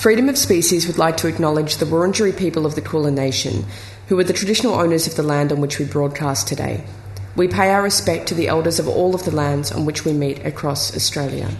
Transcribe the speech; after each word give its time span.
Freedom 0.00 0.30
of 0.30 0.38
Species 0.38 0.86
would 0.86 0.96
like 0.96 1.18
to 1.18 1.28
acknowledge 1.28 1.76
the 1.76 1.84
Wurundjeri 1.84 2.34
people 2.34 2.64
of 2.64 2.74
the 2.74 2.80
Kulin 2.80 3.14
Nation, 3.14 3.66
who 4.08 4.18
are 4.18 4.24
the 4.24 4.32
traditional 4.32 4.72
owners 4.72 5.06
of 5.06 5.14
the 5.14 5.22
land 5.22 5.52
on 5.52 5.60
which 5.60 5.78
we 5.78 5.84
broadcast 5.84 6.48
today. 6.48 6.82
We 7.36 7.48
pay 7.48 7.68
our 7.68 7.82
respect 7.82 8.26
to 8.28 8.34
the 8.34 8.48
elders 8.48 8.78
of 8.78 8.88
all 8.88 9.14
of 9.14 9.26
the 9.26 9.30
lands 9.30 9.70
on 9.70 9.84
which 9.84 10.06
we 10.06 10.14
meet 10.14 10.38
across 10.46 10.96
Australia. 10.96 11.50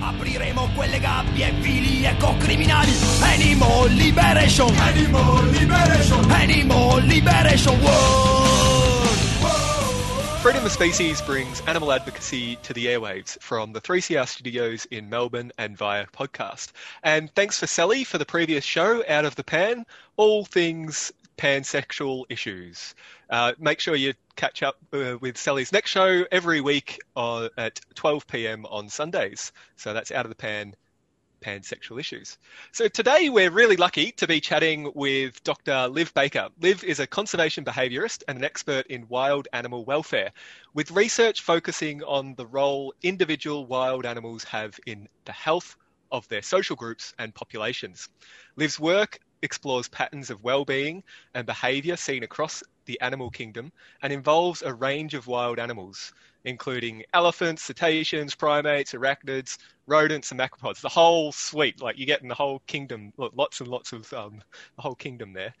Apriremo 0.00 0.74
quelle 0.74 0.98
gabbie 0.98 1.52
vili 1.60 2.06
Animal 2.06 3.82
liberation 3.90 4.74
Animal 4.74 5.42
liberation 5.52 6.30
Animal 6.30 7.02
liberation 7.06 8.45
Freedom 10.46 10.64
of 10.64 10.70
Species 10.70 11.20
brings 11.20 11.60
animal 11.62 11.90
advocacy 11.90 12.54
to 12.62 12.72
the 12.72 12.86
airwaves 12.86 13.36
from 13.42 13.72
the 13.72 13.80
3CR 13.80 14.28
studios 14.28 14.84
in 14.92 15.10
Melbourne 15.10 15.50
and 15.58 15.76
via 15.76 16.06
podcast. 16.06 16.70
And 17.02 17.34
thanks 17.34 17.58
for 17.58 17.66
Sally 17.66 18.04
for 18.04 18.18
the 18.18 18.24
previous 18.24 18.62
show, 18.62 19.02
Out 19.08 19.24
of 19.24 19.34
the 19.34 19.42
Pan, 19.42 19.84
all 20.16 20.44
things 20.44 21.12
pansexual 21.36 22.26
issues. 22.28 22.94
Uh, 23.28 23.54
make 23.58 23.80
sure 23.80 23.96
you 23.96 24.14
catch 24.36 24.62
up 24.62 24.76
uh, 24.92 25.16
with 25.20 25.36
Sally's 25.36 25.72
next 25.72 25.90
show 25.90 26.24
every 26.30 26.60
week 26.60 27.00
uh, 27.16 27.48
at 27.58 27.80
12 27.96 28.28
p.m. 28.28 28.66
on 28.66 28.88
Sundays. 28.88 29.50
So 29.74 29.92
that's 29.92 30.12
Out 30.12 30.26
of 30.26 30.30
the 30.30 30.36
Pan 30.36 30.76
pansexual 31.46 32.00
issues. 32.00 32.38
So 32.72 32.88
today 32.88 33.28
we're 33.28 33.52
really 33.52 33.76
lucky 33.76 34.10
to 34.12 34.26
be 34.26 34.40
chatting 34.40 34.90
with 34.96 35.42
Dr. 35.44 35.86
Liv 35.86 36.12
Baker. 36.12 36.48
Liv 36.60 36.82
is 36.82 36.98
a 36.98 37.06
conservation 37.06 37.64
behaviourist 37.64 38.24
and 38.26 38.36
an 38.36 38.44
expert 38.44 38.84
in 38.88 39.06
wild 39.08 39.46
animal 39.52 39.84
welfare, 39.84 40.32
with 40.74 40.90
research 40.90 41.42
focusing 41.42 42.02
on 42.02 42.34
the 42.34 42.46
role 42.46 42.92
individual 43.02 43.64
wild 43.66 44.04
animals 44.04 44.42
have 44.42 44.78
in 44.86 45.08
the 45.24 45.32
health 45.32 45.76
of 46.10 46.26
their 46.26 46.42
social 46.42 46.74
groups 46.74 47.14
and 47.20 47.32
populations. 47.32 48.08
Liv's 48.56 48.80
work 48.80 49.20
explores 49.42 49.88
patterns 49.88 50.30
of 50.30 50.42
well-being 50.42 51.04
and 51.34 51.46
behaviour 51.46 51.96
seen 51.96 52.24
across 52.24 52.64
the 52.86 53.00
animal 53.00 53.30
kingdom 53.30 53.70
and 54.02 54.12
involves 54.12 54.62
a 54.62 54.74
range 54.74 55.14
of 55.14 55.28
wild 55.28 55.60
animals, 55.60 56.12
including 56.46 57.02
elephants, 57.12 57.62
cetaceans, 57.62 58.34
primates, 58.34 58.92
arachnids, 58.92 59.58
rodents, 59.86 60.30
and 60.30 60.40
macropods. 60.40 60.80
The 60.80 60.88
whole 60.88 61.32
suite, 61.32 61.82
like 61.82 61.98
you 61.98 62.06
get 62.06 62.22
in 62.22 62.28
the 62.28 62.34
whole 62.34 62.60
kingdom, 62.66 63.12
lots 63.16 63.60
and 63.60 63.68
lots 63.68 63.92
of 63.92 64.10
um, 64.14 64.40
the 64.76 64.82
whole 64.82 64.94
kingdom 64.94 65.32
there. 65.32 65.52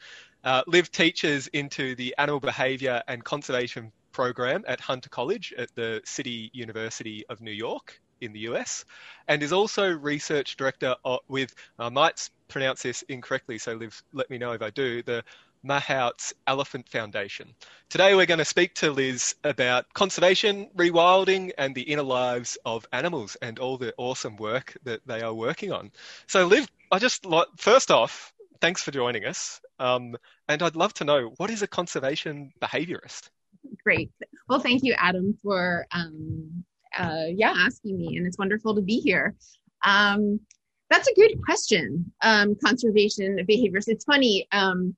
Uh, 0.44 0.62
Liv 0.68 0.90
teaches 0.92 1.48
into 1.48 1.96
the 1.96 2.14
animal 2.18 2.40
behaviour 2.40 3.02
and 3.08 3.22
conservation 3.24 3.92
program 4.12 4.64
at 4.66 4.80
Hunter 4.80 5.10
College 5.10 5.52
at 5.58 5.74
the 5.74 6.00
City 6.04 6.50
University 6.54 7.26
of 7.28 7.40
New 7.40 7.50
York 7.50 8.00
in 8.20 8.32
the 8.32 8.40
US, 8.40 8.84
and 9.28 9.42
is 9.42 9.52
also 9.52 9.90
research 9.90 10.56
director 10.56 10.94
with, 11.28 11.54
I 11.78 11.88
might 11.88 12.30
pronounce 12.48 12.82
this 12.82 13.02
incorrectly, 13.02 13.58
so 13.58 13.74
Liv, 13.74 14.02
let 14.12 14.30
me 14.30 14.38
know 14.38 14.52
if 14.52 14.62
I 14.62 14.70
do, 14.70 15.02
the 15.02 15.22
Mahout's 15.62 16.32
Elephant 16.46 16.88
Foundation. 16.88 17.54
Today 17.88 18.14
we're 18.14 18.26
going 18.26 18.38
to 18.38 18.44
speak 18.44 18.74
to 18.76 18.90
Liz 18.90 19.34
about 19.44 19.92
conservation, 19.94 20.68
rewilding, 20.76 21.52
and 21.58 21.74
the 21.74 21.82
inner 21.82 22.02
lives 22.02 22.58
of 22.64 22.86
animals 22.92 23.36
and 23.42 23.58
all 23.58 23.76
the 23.76 23.94
awesome 23.96 24.36
work 24.36 24.76
that 24.84 25.00
they 25.06 25.22
are 25.22 25.34
working 25.34 25.72
on. 25.72 25.90
So, 26.26 26.46
Liv, 26.46 26.68
I 26.90 26.98
just 26.98 27.26
first 27.56 27.90
off, 27.90 28.32
thanks 28.60 28.82
for 28.82 28.90
joining 28.90 29.24
us. 29.24 29.60
Um, 29.78 30.16
and 30.48 30.62
I'd 30.62 30.76
love 30.76 30.94
to 30.94 31.04
know 31.04 31.32
what 31.36 31.50
is 31.50 31.62
a 31.62 31.66
conservation 31.66 32.52
behaviorist? 32.60 33.28
Great. 33.82 34.10
Well, 34.48 34.60
thank 34.60 34.82
you, 34.82 34.94
Adam, 34.96 35.36
for 35.42 35.86
um, 35.92 36.64
uh, 36.96 37.24
yeah 37.28 37.52
asking 37.56 37.98
me, 37.98 38.16
and 38.16 38.26
it's 38.26 38.38
wonderful 38.38 38.74
to 38.74 38.82
be 38.82 39.00
here. 39.00 39.34
Um, 39.84 40.40
that's 40.90 41.08
a 41.08 41.14
good 41.14 41.40
question. 41.44 42.12
Um, 42.22 42.56
conservation 42.64 43.44
behaviors. 43.46 43.88
It's 43.88 44.04
funny. 44.04 44.46
Um, 44.52 44.96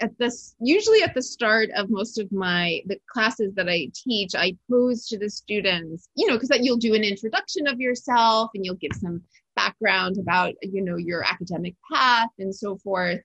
at 0.00 0.16
this 0.18 0.54
usually 0.60 1.02
at 1.02 1.14
the 1.14 1.22
start 1.22 1.68
of 1.76 1.90
most 1.90 2.18
of 2.18 2.30
my 2.30 2.80
the 2.86 2.98
classes 3.10 3.52
that 3.54 3.68
i 3.68 3.88
teach 3.94 4.34
i 4.34 4.54
pose 4.70 5.06
to 5.06 5.18
the 5.18 5.28
students 5.28 6.08
you 6.14 6.26
know 6.26 6.34
because 6.34 6.48
that 6.48 6.62
you'll 6.62 6.76
do 6.76 6.94
an 6.94 7.04
introduction 7.04 7.66
of 7.66 7.80
yourself 7.80 8.50
and 8.54 8.64
you'll 8.64 8.74
give 8.76 8.92
some 8.94 9.20
background 9.56 10.16
about 10.18 10.54
you 10.62 10.82
know 10.82 10.96
your 10.96 11.24
academic 11.24 11.74
path 11.90 12.30
and 12.38 12.54
so 12.54 12.76
forth 12.78 13.20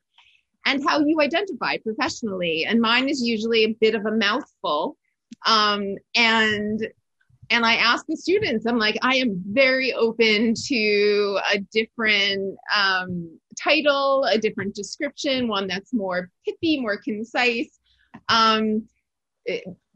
and 0.66 0.84
how 0.88 1.00
you 1.00 1.20
identify 1.22 1.78
professionally. 1.78 2.66
And 2.66 2.80
mine 2.80 3.10
is 3.10 3.22
usually 3.22 3.66
a 3.66 3.76
bit 3.80 3.96
of 3.96 4.06
a 4.06 4.12
mouthful 4.12 4.98
um, 5.46 5.96
and 6.16 6.88
and 7.54 7.66
I 7.66 7.76
ask 7.76 8.06
the 8.08 8.18
students, 8.18 8.66
I'm 8.66 8.80
like, 8.80 8.98
I 9.04 9.16
am 9.18 9.42
very 9.46 9.94
open 9.94 10.56
to 10.68 11.40
a 11.54 11.60
different 11.72 12.58
um, 12.76 13.40
title, 13.62 14.24
a 14.24 14.40
different 14.40 14.74
description, 14.74 15.48
one 15.48 15.68
that's 15.68 15.94
more 15.94 16.32
pithy, 16.46 16.82
more 16.82 16.98
concise. 16.98 17.80
Um, 18.30 18.88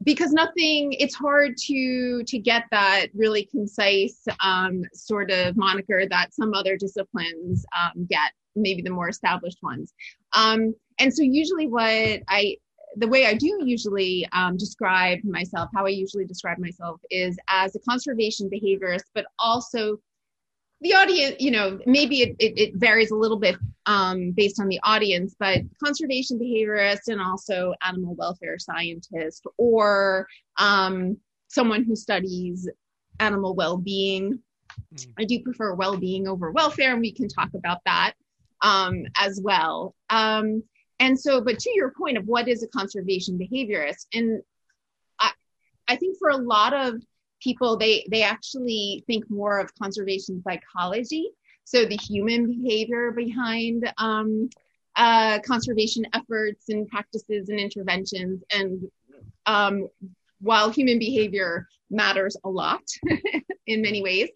because 0.03 0.31
nothing 0.33 0.93
it's 0.99 1.15
hard 1.15 1.55
to 1.57 2.21
to 2.27 2.37
get 2.37 2.63
that 2.69 3.07
really 3.15 3.45
concise 3.45 4.25
um, 4.43 4.83
sort 4.93 5.31
of 5.31 5.55
moniker 5.55 6.03
that 6.09 6.33
some 6.33 6.53
other 6.53 6.75
disciplines 6.75 7.65
um, 7.77 8.05
get 8.09 8.33
maybe 8.55 8.81
the 8.81 8.89
more 8.89 9.07
established 9.07 9.59
ones 9.63 9.93
um, 10.33 10.75
and 10.99 11.13
so 11.13 11.23
usually 11.23 11.67
what 11.67 12.21
i 12.27 12.57
the 12.97 13.07
way 13.07 13.27
I 13.27 13.35
do 13.35 13.59
usually 13.63 14.27
um, 14.31 14.57
describe 14.57 15.23
myself, 15.23 15.69
how 15.73 15.85
I 15.85 15.89
usually 15.89 16.25
describe 16.25 16.57
myself 16.57 16.99
is 17.11 17.37
as 17.47 17.75
a 17.75 17.79
conservation 17.79 18.49
behaviorist, 18.49 19.03
but 19.13 19.25
also 19.37 19.99
the 20.81 20.93
audience, 20.93 21.35
you 21.39 21.51
know, 21.51 21.79
maybe 21.85 22.21
it, 22.21 22.35
it, 22.39 22.57
it 22.57 22.75
varies 22.75 23.11
a 23.11 23.15
little 23.15 23.37
bit 23.37 23.55
um, 23.85 24.31
based 24.31 24.59
on 24.59 24.67
the 24.67 24.79
audience, 24.83 25.35
but 25.39 25.61
conservation 25.83 26.39
behaviorist 26.39 27.07
and 27.07 27.21
also 27.21 27.73
animal 27.83 28.15
welfare 28.15 28.57
scientist 28.59 29.45
or 29.57 30.27
um, 30.57 31.17
someone 31.47 31.83
who 31.83 31.95
studies 31.95 32.67
animal 33.19 33.55
well-being. 33.55 34.39
Mm. 34.93 35.07
I 35.19 35.23
do 35.23 35.39
prefer 35.41 35.73
well-being 35.73 36.27
over 36.27 36.51
welfare, 36.51 36.93
and 36.93 37.01
we 37.01 37.11
can 37.11 37.27
talk 37.27 37.49
about 37.55 37.79
that 37.85 38.13
um, 38.61 39.03
as 39.15 39.39
well. 39.41 39.95
And 40.99 41.19
so, 41.19 41.41
but 41.41 41.59
to 41.59 41.71
your 41.75 41.91
point 41.91 42.17
of 42.17 42.25
what 42.25 42.47
is 42.47 42.63
a 42.63 42.67
conservation 42.67 43.37
behaviorist, 43.37 44.07
and 44.13 44.41
I, 45.19 45.31
I 45.87 45.95
think 45.95 46.17
for 46.17 46.29
a 46.29 46.37
lot 46.37 46.73
of 46.73 47.01
people, 47.41 47.77
they 47.77 48.05
they 48.09 48.23
actually 48.23 49.03
think 49.07 49.29
more 49.29 49.59
of 49.59 49.73
conservation 49.75 50.41
psychology, 50.43 51.29
so 51.63 51.85
the 51.85 51.97
human 51.97 52.47
behavior 52.47 53.11
behind 53.11 53.91
um, 53.97 54.49
uh, 54.95 55.39
conservation 55.45 56.05
efforts 56.13 56.69
and 56.69 56.87
practices 56.87 57.49
and 57.49 57.59
interventions. 57.59 58.41
And 58.51 58.89
um, 59.45 59.87
while 60.41 60.69
human 60.69 60.97
behavior 60.97 61.67
matters 61.89 62.35
a 62.43 62.49
lot 62.49 62.81
in 63.67 63.81
many 63.81 64.01
ways, 64.01 64.29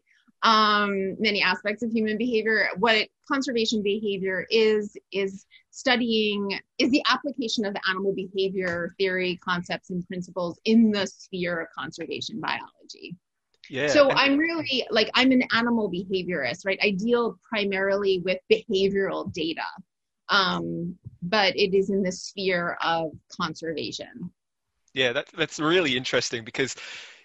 um, 0.44 1.16
many 1.20 1.42
aspects 1.42 1.84
of 1.84 1.92
human 1.92 2.18
behavior. 2.18 2.70
What 2.78 3.08
conservation 3.28 3.82
behavior 3.82 4.46
is, 4.50 4.98
is 5.12 5.46
studying, 5.70 6.60
is 6.78 6.90
the 6.90 7.04
application 7.10 7.66
of 7.66 7.74
the 7.74 7.82
animal 7.90 8.14
behavior 8.14 8.94
theory, 8.98 9.40
concepts, 9.44 9.90
and 9.90 10.06
principles 10.08 10.60
in 10.66 10.92
the 10.92 11.06
sphere 11.08 11.62
of 11.62 11.68
conservation 11.78 12.40
biology. 12.40 13.16
Yeah. 13.70 13.88
So 13.88 14.12
I'm 14.12 14.38
really 14.38 14.86
like, 14.90 15.10
I'm 15.14 15.32
an 15.32 15.44
animal 15.54 15.90
behaviorist, 15.90 16.66
right? 16.66 16.80
I 16.82 16.92
deal 16.92 17.40
primarily 17.48 18.20
with 18.20 18.40
behavioral 18.52 19.32
data, 19.32 19.62
um, 20.30 20.98
but 21.22 21.56
it 21.56 21.74
is 21.74 21.90
in 21.90 22.04
the 22.04 22.12
sphere 22.12 22.78
of 22.84 23.12
conservation. 23.32 24.32
Yeah, 24.94 25.14
that, 25.14 25.28
that's 25.38 25.60
really 25.60 25.96
interesting 25.96 26.44
because, 26.44 26.76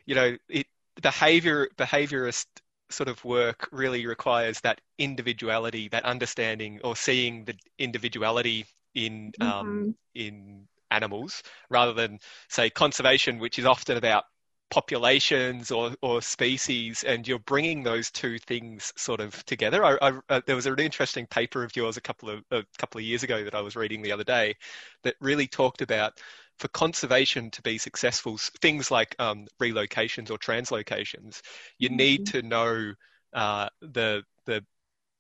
you 0.05 0.15
know, 0.15 0.37
it, 0.49 0.66
behavior 1.03 1.69
behaviorist 1.76 2.47
sort 2.91 3.08
of 3.08 3.24
work 3.24 3.69
really 3.72 4.06
requires 4.06 4.60
that 4.60 4.80
individuality, 4.98 5.88
that 5.88 6.04
understanding 6.04 6.81
or 6.84 6.96
seeing 6.96 7.44
the 7.44 7.55
individuality 7.78 8.66
in 8.94 9.32
um, 9.40 9.49
mm-hmm. 9.49 9.58
um, 9.58 9.94
in 10.14 10.69
animals, 10.90 11.43
rather 11.69 11.93
than 11.93 12.19
say 12.49 12.70
conservation, 12.70 13.38
which 13.38 13.58
is 13.58 13.66
often 13.66 13.96
about 13.96 14.25
populations 14.70 15.70
or, 15.70 15.93
or 16.02 16.20
species, 16.20 17.05
and 17.05 17.26
you're 17.26 17.38
bringing 17.40 17.82
those 17.82 18.11
two 18.11 18.38
things 18.38 18.93
sort 18.96 19.20
of 19.20 19.44
together. 19.46 19.84
I, 19.84 19.96
I, 20.02 20.12
uh, 20.28 20.40
there 20.46 20.56
was 20.56 20.66
an 20.66 20.78
interesting 20.78 21.26
paper 21.26 21.62
of 21.62 21.75
yours 21.76 21.96
a 21.96 22.00
couple 22.00 22.31
of 22.31 22.43
a 22.50 22.64
couple 22.78 22.99
of 22.99 23.05
years 23.05 23.22
ago 23.22 23.44
that 23.44 23.55
I 23.55 23.61
was 23.61 23.76
reading 23.76 24.02
the 24.02 24.12
other 24.12 24.25
day 24.25 24.56
that 25.02 25.14
really 25.20 25.46
talked 25.46 25.82
about 25.82 26.20
for 26.58 26.69
conservation 26.69 27.50
to 27.50 27.62
be 27.62 27.79
successful, 27.79 28.38
things 28.61 28.91
like 28.91 29.14
um, 29.19 29.47
relocations 29.61 30.31
or 30.31 30.38
translocations, 30.38 31.43
you 31.79 31.88
mm-hmm. 31.88 31.97
need 31.97 32.26
to 32.26 32.43
know 32.43 32.94
uh, 33.35 33.69
the 33.81 34.23
the 34.47 34.64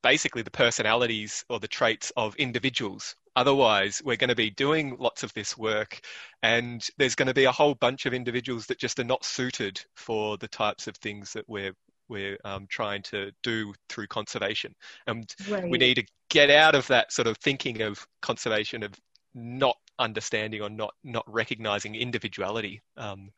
basically 0.02 0.42
the 0.42 0.50
personalities 0.50 1.44
or 1.50 1.58
the 1.58 1.68
traits 1.68 2.12
of 2.16 2.36
individuals. 2.36 3.16
Otherwise, 3.34 4.00
we're 4.04 4.16
going 4.16 4.28
to 4.28 4.36
be 4.36 4.50
doing 4.50 4.96
lots 4.98 5.22
of 5.22 5.32
this 5.34 5.58
work, 5.58 6.00
and 6.42 6.86
there's 6.96 7.14
going 7.14 7.26
to 7.26 7.34
be 7.34 7.44
a 7.44 7.52
whole 7.52 7.74
bunch 7.74 8.06
of 8.06 8.14
individuals 8.14 8.66
that 8.66 8.78
just 8.78 8.98
are 8.98 9.04
not 9.04 9.24
suited 9.24 9.84
for 9.94 10.38
the 10.38 10.48
types 10.48 10.86
of 10.86 10.96
things 10.96 11.32
that 11.32 11.44
we're 11.48 11.74
we're 12.08 12.38
um, 12.44 12.66
trying 12.68 13.02
to 13.02 13.32
do 13.42 13.74
through 13.88 14.06
conservation. 14.06 14.72
And 15.06 15.34
Right. 15.48 15.68
we 15.68 15.76
need 15.76 15.94
to 15.94 16.06
get 16.30 16.50
out 16.50 16.74
of 16.74 16.86
that 16.86 17.12
sort 17.12 17.26
of 17.26 17.36
thinking 17.38 17.82
of 17.82 18.06
conservation 18.22 18.84
of 18.84 18.94
not 19.36 19.76
understanding 19.98 20.62
or 20.62 20.70
not 20.70 20.94
not 21.04 21.24
recognizing 21.32 21.94
individuality. 21.94 22.82
Um, 22.96 23.30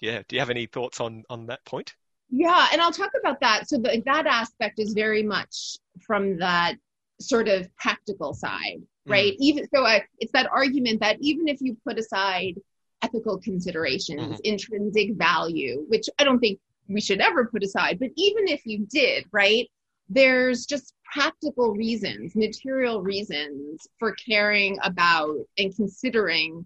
yeah, 0.00 0.22
do 0.28 0.36
you 0.36 0.40
have 0.40 0.50
any 0.50 0.66
thoughts 0.66 1.00
on 1.00 1.24
on 1.30 1.46
that 1.46 1.64
point? 1.64 1.94
Yeah, 2.30 2.68
and 2.72 2.80
I'll 2.80 2.92
talk 2.92 3.12
about 3.18 3.40
that. 3.40 3.68
So 3.68 3.78
the, 3.78 4.02
that 4.06 4.26
aspect 4.26 4.78
is 4.78 4.92
very 4.92 5.22
much 5.22 5.78
from 6.00 6.38
that 6.38 6.74
sort 7.20 7.48
of 7.48 7.68
practical 7.76 8.34
side, 8.34 8.82
right? 9.06 9.34
Even 9.38 9.66
so, 9.74 9.84
uh, 9.84 10.00
it's 10.18 10.32
that 10.32 10.48
argument 10.52 11.00
that 11.00 11.16
even 11.20 11.48
if 11.48 11.60
you 11.60 11.76
put 11.84 11.98
aside 11.98 12.54
ethical 13.02 13.38
considerations, 13.38 14.40
Mhm. 14.40 14.40
intrinsic 14.44 15.14
value, 15.14 15.84
which 15.88 16.08
I 16.18 16.24
don't 16.24 16.38
think 16.38 16.60
we 16.88 17.00
should 17.00 17.20
ever 17.20 17.46
put 17.46 17.64
aside, 17.64 17.98
but 17.98 18.10
even 18.16 18.48
if 18.48 18.64
you 18.64 18.86
did, 18.90 19.24
right? 19.32 19.68
There's 20.10 20.66
just 20.66 20.94
practical 21.04 21.72
reasons, 21.72 22.34
material 22.34 23.00
reasons 23.02 23.86
for 23.98 24.14
caring 24.14 24.76
about 24.82 25.36
and 25.56 25.74
considering 25.74 26.64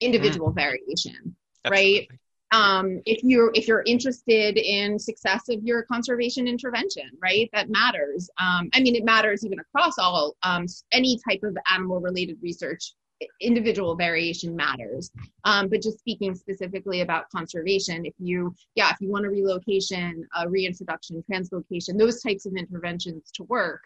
individual 0.00 0.52
variation, 0.52 1.36
right? 1.68 2.08
Um, 2.52 3.02
if 3.06 3.24
you're 3.24 3.50
if 3.54 3.66
you're 3.66 3.82
interested 3.86 4.56
in 4.56 5.00
success 5.00 5.48
of 5.48 5.62
your 5.64 5.82
conservation 5.82 6.46
intervention, 6.46 7.10
right? 7.20 7.50
That 7.52 7.70
matters. 7.70 8.30
Um, 8.40 8.70
I 8.72 8.80
mean, 8.80 8.94
it 8.94 9.04
matters 9.04 9.44
even 9.44 9.58
across 9.58 9.98
all 9.98 10.36
um, 10.44 10.66
any 10.92 11.18
type 11.28 11.40
of 11.42 11.56
animal 11.72 12.00
related 12.00 12.38
research. 12.40 12.94
Individual 13.40 13.96
variation 13.96 14.54
matters, 14.54 15.10
um, 15.44 15.68
but 15.68 15.80
just 15.80 15.98
speaking 15.98 16.34
specifically 16.34 17.00
about 17.00 17.30
conservation, 17.30 18.04
if 18.04 18.12
you 18.18 18.54
yeah, 18.74 18.90
if 18.90 19.00
you 19.00 19.10
want 19.10 19.24
a 19.24 19.30
relocation, 19.30 20.26
a 20.36 20.48
reintroduction, 20.48 21.24
translocation, 21.30 21.96
those 21.98 22.22
types 22.22 22.44
of 22.44 22.54
interventions 22.56 23.30
to 23.32 23.44
work, 23.44 23.80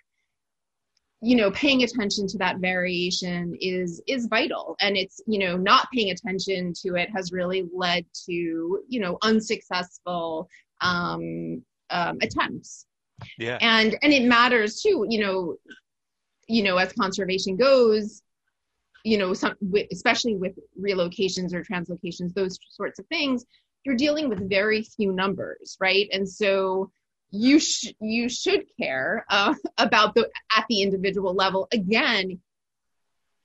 you 1.22 1.36
know 1.36 1.50
paying 1.52 1.84
attention 1.84 2.26
to 2.26 2.38
that 2.38 2.58
variation 2.58 3.56
is 3.60 4.02
is 4.08 4.26
vital. 4.26 4.74
And 4.80 4.96
it's 4.96 5.20
you 5.26 5.38
know 5.38 5.56
not 5.56 5.88
paying 5.94 6.10
attention 6.10 6.72
to 6.82 6.96
it 6.96 7.08
has 7.14 7.30
really 7.30 7.68
led 7.72 8.04
to 8.26 8.82
you 8.88 9.00
know 9.00 9.18
unsuccessful 9.22 10.48
um, 10.80 11.62
um 11.90 12.18
attempts. 12.20 12.86
Yeah. 13.38 13.58
and 13.60 13.96
and 14.02 14.12
it 14.12 14.24
matters 14.24 14.80
too 14.80 15.06
you 15.08 15.20
know 15.20 15.56
you 16.48 16.62
know 16.62 16.78
as 16.78 16.92
conservation 16.94 17.54
goes 17.54 18.22
you 19.04 19.18
know 19.18 19.32
some 19.32 19.54
especially 19.90 20.34
with 20.34 20.52
relocations 20.80 21.54
or 21.54 21.64
translocations 21.64 22.34
those 22.34 22.58
sorts 22.70 22.98
of 22.98 23.06
things 23.06 23.44
you're 23.84 23.96
dealing 23.96 24.28
with 24.28 24.48
very 24.48 24.82
few 24.82 25.12
numbers 25.12 25.76
right? 25.80 26.08
And 26.12 26.28
so 26.28 26.90
you 27.30 27.60
sh- 27.60 27.92
you 28.00 28.28
should 28.28 28.64
care 28.78 29.24
uh, 29.28 29.54
about 29.78 30.14
the 30.14 30.28
at 30.56 30.64
the 30.68 30.82
individual 30.82 31.34
level. 31.34 31.68
Again 31.72 32.40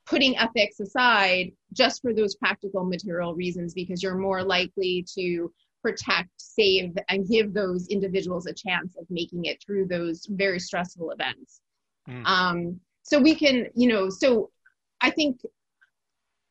putting 0.06 0.36
ethics 0.38 0.78
aside 0.78 1.50
just 1.72 2.00
for 2.00 2.14
those 2.14 2.36
practical 2.36 2.84
material 2.84 3.34
reasons 3.34 3.74
because 3.74 4.04
you're 4.04 4.14
more 4.14 4.44
likely 4.44 5.04
to 5.16 5.52
protect 5.82 6.30
save 6.36 6.96
and 7.08 7.28
give 7.28 7.52
those 7.52 7.88
individuals 7.88 8.46
a 8.46 8.54
chance 8.54 8.94
of 8.96 9.04
making 9.10 9.46
it 9.46 9.60
through 9.60 9.84
those 9.84 10.24
very 10.30 10.60
stressful 10.60 11.10
events. 11.10 11.60
Mm. 12.08 12.24
um, 12.24 12.80
so 13.02 13.18
we 13.18 13.34
can 13.34 13.66
you 13.74 13.88
know 13.88 14.08
so 14.08 14.50
i 15.00 15.10
think 15.10 15.40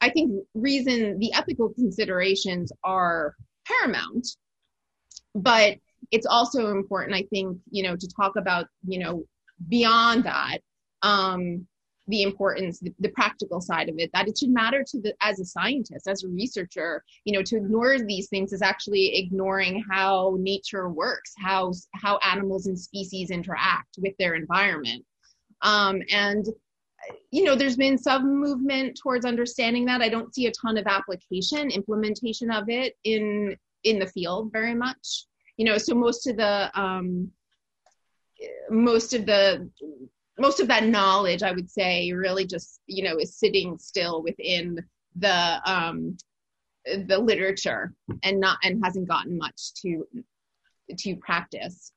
i 0.02 0.10
think 0.10 0.44
reason 0.54 1.18
the 1.20 1.34
ethical 1.34 1.70
considerations 1.70 2.72
are 2.84 3.36
paramount 3.66 4.28
but 5.34 5.78
it's 6.12 6.26
also 6.26 6.72
important 6.72 7.16
i 7.16 7.24
think 7.30 7.58
you 7.70 7.84
know 7.84 7.96
to 7.96 8.08
talk 8.16 8.36
about 8.36 8.68
you 8.88 9.00
know 9.00 9.24
beyond 9.68 10.24
that 10.24 10.60
um 11.02 11.66
the 12.08 12.22
importance 12.22 12.80
the, 12.80 12.94
the 13.00 13.10
practical 13.10 13.60
side 13.60 13.90
of 13.90 13.96
it 13.98 14.10
that 14.14 14.28
it 14.28 14.38
should 14.38 14.50
matter 14.50 14.84
to 14.86 15.02
the 15.02 15.14
as 15.22 15.40
a 15.40 15.46
scientist 15.46 16.08
as 16.08 16.24
a 16.24 16.28
researcher 16.28 17.04
you 17.24 17.34
know 17.34 17.42
to 17.42 17.58
ignore 17.58 17.98
these 18.00 18.30
things 18.30 18.54
is 18.54 18.62
actually 18.62 19.18
ignoring 19.18 19.84
how 19.90 20.36
nature 20.40 20.90
works 20.90 21.34
how 21.38 21.72
how 21.94 22.18
animals 22.18 22.68
and 22.68 22.80
species 22.80 23.32
interact 23.32 23.98
with 23.98 24.14
their 24.18 24.36
environment. 24.36 25.04
Um 25.62 26.02
and 26.12 26.46
you 27.32 27.44
know 27.44 27.56
there's 27.56 27.78
been 27.78 27.98
some 27.98 28.40
movement 28.40 28.98
towards 29.02 29.26
understanding 29.26 29.86
that. 29.86 30.02
I 30.02 30.10
don't 30.10 30.34
see 30.34 30.48
a 30.48 30.52
ton 30.52 30.78
of 30.78 30.88
application 30.88 31.70
implementation 31.72 32.52
of 32.52 32.70
it 32.70 32.96
in 33.04 33.56
in 33.84 34.00
the 34.00 34.08
field 34.08 34.52
very 34.52 34.76
much. 34.76 35.26
You 35.58 35.66
know 35.66 35.78
so 35.78 35.96
most 35.96 36.28
of 36.28 36.38
the 36.38 36.72
um 36.80 37.32
most 38.70 39.14
of 39.14 39.26
the 39.26 39.70
most 40.38 40.60
of 40.60 40.68
that 40.68 40.84
knowledge 40.84 41.42
i 41.42 41.54
would 41.54 41.72
say 41.72 42.12
really 42.12 42.46
just 42.46 42.82
you 42.88 43.02
know 43.02 43.18
is 43.18 43.38
sitting 43.38 43.78
still 43.78 44.22
within 44.22 44.78
the 45.16 45.62
um 45.66 46.18
the 46.86 47.18
literature 47.18 47.94
and 48.24 48.40
not 48.40 48.58
and 48.64 48.84
hasn't 48.84 49.08
gotten 49.08 49.38
much 49.38 49.74
to 49.82 50.06
to 50.98 51.16
practice. 51.16 51.92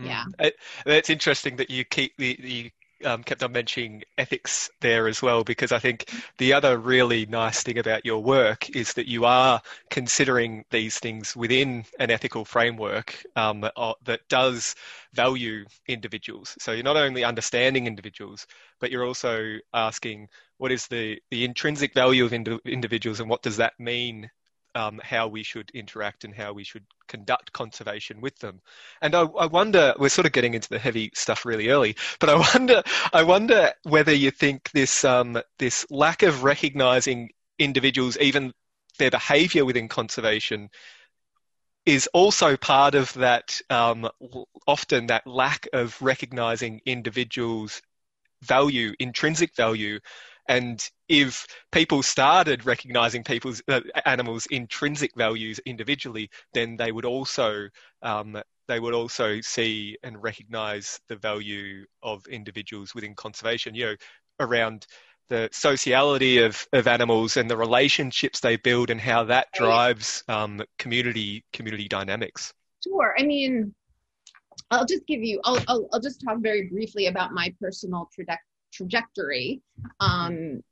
Mm. 0.00 0.06
yeah. 0.06 0.24
It, 0.38 0.56
it's 0.86 1.10
interesting 1.10 1.56
that 1.56 1.70
you 1.70 1.84
keep 1.84 2.16
the 2.16 2.36
you 2.40 2.70
um, 3.04 3.22
kept 3.22 3.42
on 3.42 3.52
mentioning 3.52 4.02
ethics 4.18 4.70
there 4.80 5.08
as 5.08 5.22
well, 5.22 5.44
because 5.44 5.72
I 5.72 5.78
think 5.78 6.10
the 6.38 6.52
other 6.52 6.78
really 6.78 7.26
nice 7.26 7.62
thing 7.62 7.78
about 7.78 8.04
your 8.04 8.22
work 8.22 8.70
is 8.70 8.94
that 8.94 9.08
you 9.08 9.24
are 9.24 9.60
considering 9.90 10.64
these 10.70 10.98
things 10.98 11.36
within 11.36 11.84
an 11.98 12.10
ethical 12.10 12.44
framework 12.44 13.22
um, 13.36 13.60
that 13.60 14.20
does 14.28 14.74
value 15.12 15.64
individuals. 15.86 16.56
So 16.58 16.72
you're 16.72 16.84
not 16.84 16.96
only 16.96 17.24
understanding 17.24 17.86
individuals, 17.86 18.46
but 18.80 18.90
you're 18.90 19.06
also 19.06 19.58
asking 19.74 20.28
what 20.58 20.72
is 20.72 20.86
the, 20.86 21.20
the 21.30 21.44
intrinsic 21.44 21.94
value 21.94 22.24
of 22.24 22.32
indi- 22.32 22.60
individuals 22.64 23.20
and 23.20 23.28
what 23.28 23.42
does 23.42 23.58
that 23.58 23.78
mean 23.78 24.30
um, 24.74 25.00
how 25.02 25.28
we 25.28 25.42
should 25.42 25.70
interact 25.74 26.24
and 26.24 26.34
how 26.34 26.52
we 26.52 26.64
should 26.64 26.84
conduct 27.08 27.52
conservation 27.52 28.20
with 28.20 28.38
them. 28.38 28.60
And 29.00 29.14
I, 29.14 29.22
I, 29.22 29.46
wonder, 29.46 29.94
we're 29.98 30.08
sort 30.08 30.26
of 30.26 30.32
getting 30.32 30.54
into 30.54 30.68
the 30.68 30.78
heavy 30.78 31.10
stuff 31.14 31.44
really 31.44 31.68
early, 31.68 31.96
but 32.20 32.28
I 32.30 32.34
wonder, 32.54 32.82
I 33.12 33.22
wonder 33.22 33.72
whether 33.82 34.12
you 34.12 34.30
think 34.30 34.70
this 34.72 35.04
um, 35.04 35.40
this 35.58 35.86
lack 35.90 36.22
of 36.22 36.44
recognizing 36.44 37.30
individuals, 37.58 38.16
even 38.18 38.52
their 38.98 39.10
behaviour 39.10 39.64
within 39.64 39.88
conservation, 39.88 40.70
is 41.84 42.08
also 42.12 42.56
part 42.56 42.94
of 42.94 43.12
that. 43.14 43.60
Um, 43.70 44.08
often 44.66 45.08
that 45.08 45.26
lack 45.26 45.68
of 45.72 46.00
recognizing 46.00 46.80
individuals' 46.86 47.82
value, 48.42 48.92
intrinsic 48.98 49.54
value, 49.54 50.00
and 50.52 50.90
if 51.08 51.46
people 51.70 52.02
started 52.02 52.66
recognizing 52.66 53.24
people's 53.24 53.62
uh, 53.68 53.80
animals' 54.04 54.46
intrinsic 54.50 55.12
values 55.16 55.58
individually, 55.64 56.28
then 56.52 56.76
they 56.76 56.92
would 56.92 57.06
also 57.06 57.68
um, 58.02 58.38
they 58.68 58.78
would 58.78 58.92
also 58.92 59.40
see 59.40 59.96
and 60.02 60.22
recognize 60.22 61.00
the 61.08 61.16
value 61.16 61.86
of 62.02 62.26
individuals 62.26 62.94
within 62.94 63.14
conservation. 63.14 63.74
You 63.74 63.86
know, 63.86 63.96
around 64.40 64.86
the 65.30 65.48
sociality 65.52 66.38
of, 66.38 66.66
of 66.74 66.86
animals 66.86 67.38
and 67.38 67.48
the 67.48 67.56
relationships 67.56 68.38
they 68.40 68.56
build 68.56 68.90
and 68.90 69.00
how 69.00 69.24
that 69.24 69.46
drives 69.54 70.22
um, 70.28 70.60
community 70.78 71.42
community 71.54 71.88
dynamics. 71.88 72.52
Sure. 72.84 73.14
I 73.18 73.22
mean, 73.22 73.74
I'll 74.70 74.84
just 74.84 75.06
give 75.06 75.22
you. 75.22 75.40
I'll 75.44 75.60
I'll, 75.66 75.88
I'll 75.94 76.00
just 76.00 76.20
talk 76.22 76.40
very 76.40 76.68
briefly 76.68 77.06
about 77.06 77.32
my 77.32 77.54
personal 77.58 78.10
trajectory 78.14 78.51
trajectory 78.72 79.60
um, 80.00 80.62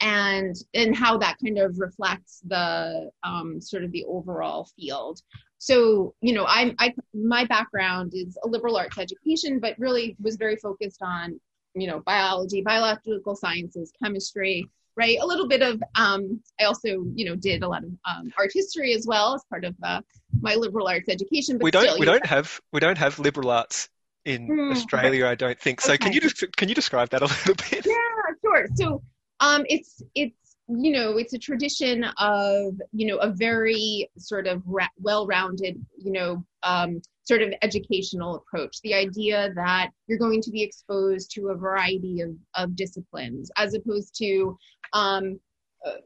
and 0.00 0.56
and 0.74 0.96
how 0.96 1.16
that 1.18 1.36
kind 1.42 1.58
of 1.58 1.78
reflects 1.78 2.40
the 2.46 3.10
um, 3.22 3.60
sort 3.60 3.84
of 3.84 3.92
the 3.92 4.04
overall 4.04 4.68
field. 4.76 5.20
So 5.58 6.14
you 6.20 6.32
know 6.34 6.44
i'm 6.48 6.74
i 6.80 6.92
my 7.14 7.44
background 7.44 8.12
is 8.14 8.36
a 8.42 8.48
liberal 8.48 8.76
arts 8.76 8.98
education 8.98 9.60
but 9.60 9.78
really 9.78 10.16
was 10.20 10.34
very 10.36 10.56
focused 10.56 11.00
on 11.02 11.40
you 11.74 11.86
know 11.86 12.00
biology 12.00 12.62
biological 12.62 13.36
sciences 13.36 13.92
chemistry 14.02 14.68
right? 14.96 15.18
A 15.20 15.26
little 15.26 15.48
bit 15.48 15.62
of 15.62 15.82
um, 15.94 16.40
i 16.60 16.64
also 16.64 17.04
you 17.14 17.24
know 17.24 17.36
did 17.36 17.62
a 17.62 17.68
lot 17.68 17.84
of 17.84 17.90
um, 18.04 18.32
art 18.38 18.50
history 18.52 18.92
as 18.94 19.06
well 19.06 19.34
as 19.34 19.44
part 19.48 19.64
of 19.64 19.74
uh, 19.82 20.00
my 20.40 20.54
liberal 20.54 20.88
arts 20.88 21.08
education 21.08 21.58
but 21.58 21.64
we 21.64 21.70
don't 21.70 21.84
still, 21.84 21.98
we 21.98 22.06
don't 22.06 22.26
have 22.26 22.60
we 22.72 22.80
don't 22.80 22.98
have 22.98 23.18
liberal 23.18 23.50
arts 23.50 23.88
in 24.24 24.48
mm, 24.48 24.72
Australia, 24.72 25.26
I 25.26 25.34
don't 25.34 25.58
think. 25.58 25.80
So 25.80 25.92
okay. 25.92 26.04
can 26.04 26.12
you 26.12 26.20
just 26.20 26.56
can 26.56 26.68
you 26.68 26.74
describe 26.74 27.10
that 27.10 27.22
a 27.22 27.26
little 27.48 27.54
bit? 27.54 27.86
Yeah, 27.86 28.34
sure. 28.44 28.66
So 28.74 29.02
um, 29.40 29.64
it's 29.68 30.02
it's 30.14 30.56
you 30.68 30.92
know 30.92 31.18
it's 31.18 31.32
a 31.32 31.38
tradition 31.38 32.04
of 32.18 32.80
you 32.92 33.06
know 33.06 33.16
a 33.18 33.30
very 33.30 34.10
sort 34.18 34.46
of 34.46 34.62
ra- 34.64 34.86
well-rounded 34.98 35.84
you 35.98 36.12
know 36.12 36.44
um, 36.62 37.00
sort 37.24 37.42
of 37.42 37.52
educational 37.62 38.36
approach. 38.36 38.76
The 38.82 38.94
idea 38.94 39.52
that 39.54 39.90
you're 40.06 40.18
going 40.18 40.42
to 40.42 40.50
be 40.50 40.62
exposed 40.62 41.30
to 41.32 41.48
a 41.48 41.56
variety 41.56 42.20
of 42.20 42.30
of 42.54 42.76
disciplines 42.76 43.50
as 43.56 43.74
opposed 43.74 44.14
to 44.18 44.56
um, 44.92 45.40
uh, 45.84 45.96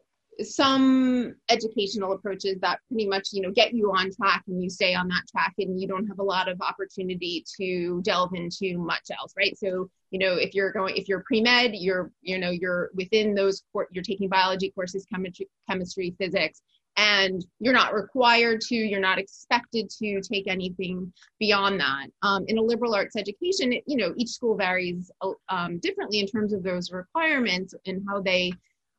some 0.43 1.35
educational 1.49 2.13
approaches 2.13 2.59
that 2.61 2.81
pretty 2.89 3.07
much 3.07 3.29
you 3.33 3.43
know 3.43 3.51
get 3.51 3.73
you 3.73 3.91
on 3.91 4.11
track 4.13 4.43
and 4.49 4.63
you 4.63 4.69
stay 4.69 4.95
on 4.95 5.09
that 5.09 5.23
track 5.31 5.55
and 5.59 5.81
you 5.81 5.89
don't 5.89 6.07
have 6.07 6.19
a 6.19 6.23
lot 6.23 6.49
of 6.49 6.61
opportunity 6.61 7.45
to 7.59 8.01
delve 8.03 8.35
into 8.35 8.79
much 8.79 9.07
else 9.19 9.33
right? 9.37 9.57
So 9.59 9.89
you 10.11 10.19
know 10.19 10.35
if 10.35 10.55
you're 10.55 10.73
going 10.73 10.97
if 10.97 11.09
you're 11.09 11.25
pre-med 11.27 11.75
you're 11.75 12.11
you 12.23 12.39
know 12.39 12.51
you're 12.51 12.91
within 12.95 13.35
those 13.35 13.63
you're 13.91 14.05
taking 14.05 14.29
biology 14.29 14.71
courses 14.71 15.07
chemistry 15.13 15.49
chemistry 15.69 16.15
physics 16.19 16.63
and 16.99 17.45
you're 17.61 17.75
not 17.75 17.95
required 17.95 18.61
to 18.63 18.75
you're 18.75 19.01
not 19.01 19.19
expected 19.19 19.91
to 19.91 20.21
take 20.21 20.49
anything 20.49 21.13
beyond 21.39 21.79
that. 21.79 22.07
Um, 22.23 22.45
in 22.49 22.59
a 22.59 22.63
liberal 22.63 22.95
arts 22.95 23.17
education 23.17 23.73
you 23.87 23.97
know 23.97 24.13
each 24.17 24.31
school 24.31 24.57
varies 24.57 25.11
um, 25.49 25.79
differently 25.79 26.21
in 26.21 26.27
terms 26.27 26.53
of 26.53 26.63
those 26.63 26.93
requirements 26.93 27.75
and 27.87 28.03
how 28.09 28.21
they 28.21 28.53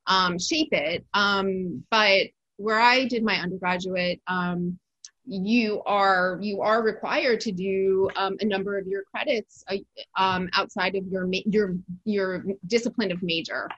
um, 0.08 0.40
shape 0.40 0.70
it. 0.72 1.06
Um, 1.14 1.84
but 1.92 2.28
where 2.58 2.80
I 2.80 3.06
did 3.06 3.24
my 3.24 3.36
undergraduate, 3.36 4.22
um, 4.28 4.80
you 5.26 5.82
are 5.86 6.40
you 6.42 6.62
are 6.62 6.82
required 6.82 7.42
to 7.42 7.52
do 7.52 8.10
um, 8.16 8.38
a 8.40 8.46
number 8.46 8.78
of 8.78 8.88
your 8.88 9.04
credits 9.04 9.64
uh, 9.68 9.76
um, 10.18 10.50
outside 10.54 10.96
of 10.96 11.06
your 11.08 11.28
ma- 11.28 11.46
your 11.46 11.76
your 12.06 12.46
discipline 12.66 13.12
of 13.12 13.22
major. 13.22 13.70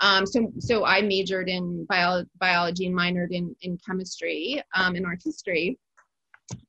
Um, 0.00 0.26
so 0.26 0.52
so 0.58 0.84
I 0.84 1.02
majored 1.02 1.48
in 1.48 1.84
bio- 1.86 2.24
biology 2.38 2.86
and 2.86 2.96
minored 2.96 3.32
in 3.32 3.54
in 3.62 3.78
chemistry 3.84 4.62
um, 4.74 4.94
and 4.94 5.04
art 5.04 5.20
history. 5.24 5.78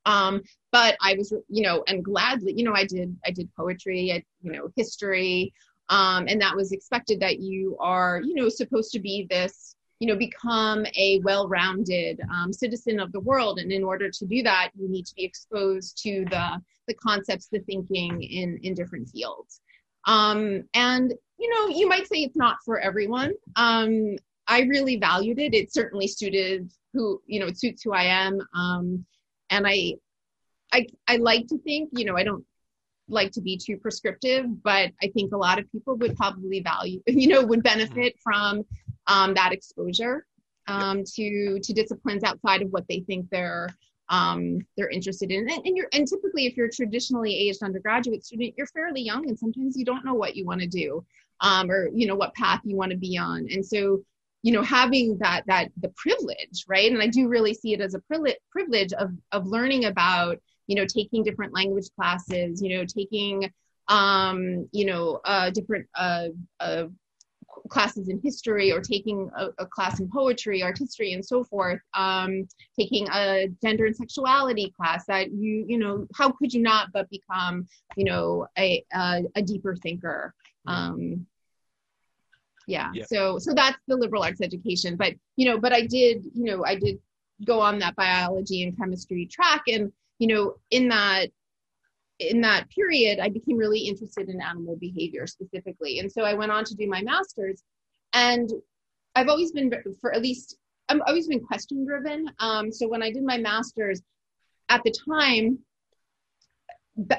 Um, 0.05 0.41
but 0.72 0.98
I 1.01 1.13
was 1.15 1.32
you 1.48 1.62
know 1.62 1.84
and 1.88 2.03
gladly 2.03 2.53
you 2.58 2.63
know 2.63 2.74
I 2.74 2.86
did 2.86 3.15
I 3.25 3.32
did 3.32 3.53
poetry, 3.55 4.12
I, 4.12 4.24
you 4.41 4.51
know 4.51 4.70
history, 4.75 5.53
um, 5.90 6.25
and 6.28 6.42
that 6.42 6.56
was 6.56 6.72
expected 6.72 7.20
that 7.20 7.40
you 7.40 7.78
are 7.80 8.22
you 8.24 8.36
know 8.36 8.50
supposed 8.50 8.92
to 8.92 9.00
be 9.00 9.28
this 9.30 9.75
you 10.00 10.08
know 10.08 10.16
become 10.16 10.86
a 10.98 11.20
well-rounded 11.24 12.20
um, 12.34 12.52
citizen 12.52 13.00
of 13.00 13.12
the 13.12 13.20
world. 13.20 13.60
And 13.60 13.72
in 13.72 13.84
order 13.84 14.10
to 14.10 14.25
do 14.25 14.44
that 14.44 14.72
you 14.75 14.90
need 14.90 15.06
to 15.06 15.16
be 15.16 15.24
exposed 15.24 16.02
to 16.04 16.25
the 16.30 16.62
the 16.88 16.94
concepts 16.96 17.48
the 17.48 17.60
thinking 17.60 18.22
in 18.22 18.60
in 18.63 18.74
different 18.74 19.10
fields. 19.10 19.62
Um, 20.06 20.63
and 20.74 21.13
you 21.38 21.50
know 21.50 21.75
you 21.75 21.88
might 21.88 22.08
say 22.08 22.20
it's 22.20 22.38
not 22.38 22.58
for 22.66 22.80
everyone. 22.80 23.34
Um, 23.56 24.16
i 24.48 24.62
really 24.62 24.98
valued 24.98 25.40
it. 25.40 25.54
It 25.54 25.74
certainly 25.74 26.08
suited 26.08 26.72
who 26.94 27.22
you 27.25 27.40
know 27.40 27.48
it 27.48 27.60
suits 27.60 27.82
who 27.84 27.94
i 27.94 28.04
am. 28.04 28.40
Um, 28.54 29.06
and 29.50 29.66
i 29.68 29.94
I, 30.74 30.88
I 31.08 31.18
like 31.18 31.48
to 31.48 31.60
think, 31.60 31.90
you 31.94 32.04
know, 32.04 32.18
I 32.18 32.24
don't 32.24 32.44
like 33.10 33.31
to 33.31 33.41
be 33.41 33.57
too 33.57 33.77
prescriptive, 33.77 34.45
but 34.63 34.91
I 35.01 35.07
think 35.13 35.33
a 35.33 35.38
lot 35.38 35.60
of 35.60 35.72
people 35.72 35.95
would 35.98 36.15
probably 36.15 36.62
value, 36.62 37.01
you 37.07 37.27
know, 37.27 37.43
would 37.43 37.63
benefit 37.63 38.15
from 38.24 38.63
um, 39.07 39.33
that 39.33 39.51
exposure 39.51 40.25
um, 40.67 41.03
to 41.15 41.60
to 41.62 41.74
disciplines 41.74 42.24
outside 42.24 42.62
of 42.62 42.69
what 42.69 42.86
they 42.88 43.01
think 43.01 43.29
they're 43.29 43.69
um, 44.10 44.60
they're 44.77 44.89
interested 44.89 45.31
in. 45.31 45.50
And, 45.50 45.65
and 45.65 45.77
you're 45.77 45.89
and 45.93 46.07
typically, 46.07 46.45
if 46.45 46.55
you're 46.55 46.67
a 46.67 46.72
traditionally 46.72 47.36
aged 47.36 47.63
undergraduate 47.63 48.25
student, 48.25 48.53
you're 48.57 48.67
fairly 48.67 49.01
young, 49.01 49.27
and 49.27 49.38
sometimes 49.38 49.77
you 49.77 49.86
don't 49.86 50.05
know 50.05 50.13
what 50.13 50.36
you 50.36 50.45
want 50.45 50.62
to 50.62 50.67
do, 50.67 51.05
um, 51.41 51.69
or 51.69 51.89
you 51.93 52.07
know 52.07 52.15
what 52.15 52.33
path 52.36 52.62
you 52.63 52.75
want 52.75 52.91
to 52.91 52.98
be 52.98 53.17
on. 53.17 53.48
And 53.51 53.65
so, 53.65 54.01
you 54.41 54.51
know, 54.51 54.62
having 54.62 55.17
that 55.19 55.43
that 55.48 55.69
the 55.81 55.91
privilege, 55.95 56.65
right? 56.67 56.91
And 56.91 57.01
I 57.01 57.07
do 57.07 57.27
really 57.27 57.53
see 57.53 57.74
it 57.74 57.81
as 57.81 57.93
a 57.93 58.03
privilege 58.51 58.93
of 58.93 59.12
of 59.31 59.48
learning 59.48 59.86
about 59.86 60.39
you 60.67 60.75
know 60.75 60.86
taking 60.86 61.24
different 61.24 61.53
language 61.53 61.88
classes 61.96 62.62
you 62.62 62.75
know 62.75 62.86
taking 62.86 63.50
um 63.89 64.67
you 64.72 64.86
know 64.86 65.20
uh 65.25 65.50
different 65.50 65.86
uh, 65.96 66.27
uh 66.60 66.86
classes 67.70 68.10
in 68.10 68.20
history 68.22 68.72
or 68.72 68.82
taking 68.82 69.29
a, 69.38 69.48
a, 69.60 69.65
class 69.65 70.00
in 70.00 70.10
poetry 70.10 70.62
art 70.62 70.77
history 70.77 71.13
and 71.13 71.24
so 71.24 71.43
forth 71.43 71.79
um, 71.93 72.48
taking 72.77 73.08
a 73.13 73.48
gender 73.63 73.86
and 73.86 73.96
sexuality 73.96 74.74
class 74.75 75.05
that 75.05 75.32
you 75.32 75.65
you 75.67 75.77
know 75.77 76.08
how 76.15 76.32
could 76.32 76.53
you 76.53 76.62
not 76.62 76.89
but 76.93 77.10
become 77.10 77.67
you 77.96 78.05
know 78.05 78.48
a 78.58 78.84
a, 78.93 79.24
a 79.36 79.41
deeper 79.41 79.75
thinker 79.75 80.34
um, 80.67 81.25
yeah. 82.67 82.91
yeah 82.93 83.03
so 83.05 83.38
so 83.38 83.53
that's 83.53 83.77
the 83.88 83.96
liberal 83.96 84.24
arts 84.24 84.41
education 84.41 84.96
but 84.96 85.13
you 85.36 85.46
know 85.46 85.58
but 85.58 85.74
i 85.74 85.82
did 85.82 86.24
you 86.34 86.46
know 86.46 86.65
i 86.65 86.75
did 86.75 86.98
go 87.46 87.60
on 87.60 87.79
that 87.79 87.96
biology 87.96 88.63
and 88.63 88.77
chemistry 88.77 89.25
track 89.25 89.63
and 89.67 89.91
you 90.24 90.27
know, 90.34 90.53
in 90.72 90.88
that 90.88 91.27
in 92.18 92.39
that 92.39 92.70
period, 92.70 93.20
I 93.20 93.27
became 93.27 93.58
really 93.58 93.82
interested 93.82 94.30
in 94.30 94.42
animal 94.42 94.77
behavior 94.77 95.27
specifically. 95.27 96.00
And 96.00 96.10
so 96.10 96.22
I 96.22 96.34
went 96.34 96.53
on 96.53 96.63
to 96.63 96.75
do 96.75 96.88
my 96.88 97.01
master's. 97.01 97.62
And 98.13 98.50
I've 99.15 99.27
always 99.27 99.51
been, 99.51 99.70
for 100.00 100.13
at 100.15 100.22
least, 100.22 100.56
I've 100.88 101.01
always 101.06 101.27
been 101.27 101.42
question 101.42 101.86
driven. 101.86 102.32
Um, 102.39 102.72
so 102.72 102.88
when 102.88 103.03
I 103.03 103.12
did 103.12 103.24
my 103.25 103.38
master's, 103.38 104.01
at 104.70 104.82
the 104.86 104.96
time, 105.10 105.60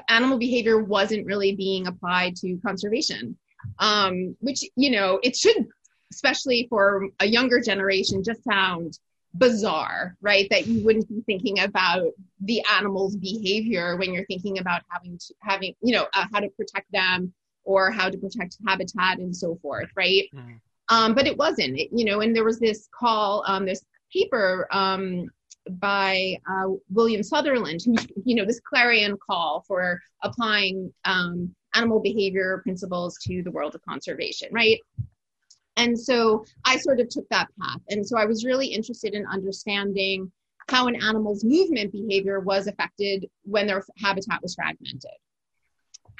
animal 0.08 0.38
behavior 0.38 0.82
wasn't 0.82 1.26
really 1.26 1.54
being 1.54 1.86
applied 1.86 2.36
to 2.36 2.58
conservation, 2.64 3.36
um, 3.80 4.34
which, 4.40 4.64
you 4.76 4.90
know, 4.92 5.20
it 5.22 5.36
should, 5.36 5.66
especially 6.10 6.68
for 6.70 7.08
a 7.20 7.26
younger 7.26 7.60
generation, 7.60 8.24
just 8.24 8.42
sound 8.44 8.98
bizarre, 9.34 10.16
right? 10.20 10.46
That 10.50 10.66
you 10.66 10.84
wouldn't 10.84 11.08
be 11.08 11.22
thinking 11.26 11.60
about 11.60 12.12
the 12.40 12.62
animal's 12.72 13.16
behavior 13.16 13.96
when 13.96 14.12
you're 14.12 14.26
thinking 14.26 14.58
about 14.58 14.82
having 14.90 15.18
to 15.18 15.34
having 15.40 15.74
you 15.82 15.94
know 15.94 16.06
uh, 16.14 16.26
how 16.32 16.40
to 16.40 16.48
protect 16.50 16.90
them 16.92 17.32
or 17.64 17.90
how 17.90 18.08
to 18.08 18.18
protect 18.18 18.58
habitat 18.66 19.18
and 19.18 19.34
so 19.34 19.56
forth, 19.62 19.88
right? 19.96 20.24
Mm. 20.34 20.60
Um, 20.90 21.14
but 21.14 21.26
it 21.26 21.36
wasn't, 21.36 21.78
it, 21.78 21.88
you 21.92 22.04
know. 22.04 22.20
And 22.20 22.36
there 22.36 22.44
was 22.44 22.60
this 22.60 22.88
call, 22.94 23.42
um, 23.46 23.64
this 23.64 23.84
paper 24.12 24.68
um, 24.70 25.28
by 25.70 26.36
uh, 26.48 26.68
William 26.90 27.22
Sutherland, 27.22 27.80
who 27.84 27.94
you 28.24 28.34
know 28.34 28.44
this 28.44 28.60
clarion 28.60 29.16
call 29.16 29.64
for 29.66 30.00
applying 30.22 30.92
um, 31.04 31.54
animal 31.74 32.00
behavior 32.00 32.60
principles 32.62 33.16
to 33.22 33.42
the 33.42 33.50
world 33.50 33.74
of 33.74 33.82
conservation, 33.82 34.48
right? 34.52 34.78
And 35.76 35.98
so 35.98 36.44
I 36.64 36.76
sort 36.78 37.00
of 37.00 37.08
took 37.08 37.28
that 37.30 37.48
path. 37.60 37.80
And 37.88 38.06
so 38.06 38.16
I 38.16 38.24
was 38.24 38.44
really 38.44 38.66
interested 38.66 39.14
in 39.14 39.26
understanding 39.26 40.30
how 40.68 40.86
an 40.86 40.96
animal's 40.96 41.44
movement 41.44 41.92
behavior 41.92 42.40
was 42.40 42.66
affected 42.66 43.28
when 43.42 43.66
their 43.66 43.84
habitat 43.98 44.40
was 44.42 44.54
fragmented. 44.54 45.10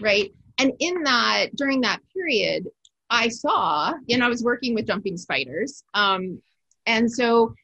Right. 0.00 0.32
And 0.58 0.72
in 0.80 1.02
that, 1.04 1.54
during 1.56 1.80
that 1.82 2.00
period, 2.12 2.66
I 3.10 3.28
saw, 3.28 3.92
you 4.06 4.18
know, 4.18 4.26
I 4.26 4.28
was 4.28 4.42
working 4.42 4.74
with 4.74 4.86
jumping 4.86 5.16
spiders. 5.16 5.84
Um, 5.94 6.40
and 6.86 7.10
so, 7.10 7.54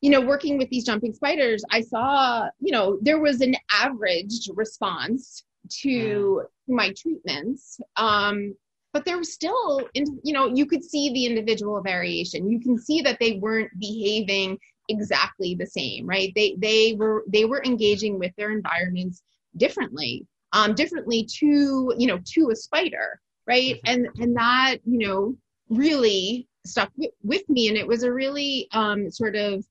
you 0.00 0.10
know, 0.10 0.20
working 0.20 0.58
with 0.58 0.68
these 0.70 0.84
jumping 0.84 1.12
spiders, 1.12 1.64
I 1.70 1.80
saw, 1.80 2.48
you 2.60 2.72
know, 2.72 2.98
there 3.00 3.20
was 3.20 3.40
an 3.40 3.56
average 3.72 4.50
response 4.54 5.44
to 5.82 6.42
mm. 6.42 6.74
my 6.74 6.92
treatments. 6.96 7.80
Um, 7.96 8.54
but 8.96 9.04
there 9.04 9.18
was 9.18 9.30
still 9.30 9.86
you 9.92 10.32
know 10.32 10.46
you 10.46 10.64
could 10.64 10.82
see 10.82 11.12
the 11.12 11.26
individual 11.26 11.82
variation. 11.82 12.48
You 12.48 12.58
can 12.58 12.78
see 12.78 13.02
that 13.02 13.18
they 13.20 13.32
weren't 13.34 13.70
behaving 13.78 14.58
exactly 14.88 15.54
the 15.54 15.66
same 15.66 16.06
right? 16.06 16.32
They 16.34 16.56
they 16.56 16.94
were 16.94 17.22
they 17.28 17.44
were 17.44 17.62
engaging 17.62 18.18
with 18.18 18.32
their 18.36 18.52
environments 18.52 19.22
differently 19.54 20.26
um 20.54 20.74
differently 20.74 21.28
to 21.40 21.92
you 21.98 22.06
know 22.06 22.18
to 22.24 22.48
a 22.50 22.56
spider 22.56 23.20
right? 23.46 23.74
Mm-hmm. 23.74 23.92
and 23.92 24.08
and 24.18 24.36
that 24.36 24.78
you 24.86 25.06
know 25.06 25.36
really 25.68 26.48
stuck 26.64 26.90
with, 26.96 27.10
with 27.22 27.46
me. 27.50 27.68
And 27.68 27.76
it 27.76 27.86
was 27.86 28.02
a 28.02 28.10
really 28.10 28.66
um 28.72 29.10
sort 29.10 29.36
of 29.36 29.62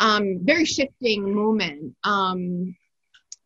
um 0.00 0.40
very 0.42 0.64
shifting 0.64 1.32
moment 1.32 1.94
um 2.02 2.74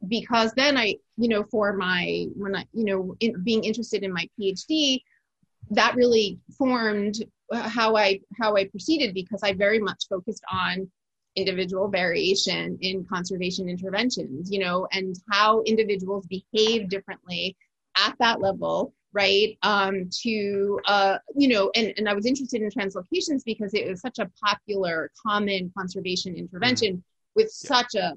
because 0.08 0.52
then 0.54 0.78
i 0.78 0.94
you 1.18 1.28
know 1.28 1.44
for 1.50 1.74
my 1.74 2.24
when 2.36 2.56
i 2.56 2.64
you 2.72 2.84
know 2.86 3.16
in, 3.20 3.42
being 3.42 3.64
interested 3.64 4.02
in 4.02 4.12
my 4.12 4.26
phd 4.38 5.02
that 5.70 5.94
really 5.94 6.38
formed 6.56 7.16
how 7.52 7.96
I 7.96 8.20
how 8.38 8.56
I 8.56 8.66
proceeded 8.66 9.14
because 9.14 9.40
I 9.42 9.52
very 9.52 9.78
much 9.78 10.04
focused 10.08 10.42
on 10.50 10.90
individual 11.36 11.88
variation 11.88 12.78
in 12.80 13.04
conservation 13.04 13.68
interventions, 13.68 14.50
you 14.50 14.58
know, 14.58 14.88
and 14.92 15.14
how 15.30 15.62
individuals 15.62 16.26
behave 16.26 16.88
differently 16.88 17.56
at 17.96 18.14
that 18.18 18.40
level, 18.40 18.94
right? 19.12 19.58
Um, 19.62 20.08
to 20.22 20.80
uh, 20.86 21.18
you 21.36 21.48
know, 21.48 21.70
and, 21.74 21.92
and 21.96 22.08
I 22.08 22.14
was 22.14 22.26
interested 22.26 22.62
in 22.62 22.70
translocations 22.70 23.42
because 23.44 23.74
it 23.74 23.86
was 23.88 24.00
such 24.00 24.18
a 24.18 24.30
popular, 24.42 25.10
common 25.24 25.70
conservation 25.76 26.34
intervention 26.34 26.94
mm-hmm. 26.94 27.00
with 27.34 27.50
such 27.50 27.94
a 27.94 28.14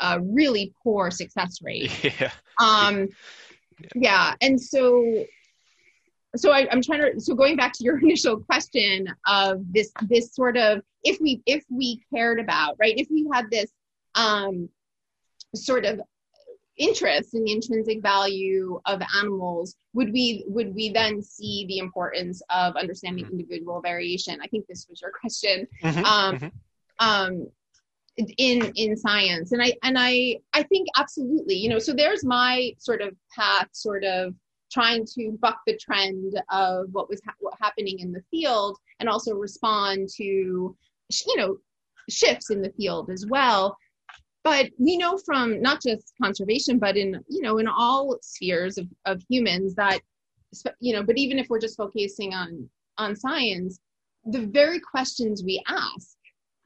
a 0.00 0.20
really 0.20 0.72
poor 0.82 1.10
success 1.10 1.58
rate. 1.62 1.90
Yeah. 2.20 2.30
Um, 2.60 3.08
yeah. 3.78 3.88
yeah. 3.94 4.34
And 4.40 4.60
so 4.60 5.24
so 6.36 6.50
I, 6.50 6.66
am 6.72 6.82
trying 6.82 7.00
to 7.00 7.20
so 7.20 7.34
going 7.34 7.56
back 7.56 7.72
to 7.74 7.84
your 7.84 7.98
initial 8.02 8.40
question 8.40 9.06
of 9.26 9.60
this 9.72 9.92
this 10.08 10.34
sort 10.34 10.56
of 10.56 10.82
if 11.02 11.18
we 11.20 11.42
if 11.46 11.64
we 11.70 12.02
cared 12.14 12.40
about 12.40 12.76
right? 12.78 12.94
If 12.96 13.08
we 13.10 13.26
had 13.32 13.50
this 13.50 13.70
um 14.14 14.68
sort 15.54 15.84
of 15.84 16.00
interest 16.76 17.34
in 17.34 17.44
the 17.44 17.52
intrinsic 17.52 18.02
value 18.02 18.80
of 18.86 19.00
animals 19.20 19.76
would 19.92 20.12
we 20.12 20.44
would 20.48 20.74
we 20.74 20.90
then 20.90 21.22
see 21.22 21.66
the 21.68 21.78
importance 21.78 22.42
of 22.50 22.74
understanding 22.76 23.24
Mm-hmm. 23.24 23.40
individual 23.40 23.80
variation? 23.80 24.40
I 24.42 24.48
think 24.48 24.66
this 24.66 24.86
was 24.90 25.00
your 25.00 25.12
question. 25.12 25.68
Mhm, 25.82 26.04
um, 26.04 26.38
mhm. 26.38 26.52
um, 26.98 27.46
in 28.38 28.72
in 28.74 28.96
science. 28.96 29.52
And 29.52 29.62
i 29.62 29.74
and 29.82 29.96
i 29.98 30.36
i 30.52 30.62
think 30.64 30.88
absolutely 30.96 31.56
you 31.56 31.68
know 31.68 31.78
so 31.78 31.92
there's 31.92 32.24
my 32.24 32.72
sort 32.78 33.02
of 33.02 33.14
path 33.36 33.68
sort 33.72 34.04
of 34.04 34.34
trying 34.74 35.06
to 35.14 35.38
buck 35.40 35.60
the 35.66 35.78
trend 35.78 36.34
of 36.50 36.86
what 36.92 37.08
was 37.08 37.20
ha- 37.24 37.34
what 37.40 37.54
happening 37.60 38.00
in 38.00 38.12
the 38.12 38.22
field 38.30 38.76
and 39.00 39.08
also 39.08 39.32
respond 39.34 40.08
to 40.16 40.24
you 40.24 41.36
know 41.36 41.56
shifts 42.10 42.50
in 42.50 42.60
the 42.60 42.72
field 42.72 43.10
as 43.10 43.24
well. 43.28 43.76
But 44.42 44.70
we 44.78 44.98
know 44.98 45.16
from 45.24 45.62
not 45.62 45.80
just 45.80 46.12
conservation 46.20 46.78
but 46.78 46.96
in 46.96 47.22
you 47.28 47.42
know 47.42 47.58
in 47.58 47.68
all 47.68 48.18
spheres 48.20 48.76
of, 48.78 48.88
of 49.06 49.22
humans 49.30 49.74
that 49.76 50.00
you 50.80 50.92
know 50.92 51.02
but 51.02 51.16
even 51.16 51.38
if 51.38 51.48
we're 51.48 51.60
just 51.60 51.76
focusing 51.76 52.34
on 52.34 52.68
on 52.98 53.16
science 53.16 53.80
the 54.26 54.46
very 54.46 54.80
questions 54.80 55.42
we 55.44 55.62
ask 55.68 56.16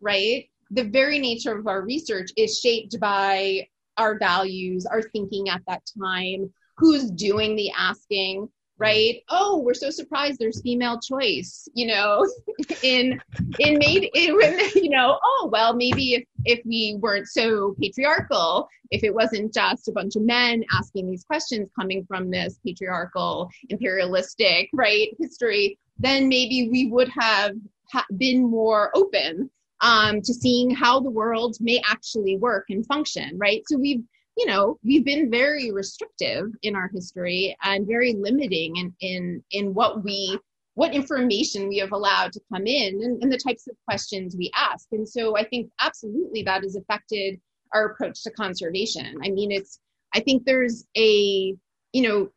right? 0.01 0.49
The 0.71 0.85
very 0.85 1.19
nature 1.19 1.57
of 1.57 1.67
our 1.67 1.83
research 1.83 2.31
is 2.37 2.61
shaped 2.61 2.99
by 3.01 3.67
our 3.97 4.19
values 4.19 4.87
our 4.87 5.03
thinking 5.03 5.49
at 5.49 5.63
that 5.67 5.83
time 6.01 6.53
who's 6.79 7.11
doing 7.11 7.57
the 7.57 7.71
asking 7.77 8.49
right? 8.79 9.23
Oh 9.29 9.61
we're 9.65 9.75
so 9.75 9.91
surprised 9.91 10.39
there's 10.39 10.63
female 10.63 11.01
choice 11.01 11.69
you 11.75 11.87
know 11.87 12.27
in 12.83 13.21
in 13.59 13.79
made 13.79 14.09
in 14.15 14.39
you 14.75 14.91
know 14.91 15.19
oh 15.23 15.49
well 15.53 15.75
maybe 15.75 16.15
if 16.15 16.25
if 16.45 16.61
we 16.65 16.97
weren't 17.01 17.27
so 17.27 17.75
patriarchal 17.81 18.69
if 18.91 19.03
it 19.03 19.13
wasn't 19.13 19.53
just 19.53 19.89
a 19.89 19.93
bunch 19.93 20.17
of 20.17 20.23
men 20.23 20.65
asking 20.73 21.11
these 21.11 21.25
questions 21.25 21.69
coming 21.79 22.05
from 22.07 22.31
this 22.31 22.59
patriarchal 22.65 23.51
imperialistic 23.69 24.71
right 24.73 25.09
history 25.19 25.79
then 25.99 26.29
maybe 26.29 26.69
we 26.71 26.87
would 26.87 27.09
have 27.09 27.53
ha- 27.93 28.07
been 28.17 28.49
more 28.49 28.91
open 28.95 29.51
um, 29.81 30.21
to 30.23 30.35
seeing 30.35 30.71
how 30.71 31.01
the 31.01 31.11
world 31.11 31.57
may 31.61 31.81
actually 31.89 32.37
work 32.37 32.67
and 32.69 32.87
function 32.87 33.37
right? 33.39 33.63
So 33.67 33.79
we've 33.79 34.03
you 34.39 34.47
know 34.47 34.79
we've 34.85 35.05
been 35.05 35.31
very 35.31 35.73
restrictive 35.73 36.47
in 36.63 36.77
our 36.77 36.89
history 36.95 37.57
and 37.65 37.87
very 37.87 38.15
limiting 38.15 38.77
in 38.77 38.95
in 39.01 39.43
in 39.51 39.75
what 39.75 40.05
we 40.05 40.39
what 40.75 40.95
information 40.95 41.69
we 41.69 41.79
have 41.79 41.91
allowed 41.91 42.33
to 42.33 42.41
come 42.53 42.65
in 42.65 43.03
and, 43.03 43.21
and 43.21 43.33
the 43.33 43.37
types 43.37 43.67
of 43.67 43.75
questions 43.85 44.37
we 44.39 44.51
ask. 44.55 44.87
And 44.93 45.07
so 45.07 45.37
i 45.37 45.45
think 45.45 45.71
absolutely 45.81 46.43
that 46.45 46.63
has 46.63 46.77
affected 46.77 47.41
our 47.75 47.91
approach 47.91 48.23
to 48.23 48.31
conservation. 48.31 49.19
I 49.25 49.31
mean 49.31 49.51
it's 49.51 49.81
i 50.15 50.21
think 50.21 50.45
there's 50.45 50.87
a 50.97 51.55
you 51.93 52.03
know 52.03 52.29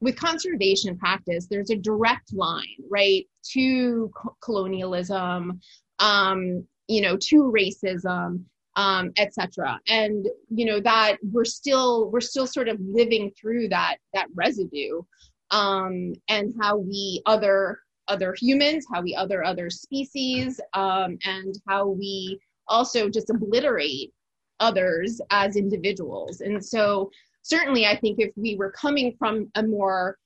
with 0.00 0.16
conservation 0.16 0.96
practice 0.98 1.46
there's 1.50 1.70
a 1.70 1.76
direct 1.76 2.32
line 2.32 2.78
right 2.90 3.24
to 3.54 4.10
co- 4.14 4.36
colonialism 4.40 5.58
um 5.98 6.64
you 6.86 7.00
know 7.00 7.16
to 7.16 7.52
racism 7.52 8.44
um, 8.78 9.10
etc. 9.16 9.78
And 9.88 10.26
you 10.48 10.64
know 10.64 10.80
that 10.80 11.16
we're 11.32 11.44
still 11.44 12.10
we're 12.10 12.20
still 12.20 12.46
sort 12.46 12.68
of 12.68 12.78
living 12.80 13.32
through 13.38 13.68
that 13.68 13.96
that 14.14 14.28
residue, 14.34 15.02
um, 15.50 16.14
and 16.28 16.54
how 16.60 16.78
we 16.78 17.20
other 17.26 17.80
other 18.06 18.34
humans, 18.40 18.86
how 18.90 19.02
we 19.02 19.14
other 19.16 19.44
other 19.44 19.68
species, 19.68 20.60
um, 20.74 21.18
and 21.24 21.56
how 21.68 21.88
we 21.88 22.38
also 22.68 23.08
just 23.10 23.30
obliterate 23.30 24.12
others 24.60 25.20
as 25.30 25.56
individuals. 25.56 26.40
And 26.40 26.64
so 26.64 27.10
certainly, 27.42 27.84
I 27.84 27.96
think 27.96 28.20
if 28.20 28.30
we 28.36 28.54
were 28.54 28.70
coming 28.70 29.14
from 29.18 29.50
a 29.56 29.62
more 29.62 30.16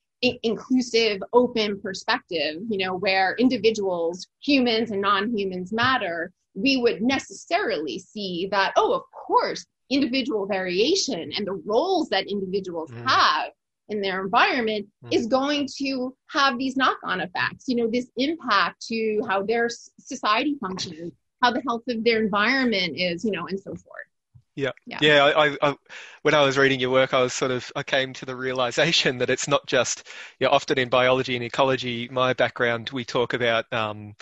inclusive 0.44 1.20
open 1.32 1.80
perspective 1.80 2.54
you 2.68 2.78
know 2.78 2.94
where 2.94 3.34
individuals 3.40 4.28
humans 4.40 4.92
and 4.92 5.00
non-humans 5.00 5.72
matter 5.72 6.32
we 6.54 6.76
would 6.76 7.02
necessarily 7.02 7.98
see 7.98 8.48
that, 8.50 8.72
oh, 8.76 8.92
of 8.94 9.02
course, 9.12 9.64
individual 9.90 10.46
variation 10.46 11.32
and 11.36 11.46
the 11.46 11.52
roles 11.66 12.08
that 12.08 12.26
individuals 12.26 12.90
Mm. 12.92 13.06
have 13.06 13.50
in 13.88 14.00
their 14.00 14.22
environment 14.22 14.86
Mm. 15.04 15.12
is 15.12 15.26
going 15.26 15.68
to 15.78 16.14
have 16.30 16.58
these 16.58 16.76
knock 16.76 16.98
on 17.04 17.20
effects, 17.20 17.64
you 17.68 17.76
know, 17.76 17.88
this 17.90 18.10
impact 18.16 18.80
to 18.86 19.22
how 19.28 19.42
their 19.42 19.68
society 19.98 20.56
functions, 20.60 21.12
how 21.42 21.50
the 21.50 21.62
health 21.66 21.82
of 21.88 22.04
their 22.04 22.22
environment 22.22 22.96
is, 22.96 23.24
you 23.24 23.30
know, 23.30 23.46
and 23.46 23.58
so 23.58 23.74
forth. 23.74 24.06
Yeah, 24.54 24.72
Yeah. 24.86 24.98
yeah. 25.00 25.24
I, 25.24 25.46
I, 25.46 25.56
I, 25.62 25.76
when 26.22 26.34
I 26.34 26.42
was 26.42 26.58
reading 26.58 26.78
your 26.78 26.90
work, 26.90 27.14
I 27.14 27.22
was 27.22 27.32
sort 27.32 27.50
of 27.50 27.70
I 27.74 27.82
came 27.82 28.12
to 28.14 28.26
the 28.26 28.36
realization 28.36 29.18
that 29.18 29.30
it's 29.30 29.48
not 29.48 29.66
just 29.66 30.06
you 30.38 30.46
know, 30.46 30.52
often 30.52 30.78
in 30.78 30.88
biology 30.88 31.36
and 31.36 31.44
ecology. 31.44 32.08
My 32.10 32.32
background, 32.34 32.90
we 32.90 33.04
talk 33.04 33.32
about 33.34 33.70
um, 33.72 34.14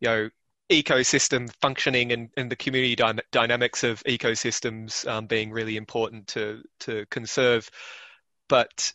you 0.00 0.08
know 0.08 0.30
ecosystem 0.72 1.52
functioning 1.60 2.12
and, 2.12 2.30
and 2.36 2.50
the 2.50 2.56
community 2.56 2.96
dy- 2.96 3.22
dynamics 3.30 3.84
of 3.84 4.02
ecosystems 4.04 5.06
um, 5.06 5.26
being 5.26 5.50
really 5.50 5.76
important 5.76 6.26
to 6.28 6.62
to 6.80 7.06
conserve, 7.10 7.70
but 8.48 8.92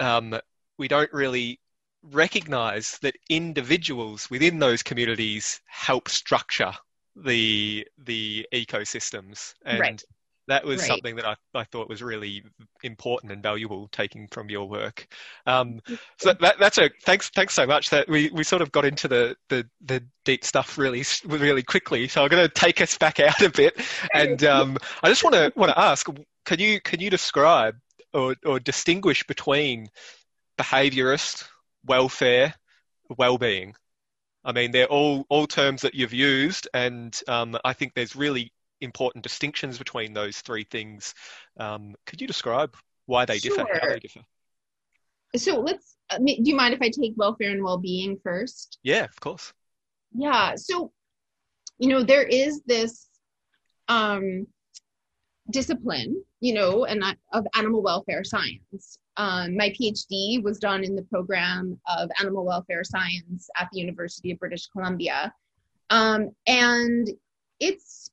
um, 0.00 0.38
we 0.78 0.88
don't 0.88 1.12
really 1.12 1.60
recognize 2.02 2.98
that 3.02 3.16
individuals 3.28 4.30
within 4.30 4.60
those 4.60 4.82
communities 4.82 5.60
help 5.66 6.08
structure 6.08 6.72
the 7.16 7.86
the 8.04 8.46
ecosystems 8.54 9.54
and 9.64 9.80
Right. 9.80 10.02
That 10.48 10.64
was 10.64 10.80
Right. 10.80 10.88
something 10.88 11.16
that 11.16 11.26
I, 11.26 11.36
I 11.54 11.64
thought 11.64 11.88
was 11.88 12.02
really 12.02 12.42
important 12.82 13.30
and 13.32 13.42
valuable 13.42 13.88
taking 13.92 14.26
from 14.28 14.50
your 14.50 14.68
work. 14.68 15.06
Um, 15.46 15.80
so 16.18 16.32
that, 16.32 16.58
that's 16.58 16.78
a 16.78 16.90
thanks 17.04 17.30
thanks 17.30 17.54
so 17.54 17.66
much. 17.66 17.90
That 17.90 18.08
we, 18.08 18.30
we 18.30 18.44
sort 18.44 18.62
of 18.62 18.72
got 18.72 18.84
into 18.84 19.08
the, 19.08 19.36
the, 19.48 19.68
the 19.84 20.02
deep 20.24 20.44
stuff 20.44 20.76
really 20.78 21.04
really 21.26 21.62
quickly. 21.62 22.08
So 22.08 22.22
I'm 22.22 22.28
going 22.28 22.46
to 22.46 22.52
take 22.52 22.80
us 22.80 22.96
back 22.98 23.20
out 23.20 23.40
a 23.42 23.50
bit. 23.50 23.80
And 24.12 24.42
um, 24.44 24.78
I 25.02 25.08
just 25.08 25.22
want 25.22 25.34
to 25.34 25.52
want 25.54 25.70
to 25.70 25.78
ask 25.78 26.08
can 26.44 26.58
you 26.58 26.80
can 26.80 27.00
you 27.00 27.10
describe 27.10 27.76
or, 28.14 28.34
or 28.44 28.58
distinguish 28.58 29.26
between 29.26 29.88
behaviorist 30.58 31.46
welfare 31.84 32.54
well-being? 33.16 33.74
I 34.44 34.52
mean, 34.52 34.70
they're 34.70 34.86
all 34.86 35.26
all 35.28 35.46
terms 35.46 35.82
that 35.82 35.94
you've 35.94 36.14
used, 36.14 36.68
and 36.72 37.18
um, 37.28 37.58
I 37.64 37.74
think 37.74 37.92
there's 37.92 38.16
really 38.16 38.52
important 38.80 39.22
distinctions 39.22 39.78
between 39.78 40.12
those 40.12 40.40
three 40.40 40.64
things. 40.64 41.14
Um, 41.58 41.94
could 42.06 42.20
you 42.20 42.26
describe 42.26 42.76
why 43.06 43.24
they 43.24 43.38
differ? 43.38 43.66
How 43.72 43.78
Sure. 43.80 43.90
they 43.90 44.00
differ? 44.00 44.20
So 45.36 45.60
let's, 45.60 45.96
do 46.10 46.22
you 46.26 46.56
mind 46.56 46.74
if 46.74 46.80
I 46.80 46.88
take 46.88 47.12
welfare 47.16 47.50
and 47.50 47.62
well 47.62 47.78
being 47.78 48.18
first? 48.22 48.78
Yeah, 48.82 49.04
of 49.04 49.20
course. 49.20 49.52
Yeah. 50.14 50.54
So, 50.56 50.92
you 51.78 51.88
know, 51.88 52.02
there 52.02 52.24
is 52.24 52.62
this 52.66 53.08
um, 53.88 54.46
discipline, 55.50 56.22
you 56.40 56.54
know, 56.54 56.84
and 56.84 57.04
I- 57.04 57.16
of 57.32 57.46
animal 57.56 57.82
welfare 57.82 58.24
science. 58.24 58.98
Um, 59.16 59.56
my 59.56 59.70
PhD 59.70 60.42
was 60.42 60.58
done 60.58 60.84
in 60.84 60.94
the 60.94 61.02
program 61.02 61.78
of 61.88 62.10
animal 62.20 62.44
welfare 62.44 62.84
science 62.84 63.50
at 63.56 63.68
the 63.72 63.80
University 63.80 64.30
of 64.30 64.38
British 64.38 64.68
Columbia, 64.68 65.34
um, 65.90 66.30
and 66.46 67.10
it's 67.58 68.10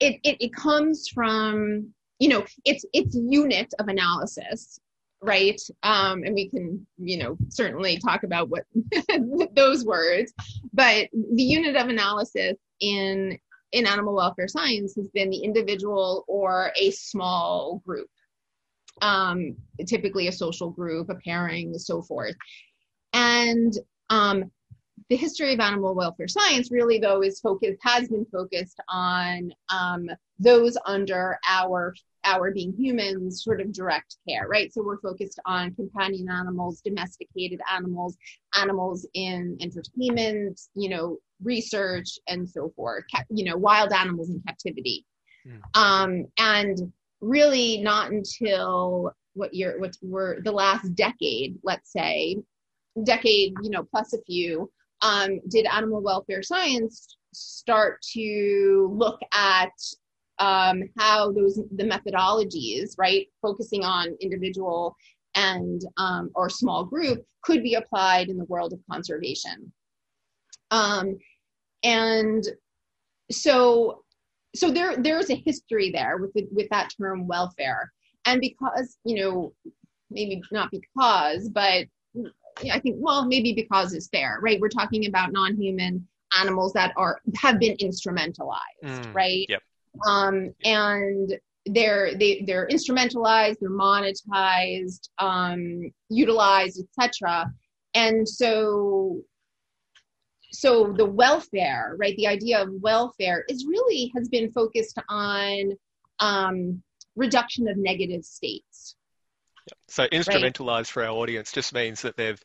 it, 0.00 0.20
it 0.22 0.36
it 0.40 0.54
comes 0.54 1.08
from 1.08 1.88
you 2.18 2.28
know 2.28 2.44
it's 2.64 2.84
it's 2.92 3.14
unit 3.14 3.72
of 3.78 3.88
analysis 3.88 4.80
right? 5.22 5.60
Um 5.82 6.22
and 6.24 6.34
we 6.34 6.48
can 6.48 6.86
you 6.98 7.18
know 7.18 7.36
certainly 7.48 7.98
talk 7.98 8.22
about 8.22 8.48
what 8.48 8.64
those 9.54 9.84
words 9.84 10.32
but 10.72 11.08
the 11.12 11.42
unit 11.42 11.76
of 11.76 11.88
analysis 11.88 12.56
in 12.80 13.38
in 13.72 13.86
animal 13.86 14.14
welfare 14.14 14.48
science 14.48 14.94
has 14.94 15.08
been 15.08 15.30
the 15.30 15.38
individual 15.38 16.24
or 16.28 16.70
a 16.80 16.90
small 16.90 17.82
group 17.86 18.08
um 19.02 19.56
typically 19.86 20.28
a 20.28 20.32
social 20.32 20.70
group 20.70 21.08
a 21.10 21.14
pairing 21.16 21.76
so 21.78 22.02
forth. 22.02 22.34
And 23.12 23.72
um 24.10 24.50
the 25.08 25.16
history 25.16 25.54
of 25.54 25.60
animal 25.60 25.94
welfare 25.94 26.28
science 26.28 26.70
really 26.70 26.98
though 26.98 27.22
is 27.22 27.40
focused 27.40 27.78
has 27.82 28.08
been 28.08 28.26
focused 28.32 28.80
on 28.88 29.52
um, 29.68 30.08
those 30.38 30.76
under 30.86 31.38
our 31.48 31.94
our 32.24 32.50
being 32.50 32.74
humans 32.76 33.44
sort 33.44 33.60
of 33.60 33.72
direct 33.72 34.16
care 34.28 34.48
right 34.48 34.72
so 34.72 34.82
we're 34.82 35.00
focused 35.00 35.38
on 35.46 35.74
companion 35.74 36.28
animals 36.28 36.80
domesticated 36.80 37.60
animals 37.72 38.16
animals 38.60 39.06
in 39.14 39.56
entertainment 39.60 40.60
you 40.74 40.88
know 40.88 41.18
research 41.42 42.18
and 42.28 42.48
so 42.48 42.72
forth 42.74 43.04
you 43.30 43.44
know 43.44 43.56
wild 43.56 43.92
animals 43.92 44.30
in 44.30 44.42
captivity 44.46 45.04
Mm. 45.46 45.80
um, 45.80 46.24
and 46.38 46.92
really 47.20 47.80
not 47.80 48.10
until 48.10 49.12
what 49.34 49.54
year 49.54 49.78
what 49.78 49.96
were 50.02 50.38
the 50.42 50.50
last 50.50 50.92
decade 50.96 51.56
let's 51.62 51.92
say 51.92 52.36
decade 53.04 53.54
you 53.62 53.70
know 53.70 53.84
plus 53.84 54.12
a 54.12 54.18
few 54.22 54.68
um, 55.02 55.40
did 55.48 55.66
animal 55.66 56.02
welfare 56.02 56.42
science 56.42 57.16
start 57.32 58.00
to 58.14 58.90
look 58.96 59.20
at 59.32 59.70
um, 60.38 60.82
how 60.98 61.32
those 61.32 61.60
the 61.76 61.84
methodologies, 61.84 62.94
right, 62.98 63.26
focusing 63.42 63.84
on 63.84 64.16
individual 64.20 64.94
and 65.34 65.82
um, 65.96 66.30
or 66.34 66.48
small 66.48 66.84
group 66.84 67.24
could 67.42 67.62
be 67.62 67.74
applied 67.74 68.28
in 68.28 68.36
the 68.36 68.44
world 68.46 68.72
of 68.72 68.80
conservation. 68.90 69.72
Um, 70.70 71.16
and 71.82 72.44
so 73.30 74.02
so 74.54 74.70
there 74.70 74.96
there's 74.96 75.30
a 75.30 75.42
history 75.44 75.90
there 75.90 76.16
with 76.18 76.32
the, 76.34 76.46
with 76.50 76.68
that 76.70 76.90
term 77.00 77.26
welfare 77.26 77.92
and 78.24 78.40
because 78.40 78.96
you 79.04 79.20
know 79.20 79.52
maybe 80.10 80.40
not 80.50 80.70
because 80.70 81.48
but 81.50 81.86
i 82.72 82.78
think 82.80 82.96
well 82.98 83.26
maybe 83.26 83.52
because 83.52 83.92
it's 83.92 84.08
fair 84.08 84.38
right? 84.42 84.60
We're 84.60 84.68
talking 84.68 85.06
about 85.06 85.32
non-human 85.32 86.06
animals 86.38 86.72
that 86.72 86.92
are 86.96 87.20
have 87.36 87.58
been 87.58 87.76
instrumentalized 87.78 88.58
mm, 88.84 89.14
right? 89.14 89.46
yep. 89.48 89.62
um 90.06 90.54
and 90.64 91.38
they're 91.66 92.14
they, 92.14 92.44
they're 92.46 92.68
instrumentalized 92.68 93.56
they're 93.60 93.70
monetized 93.70 95.08
um 95.18 95.90
utilized 96.08 96.80
etc 96.80 97.50
and 97.94 98.28
so 98.28 99.20
so 100.52 100.92
the 100.96 101.04
welfare 101.04 101.96
right 101.98 102.16
the 102.16 102.26
idea 102.26 102.62
of 102.62 102.68
welfare 102.80 103.44
is 103.48 103.66
really 103.66 104.12
has 104.16 104.28
been 104.28 104.50
focused 104.52 104.98
on 105.08 105.72
um 106.20 106.82
reduction 107.16 107.66
of 107.68 107.76
negative 107.76 108.24
states 108.24 108.96
so 109.88 110.06
instrumentalized 110.08 110.90
for 110.90 111.04
our 111.04 111.10
audience 111.10 111.52
just 111.52 111.72
means 111.72 112.02
that 112.02 112.16
they've 112.16 112.42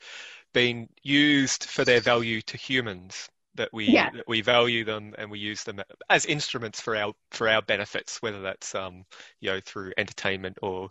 been 0.53 0.89
used 1.03 1.65
for 1.65 1.85
their 1.85 2.01
value 2.01 2.41
to 2.41 2.57
humans 2.57 3.29
that 3.55 3.69
we 3.73 3.85
yeah. 3.85 4.09
that 4.11 4.27
we 4.27 4.41
value 4.41 4.83
them 4.83 5.13
and 5.17 5.29
we 5.29 5.37
use 5.37 5.63
them 5.63 5.81
as 6.09 6.25
instruments 6.25 6.79
for 6.79 6.95
our 6.95 7.13
for 7.31 7.49
our 7.49 7.61
benefits, 7.61 8.21
whether 8.21 8.41
that's 8.41 8.73
um 8.75 9.03
you 9.39 9.51
know 9.51 9.59
through 9.65 9.91
entertainment 9.97 10.57
or 10.61 10.89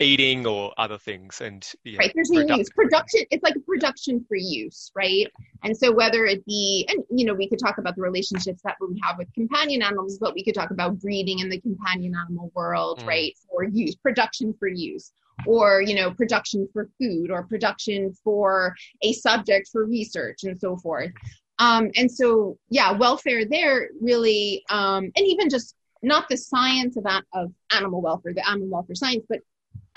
eating 0.00 0.46
or 0.46 0.72
other 0.76 0.98
things. 0.98 1.40
And 1.40 1.66
right, 1.98 2.12
there's 2.14 2.30
a 2.30 2.46
use 2.46 2.70
production. 2.70 3.22
It's 3.30 3.42
like 3.42 3.56
a 3.56 3.60
production 3.60 4.24
for 4.28 4.36
use, 4.36 4.90
right? 4.94 5.26
And 5.62 5.76
so 5.76 5.92
whether 5.92 6.26
it 6.26 6.44
be 6.46 6.86
and 6.88 7.04
you 7.10 7.24
know 7.24 7.34
we 7.34 7.48
could 7.48 7.60
talk 7.60 7.78
about 7.78 7.94
the 7.94 8.02
relationships 8.02 8.60
that 8.64 8.76
we 8.80 9.00
have 9.02 9.18
with 9.18 9.32
companion 9.32 9.82
animals, 9.82 10.18
but 10.18 10.34
we 10.34 10.42
could 10.42 10.54
talk 10.54 10.70
about 10.70 10.98
breeding 10.98 11.38
in 11.38 11.48
the 11.48 11.60
companion 11.60 12.14
animal 12.16 12.50
world, 12.54 13.00
mm. 13.00 13.06
right? 13.06 13.34
For 13.48 13.64
use, 13.64 13.94
production 13.94 14.54
for 14.58 14.68
use 14.68 15.12
or 15.46 15.82
you 15.82 15.94
know 15.94 16.10
production 16.12 16.68
for 16.72 16.88
food 17.00 17.30
or 17.30 17.44
production 17.44 18.12
for 18.24 18.74
a 19.02 19.12
subject 19.12 19.68
for 19.72 19.84
research 19.86 20.44
and 20.44 20.58
so 20.58 20.76
forth 20.76 21.12
um, 21.60 21.90
and 21.94 22.10
so, 22.10 22.56
yeah, 22.70 22.90
welfare 22.92 23.44
there 23.44 23.90
really, 24.00 24.64
um, 24.70 25.04
and 25.14 25.26
even 25.26 25.50
just 25.50 25.76
not 26.02 26.26
the 26.30 26.36
science 26.36 26.96
of, 26.96 27.04
of 27.34 27.52
animal 27.70 28.00
welfare, 28.00 28.32
the 28.32 28.48
animal 28.48 28.68
welfare 28.68 28.94
science, 28.94 29.26
but 29.28 29.40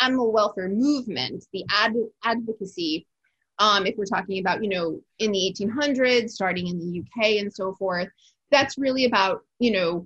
animal 0.02 0.34
welfare 0.34 0.68
movement, 0.68 1.46
the 1.54 1.64
ad- 1.72 1.96
advocacy. 2.26 3.08
Um, 3.60 3.86
if 3.86 3.96
we're 3.96 4.04
talking 4.04 4.40
about, 4.40 4.62
you 4.62 4.70
know, 4.70 5.00
in 5.20 5.32
the 5.32 5.56
1800s, 5.58 6.32
starting 6.32 6.68
in 6.68 6.80
the 6.80 7.00
UK 7.00 7.42
and 7.42 7.54
so 7.54 7.74
forth, 7.76 8.10
that's 8.52 8.78
really 8.78 9.06
about, 9.06 9.44
you 9.60 9.72
know, 9.72 10.06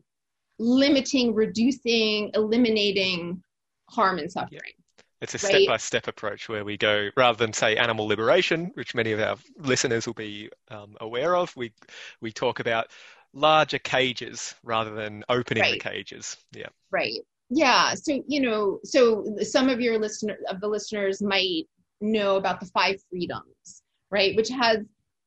limiting, 0.60 1.34
reducing, 1.34 2.30
eliminating 2.36 3.42
harm 3.90 4.20
and 4.20 4.32
suffering. 4.32 4.62
Yeah. 4.78 4.87
It's 5.22 5.34
a 5.34 5.40
step 5.40 5.62
by 5.68 5.78
step 5.78 6.08
approach 6.08 6.48
where 6.48 6.64
we 6.64 6.78
go 6.78 7.10
rather 7.18 7.38
than 7.38 7.52
say 7.52 7.76
animal 7.76 8.06
liberation, 8.06 8.72
which 8.76 8.94
many 8.94 9.12
of 9.12 9.20
our 9.20 9.38
listeners 9.58 10.06
will 10.06 10.14
be 10.14 10.50
um, 10.70 10.96
aware 11.02 11.36
of. 11.36 11.56
We 11.56 11.74
we 12.22 12.32
talk 12.32 12.60
about 12.60 12.88
larger 13.34 13.80
cages 13.80 14.54
rather 14.64 14.94
than 14.94 15.24
opening 15.30 15.64
right. 15.64 15.74
the 15.74 15.80
cages. 15.90 16.38
Yeah. 16.52 16.68
Right. 16.92 17.22
Yeah. 17.50 17.96
So 17.96 18.24
you 18.28 18.42
know, 18.42 18.80
so 18.84 19.26
some 19.42 19.70
of 19.70 19.82
your 19.82 19.98
listener 19.98 20.38
of 20.50 20.62
the 20.62 20.68
listeners 20.68 21.22
might 21.22 21.64
know 22.00 22.36
about 22.36 22.60
the 22.60 22.68
five 22.68 23.02
freedoms, 23.10 23.82
right? 24.12 24.36
Which 24.36 24.50
has 24.50 24.80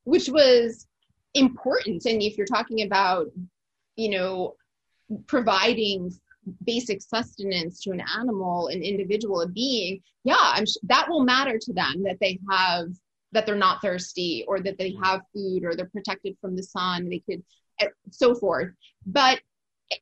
which 0.04 0.28
was 0.28 0.86
important, 1.34 2.04
and 2.04 2.22
if 2.22 2.36
you're 2.38 2.46
talking 2.46 2.82
about 2.82 3.26
you 3.96 4.10
know 4.10 4.54
providing 5.26 6.12
basic 6.64 7.02
sustenance 7.02 7.82
to 7.82 7.90
an 7.90 8.02
animal, 8.18 8.68
an 8.68 8.82
individual, 8.82 9.42
a 9.42 9.48
being, 9.48 10.00
yeah, 10.24 10.36
I'm 10.38 10.66
sh- 10.66 10.76
that 10.84 11.08
will 11.08 11.24
matter 11.24 11.58
to 11.58 11.72
them 11.72 12.02
that 12.04 12.18
they 12.20 12.38
have 12.50 12.88
that 13.32 13.46
they're 13.46 13.54
not 13.54 13.80
thirsty 13.80 14.44
or 14.48 14.60
that 14.60 14.76
they 14.76 14.94
have 15.02 15.20
food 15.32 15.64
or 15.64 15.76
they're 15.76 15.90
protected 15.90 16.36
from 16.40 16.56
the 16.56 16.62
sun. 16.62 17.08
They 17.08 17.20
could 17.20 17.42
eh, 17.80 17.86
so 18.10 18.34
forth. 18.34 18.72
But 19.06 19.40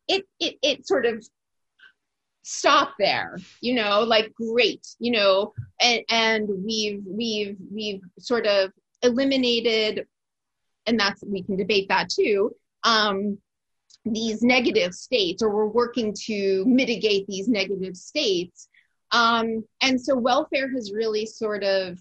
it 0.06 0.24
it 0.40 0.56
it 0.62 0.86
sort 0.86 1.06
of 1.06 1.24
stop 2.42 2.94
there 2.98 3.38
you 3.60 3.74
know 3.74 4.00
like 4.00 4.32
great 4.34 4.86
you 4.98 5.10
know 5.10 5.52
and 5.82 6.00
and 6.08 6.48
we've 6.64 7.02
we've 7.06 7.56
we've 7.70 8.00
sort 8.18 8.46
of 8.46 8.72
eliminated 9.02 10.06
and 10.86 10.98
that's 10.98 11.22
we 11.24 11.42
can 11.42 11.56
debate 11.56 11.86
that 11.88 12.08
too 12.08 12.50
um 12.84 13.36
these 14.12 14.42
negative 14.42 14.94
states 14.94 15.42
or 15.42 15.50
we're 15.50 15.66
working 15.66 16.14
to 16.26 16.64
mitigate 16.66 17.26
these 17.26 17.48
negative 17.48 17.96
states. 17.96 18.68
Um, 19.10 19.64
and 19.82 20.00
so 20.00 20.16
welfare 20.16 20.70
has 20.72 20.92
really 20.92 21.26
sort 21.26 21.64
of 21.64 21.98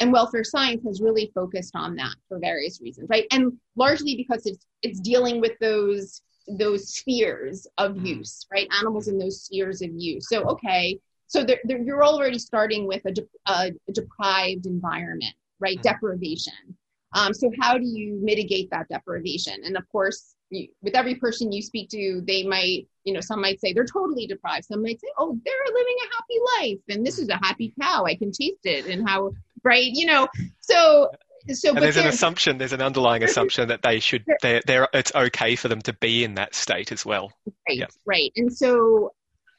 and 0.00 0.12
welfare 0.12 0.42
science 0.42 0.82
has 0.84 1.00
really 1.00 1.30
focused 1.34 1.76
on 1.76 1.94
that 1.96 2.14
for 2.28 2.38
various 2.38 2.80
reasons 2.80 3.08
right? 3.10 3.26
And 3.30 3.52
largely 3.76 4.16
because 4.16 4.46
it's 4.46 4.66
it's 4.82 5.00
dealing 5.00 5.40
with 5.40 5.52
those 5.60 6.22
those 6.58 6.94
spheres 6.94 7.66
of 7.78 7.92
mm-hmm. 7.92 8.06
use 8.06 8.46
right? 8.52 8.68
Animals 8.78 9.08
in 9.08 9.18
those 9.18 9.42
spheres 9.42 9.82
of 9.82 9.90
use. 9.94 10.28
So 10.28 10.42
okay 10.44 10.98
so 11.26 11.42
they're, 11.44 11.60
they're, 11.64 11.80
you're 11.80 12.04
already 12.04 12.38
starting 12.38 12.86
with 12.86 13.00
a, 13.06 13.12
de- 13.12 13.26
a 13.46 13.70
deprived 13.92 14.66
environment 14.66 15.34
right? 15.60 15.76
Mm-hmm. 15.76 15.82
deprivation. 15.82 16.76
Um, 17.14 17.34
so 17.34 17.50
how 17.60 17.76
do 17.76 17.84
you 17.84 18.18
mitigate 18.22 18.70
that 18.70 18.88
deprivation? 18.88 19.62
And 19.64 19.76
of 19.76 19.86
course 19.90 20.34
with 20.82 20.94
every 20.94 21.14
person 21.14 21.52
you 21.52 21.62
speak 21.62 21.88
to, 21.90 22.22
they 22.26 22.44
might, 22.44 22.86
you 23.04 23.12
know, 23.12 23.20
some 23.20 23.40
might 23.40 23.60
say 23.60 23.72
they're 23.72 23.86
totally 23.86 24.26
deprived. 24.26 24.66
Some 24.66 24.82
might 24.82 25.00
say, 25.00 25.08
oh, 25.18 25.38
they're 25.44 25.74
living 25.74 25.94
a 26.04 26.14
happy 26.14 26.68
life, 26.68 26.80
and 26.88 27.06
this 27.06 27.18
is 27.18 27.28
a 27.28 27.36
happy 27.36 27.74
cow. 27.80 28.04
I 28.04 28.14
can 28.14 28.32
taste 28.32 28.64
it, 28.64 28.86
and 28.86 29.08
how 29.08 29.32
right, 29.64 29.84
you 29.84 30.06
know. 30.06 30.28
So, 30.60 31.10
so 31.48 31.70
and 31.70 31.78
there's 31.78 31.96
an 31.96 32.06
assumption, 32.06 32.58
there's 32.58 32.72
an 32.72 32.82
underlying 32.82 33.22
assumption 33.22 33.68
that 33.68 33.82
they 33.82 34.00
should, 34.00 34.24
they're, 34.42 34.62
they're, 34.66 34.88
it's 34.92 35.12
okay 35.14 35.56
for 35.56 35.68
them 35.68 35.80
to 35.82 35.92
be 35.94 36.24
in 36.24 36.34
that 36.34 36.54
state 36.54 36.92
as 36.92 37.04
well. 37.04 37.32
Right, 37.68 37.78
yeah. 37.78 37.86
right, 38.06 38.32
and 38.36 38.52
so, 38.52 39.12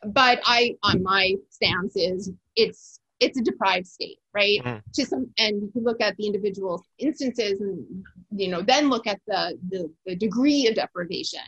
but 0.06 0.40
I, 0.46 0.76
on 0.84 1.04
my 1.04 1.34
stance 1.50 1.96
is, 1.96 2.32
it's 2.56 3.00
it's 3.20 3.40
a 3.40 3.44
deprived 3.44 3.88
state, 3.88 4.20
right? 4.34 4.60
Mm. 4.64 4.82
To 4.94 5.06
some, 5.06 5.30
and 5.38 5.62
you 5.62 5.70
can 5.72 5.84
look 5.84 6.02
at 6.02 6.16
the 6.18 6.26
individual 6.26 6.84
instances, 6.98 7.62
and 7.62 8.04
you 8.32 8.50
know, 8.50 8.62
then 8.62 8.90
look 8.90 9.08
at 9.08 9.20
the 9.28 9.58
the, 9.70 9.92
the 10.06 10.16
degree 10.16 10.68
of 10.68 10.76
deprivation. 10.76 11.42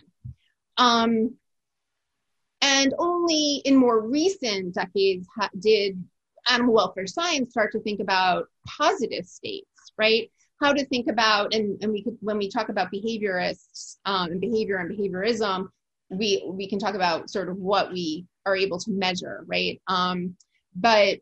Um, 0.77 1.35
and 2.61 2.93
only 2.97 3.61
in 3.65 3.75
more 3.75 4.01
recent 4.01 4.73
decades 4.73 5.27
ha- 5.37 5.49
did 5.59 6.03
animal 6.49 6.73
welfare 6.73 7.07
science 7.07 7.51
start 7.51 7.71
to 7.71 7.79
think 7.79 7.99
about 7.99 8.47
positive 8.67 9.25
states, 9.25 9.93
right? 9.97 10.31
How 10.61 10.73
to 10.73 10.85
think 10.85 11.09
about, 11.09 11.53
and, 11.53 11.81
and 11.83 11.91
we 11.91 12.03
could, 12.03 12.17
when 12.21 12.37
we 12.37 12.49
talk 12.49 12.69
about 12.69 12.91
behaviorists 12.91 13.97
um, 14.05 14.31
and 14.31 14.41
behavior 14.41 14.77
and 14.77 14.89
behaviorism, 14.89 15.67
we 16.09 16.43
we 16.47 16.69
can 16.69 16.79
talk 16.79 16.95
about 16.95 17.29
sort 17.29 17.49
of 17.49 17.57
what 17.57 17.91
we 17.91 18.25
are 18.45 18.55
able 18.55 18.79
to 18.79 18.91
measure, 18.91 19.43
right? 19.47 19.81
Um, 19.87 20.35
but 20.75 21.19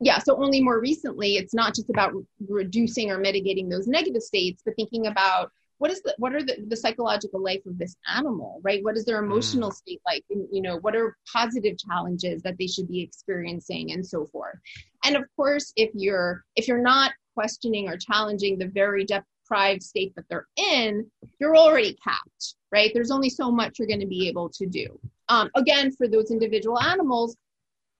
yeah, 0.00 0.18
so 0.18 0.42
only 0.42 0.62
more 0.62 0.80
recently, 0.80 1.36
it's 1.36 1.54
not 1.54 1.74
just 1.74 1.90
about 1.90 2.14
re- 2.14 2.24
reducing 2.48 3.10
or 3.10 3.18
mitigating 3.18 3.68
those 3.68 3.86
negative 3.86 4.22
states, 4.22 4.62
but 4.64 4.74
thinking 4.74 5.06
about 5.06 5.50
what 5.76 5.90
is 5.90 6.02
the 6.02 6.14
what 6.18 6.34
are 6.34 6.42
the, 6.42 6.56
the 6.68 6.76
psychological 6.76 7.42
life 7.42 7.64
of 7.66 7.78
this 7.78 7.96
animal, 8.06 8.60
right? 8.62 8.84
What 8.84 8.96
is 8.96 9.04
their 9.04 9.22
emotional 9.22 9.70
mm. 9.70 9.74
state 9.74 10.00
like? 10.06 10.24
And, 10.30 10.46
you 10.52 10.60
know, 10.62 10.78
what 10.78 10.94
are 10.94 11.16
positive 11.30 11.76
challenges 11.78 12.42
that 12.42 12.56
they 12.58 12.66
should 12.66 12.88
be 12.88 13.00
experiencing, 13.00 13.92
and 13.92 14.06
so 14.06 14.26
forth. 14.26 14.58
And 15.04 15.16
of 15.16 15.24
course, 15.36 15.72
if 15.76 15.90
you're 15.94 16.44
if 16.56 16.68
you're 16.68 16.82
not 16.82 17.12
questioning 17.34 17.88
or 17.88 17.96
challenging 17.96 18.58
the 18.58 18.66
very 18.66 19.06
deprived 19.06 19.82
state 19.82 20.14
that 20.16 20.24
they're 20.28 20.46
in, 20.56 21.10
you're 21.38 21.56
already 21.56 21.96
capped, 22.04 22.54
right? 22.70 22.90
There's 22.92 23.10
only 23.10 23.30
so 23.30 23.50
much 23.50 23.78
you're 23.78 23.88
going 23.88 24.00
to 24.00 24.06
be 24.06 24.28
able 24.28 24.50
to 24.50 24.66
do. 24.66 24.98
Um, 25.28 25.50
again, 25.54 25.92
for 25.92 26.08
those 26.08 26.30
individual 26.30 26.78
animals, 26.78 27.36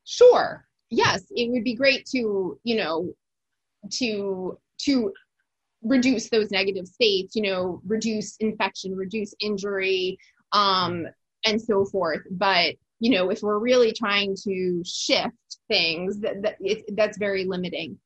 sure, 0.04 0.66
yes, 0.90 1.24
it 1.30 1.50
would 1.50 1.64
be 1.64 1.74
great 1.74 2.06
to, 2.06 2.58
you 2.64 2.76
know, 2.76 3.12
to 3.92 4.58
to 4.82 5.12
reduce 5.82 6.28
those 6.28 6.50
negative 6.50 6.86
states, 6.86 7.34
you 7.34 7.42
know, 7.42 7.80
reduce 7.86 8.36
infection, 8.36 8.94
reduce 8.94 9.34
injury, 9.40 10.18
um, 10.52 11.06
and 11.46 11.60
so 11.60 11.84
forth. 11.84 12.20
But 12.30 12.74
you 12.98 13.10
know, 13.12 13.30
if 13.30 13.42
we're 13.42 13.58
really 13.58 13.92
trying 13.92 14.36
to 14.44 14.82
shift 14.84 15.34
things, 15.68 16.20
that, 16.20 16.42
that 16.42 16.56
it, 16.60 16.84
that's 16.96 17.16
very 17.16 17.44
limiting. 17.44 17.98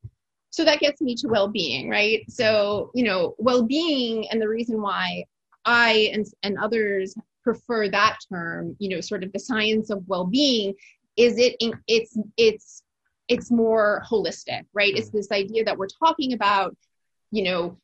So 0.51 0.65
that 0.65 0.79
gets 0.79 1.01
me 1.01 1.17
to 1.17 1.27
well-being, 1.27 1.89
right? 1.89 2.21
So 2.31 2.91
you 2.95 3.05
know, 3.05 3.35
well-being, 3.39 4.29
and 4.31 4.41
the 4.41 4.49
reason 4.49 4.81
why 4.81 5.25
I 5.65 6.11
and 6.13 6.27
and 6.43 6.59
others 6.59 7.15
prefer 7.43 7.89
that 7.89 8.19
term, 8.33 8.77
you 8.79 8.89
know, 8.89 9.01
sort 9.01 9.23
of 9.23 9.33
the 9.33 9.39
science 9.39 9.91
of 9.91 10.07
well-being, 10.07 10.75
is 11.17 11.39
it 11.39 11.57
it's 11.87 12.19
it's 12.37 12.83
it's 13.29 13.51
more 13.51 14.03
holistic, 14.09 14.65
right? 14.73 14.95
It's 14.95 15.11
mm. 15.11 15.13
this 15.13 15.31
idea 15.33 15.65
that 15.65 15.77
we're 15.77 15.87
talking 15.87 16.33
about, 16.35 16.77
you 17.31 17.45
know, 17.45 17.79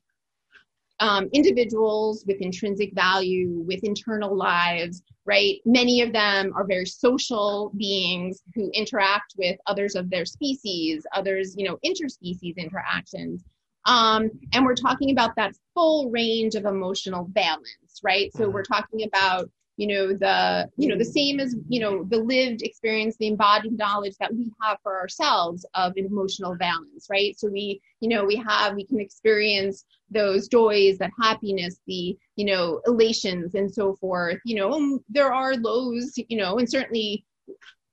um, 1.00 1.30
individuals 1.32 2.24
with 2.26 2.42
intrinsic 2.42 2.94
value, 2.94 3.64
with 3.66 3.82
internal 3.84 4.36
lives, 4.36 5.02
right? 5.24 5.56
Many 5.64 6.02
of 6.02 6.12
them 6.12 6.52
are 6.54 6.66
very 6.66 6.84
social 6.84 7.72
beings 7.76 8.42
who 8.54 8.70
interact 8.74 9.34
with 9.38 9.58
others 9.66 9.94
of 9.94 10.10
their 10.10 10.26
species, 10.26 11.06
others, 11.14 11.54
you 11.56 11.66
know, 11.66 11.78
interspecies 11.84 12.56
interactions. 12.58 13.42
Um, 13.86 14.30
and 14.52 14.66
we're 14.66 14.74
talking 14.74 15.10
about 15.10 15.34
that 15.36 15.54
full 15.74 16.10
range 16.10 16.54
of 16.54 16.66
emotional 16.66 17.24
balance, 17.24 18.00
right? 18.02 18.30
So 18.34 18.44
mm-hmm. 18.44 18.52
we're 18.52 18.62
talking 18.62 19.04
about 19.04 19.48
you 19.80 19.86
know 19.86 20.08
the 20.12 20.68
you 20.76 20.88
know 20.88 20.98
the 20.98 21.04
same 21.04 21.40
as 21.40 21.56
you 21.70 21.80
know 21.80 22.04
the 22.04 22.18
lived 22.18 22.60
experience 22.60 23.16
the 23.16 23.28
embodied 23.28 23.78
knowledge 23.78 24.14
that 24.20 24.30
we 24.30 24.52
have 24.62 24.76
for 24.82 25.00
ourselves 25.00 25.64
of 25.74 25.94
emotional 25.96 26.54
balance 26.56 27.06
right? 27.10 27.38
So 27.38 27.48
we 27.48 27.80
you 28.00 28.10
know 28.10 28.26
we 28.26 28.36
have 28.36 28.74
we 28.74 28.84
can 28.84 29.00
experience 29.00 29.86
those 30.10 30.48
joys 30.48 30.98
that 30.98 31.10
happiness 31.18 31.80
the 31.86 32.14
you 32.36 32.44
know 32.44 32.82
elations 32.86 33.54
and 33.54 33.72
so 33.72 33.94
forth 33.94 34.38
you 34.44 34.56
know 34.56 35.00
there 35.08 35.32
are 35.32 35.54
lows 35.54 36.12
you 36.28 36.36
know 36.36 36.58
and 36.58 36.68
certainly 36.68 37.24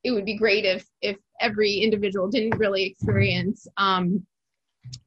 it 0.04 0.12
would 0.12 0.26
be 0.26 0.36
great 0.36 0.66
if 0.66 0.86
if 1.02 1.16
every 1.40 1.76
individual 1.76 2.28
didn't 2.28 2.58
really 2.58 2.84
experience 2.84 3.66
um 3.78 4.26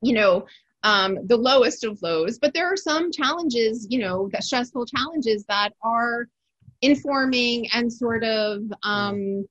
you 0.00 0.14
know 0.14 0.46
um, 0.82 1.18
the 1.26 1.36
lowest 1.36 1.84
of 1.84 2.00
lows, 2.00 2.38
but 2.38 2.54
there 2.54 2.66
are 2.72 2.76
some 2.76 3.12
challenges, 3.12 3.86
you 3.90 3.98
know, 3.98 4.30
stressful 4.40 4.86
challenges 4.86 5.44
that 5.44 5.74
are 5.82 6.26
informing 6.82 7.68
and 7.72 7.92
sort 7.92 8.24
of 8.24 8.62
um, 8.82 9.46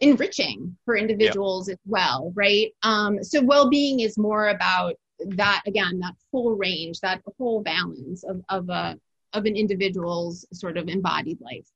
enriching 0.00 0.76
for 0.84 0.96
individuals 0.96 1.68
as 1.68 1.78
well, 1.86 2.32
right? 2.34 2.72
Um, 2.82 3.22
so 3.22 3.42
well-being 3.42 4.00
is 4.00 4.18
more 4.18 4.48
about 4.48 4.94
that 5.26 5.62
again, 5.66 6.00
that 6.00 6.14
full 6.30 6.56
range, 6.56 7.00
that 7.00 7.22
whole 7.38 7.62
balance 7.62 8.24
of 8.24 8.42
of 8.48 8.68
a 8.68 8.98
of 9.32 9.46
an 9.46 9.56
individual's 9.56 10.46
sort 10.52 10.76
of 10.76 10.88
embodied 10.88 11.40
life. 11.40 11.66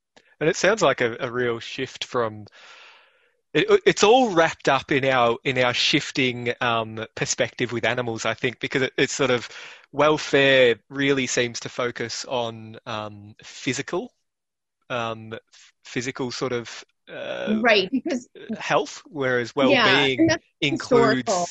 And 0.40 0.48
it 0.48 0.56
sounds 0.56 0.82
like 0.82 1.00
a, 1.00 1.16
a 1.20 1.30
real 1.30 1.58
shift 1.58 2.04
from 2.04 2.46
it, 3.54 3.82
it's 3.86 4.04
all 4.04 4.34
wrapped 4.34 4.68
up 4.68 4.92
in 4.92 5.04
our 5.04 5.36
in 5.44 5.58
our 5.58 5.74
shifting 5.74 6.52
um, 6.60 7.04
perspective 7.14 7.72
with 7.72 7.84
animals, 7.84 8.24
I 8.26 8.34
think, 8.34 8.60
because 8.60 8.82
it, 8.82 8.92
it's 8.96 9.14
sort 9.14 9.30
of 9.30 9.48
welfare 9.92 10.76
really 10.90 11.26
seems 11.26 11.60
to 11.60 11.68
focus 11.68 12.24
on 12.26 12.78
um, 12.86 13.34
physical 13.42 14.12
um, 14.90 15.34
physical 15.84 16.30
sort 16.30 16.52
of 16.52 16.84
uh, 17.10 17.58
right 17.60 17.90
because 17.90 18.28
health, 18.58 19.02
whereas 19.06 19.54
well-being 19.56 20.28
yeah, 20.28 20.36
includes 20.60 21.30
historical. 21.30 21.46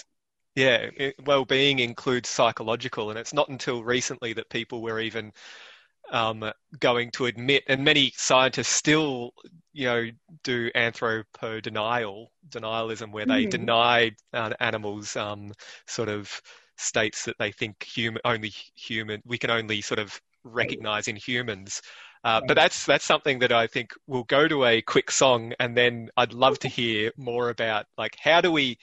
yeah, 0.55 1.11
well-being 1.25 1.79
includes 1.79 2.29
psychological, 2.29 3.09
and 3.09 3.19
it's 3.19 3.33
not 3.33 3.49
until 3.49 3.83
recently 3.83 4.33
that 4.33 4.49
people 4.49 4.81
were 4.81 4.99
even 4.99 5.31
um, 6.11 6.51
going 6.79 7.11
to 7.11 7.25
admit, 7.25 7.63
and 7.67 7.83
many 7.83 8.13
scientists 8.15 8.69
still, 8.69 9.31
you 9.73 9.85
know, 9.85 10.09
do 10.43 10.71
anthropo 10.71 11.61
denial, 11.61 12.31
denialism, 12.49 13.11
where 13.11 13.25
they 13.25 13.45
mm. 13.45 13.49
deny 13.49 14.11
uh, 14.33 14.53
animals 14.59 15.15
um, 15.15 15.51
sort 15.85 16.09
of 16.09 16.41
states 16.77 17.25
that 17.25 17.37
they 17.39 17.51
think 17.51 17.83
human 17.83 18.21
only 18.23 18.53
human 18.75 19.19
we 19.25 19.37
can 19.37 19.49
only 19.49 19.81
sort 19.81 19.99
of 19.99 20.21
recognize 20.43 21.07
in 21.07 21.15
humans 21.15 21.81
uh, 22.23 22.41
but 22.47 22.55
that's 22.55 22.85
that's 22.85 23.05
something 23.05 23.39
that 23.39 23.51
I 23.51 23.67
think 23.67 23.93
we'll 24.07 24.23
go 24.23 24.47
to 24.47 24.65
a 24.65 24.81
quick 24.81 25.11
song, 25.11 25.53
and 25.59 25.75
then 25.75 26.09
I'd 26.17 26.33
love 26.33 26.59
to 26.59 26.67
hear 26.67 27.11
more 27.17 27.49
about 27.49 27.85
like 27.97 28.15
how 28.19 28.41
do 28.41 28.51
we 28.51 28.77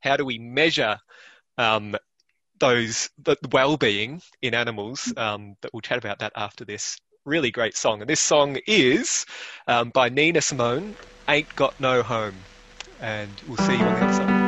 how 0.00 0.16
do 0.16 0.24
we 0.24 0.38
measure 0.38 0.98
um, 1.56 1.96
those 2.58 3.10
the 3.22 3.36
well-being 3.52 4.22
in 4.42 4.54
animals. 4.54 5.12
Um, 5.16 5.56
but 5.60 5.72
we'll 5.72 5.80
chat 5.80 5.98
about 5.98 6.20
that 6.20 6.32
after 6.36 6.64
this 6.64 6.98
really 7.24 7.50
great 7.50 7.76
song. 7.76 8.00
And 8.00 8.08
this 8.08 8.20
song 8.20 8.58
is 8.66 9.26
um, 9.66 9.90
by 9.90 10.08
Nina 10.08 10.40
Simone, 10.40 10.96
"Ain't 11.28 11.54
Got 11.56 11.78
No 11.80 12.02
Home," 12.02 12.36
and 13.00 13.30
we'll 13.46 13.58
see 13.58 13.76
you 13.76 13.84
on 13.84 13.94
the 13.94 14.06
other 14.06 14.12
side. 14.12 14.47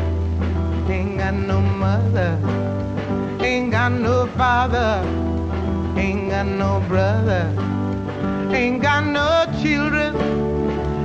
ain't 0.91 1.17
got 1.17 1.33
no 1.33 1.61
mother, 1.61 2.37
ain't 3.41 3.71
got 3.71 3.91
no 3.93 4.27
father, 4.37 5.01
ain't 5.97 6.29
got 6.29 6.45
no 6.45 6.83
brother, 6.87 7.43
ain't 8.51 8.81
got 8.81 9.05
no 9.05 9.45
children, 9.61 10.15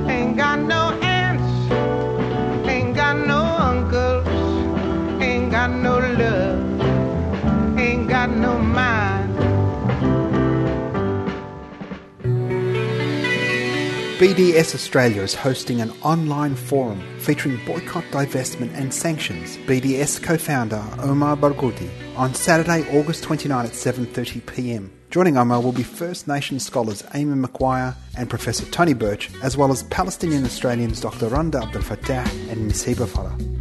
ain't 0.09 0.35
got 0.35 0.59
no 0.59 0.91
aunts, 1.01 1.71
ain't 2.67 2.95
got 2.95 3.15
no 3.17 3.46
BDS 14.17 14.73
Australia 14.73 15.21
is 15.21 15.35
hosting 15.35 15.79
an 15.79 15.91
online 16.01 16.55
forum 16.55 16.99
featuring 17.19 17.63
boycott, 17.67 18.03
divestment 18.05 18.73
and 18.73 18.91
sanctions. 18.91 19.57
BDS 19.67 20.23
co-founder 20.23 20.83
Omar 21.03 21.37
Barghouti 21.37 21.87
on 22.17 22.33
Saturday, 22.33 22.81
August 22.97 23.21
29 23.25 23.67
at 23.67 23.73
7.30pm. 23.73 24.89
Joining 25.11 25.37
Omar 25.37 25.61
will 25.61 25.71
be 25.71 25.83
First 25.83 26.27
Nation 26.27 26.59
scholars 26.59 27.03
Amy 27.13 27.35
McQuire 27.35 27.95
and 28.17 28.27
Professor 28.27 28.65
Tony 28.71 28.93
Birch, 28.93 29.29
as 29.43 29.55
well 29.55 29.71
as 29.71 29.83
Palestinian 29.83 30.45
Australians 30.45 30.99
Dr. 30.99 31.27
Randa 31.27 31.61
Abdel 31.61 31.83
Fattah 31.83 32.25
and. 32.51 32.71
Hiba 32.71 33.05
Farah. 33.05 33.56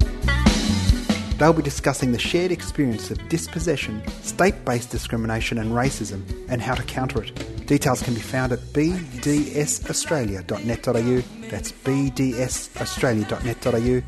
They'll 1.39 1.53
be 1.53 1.63
discussing 1.63 2.11
the 2.13 2.19
shared 2.19 2.51
experience 2.51 3.11
of 3.11 3.29
dispossession, 3.29 4.03
state 4.23 4.65
based 4.65 4.91
discrimination, 4.91 5.59
and 5.59 5.73
racism, 5.73 6.23
and 6.49 6.63
how 6.63 6.75
to 6.75 6.83
counter 6.83 7.23
it. 7.23 7.67
Details 7.67 8.03
can 8.03 8.15
be 8.15 8.21
found 8.21 8.53
at 8.53 8.61
bdsaustralia.net.au. 8.61 11.49
That's 11.51 11.73
bdsaustralia.net.au. 11.73 14.03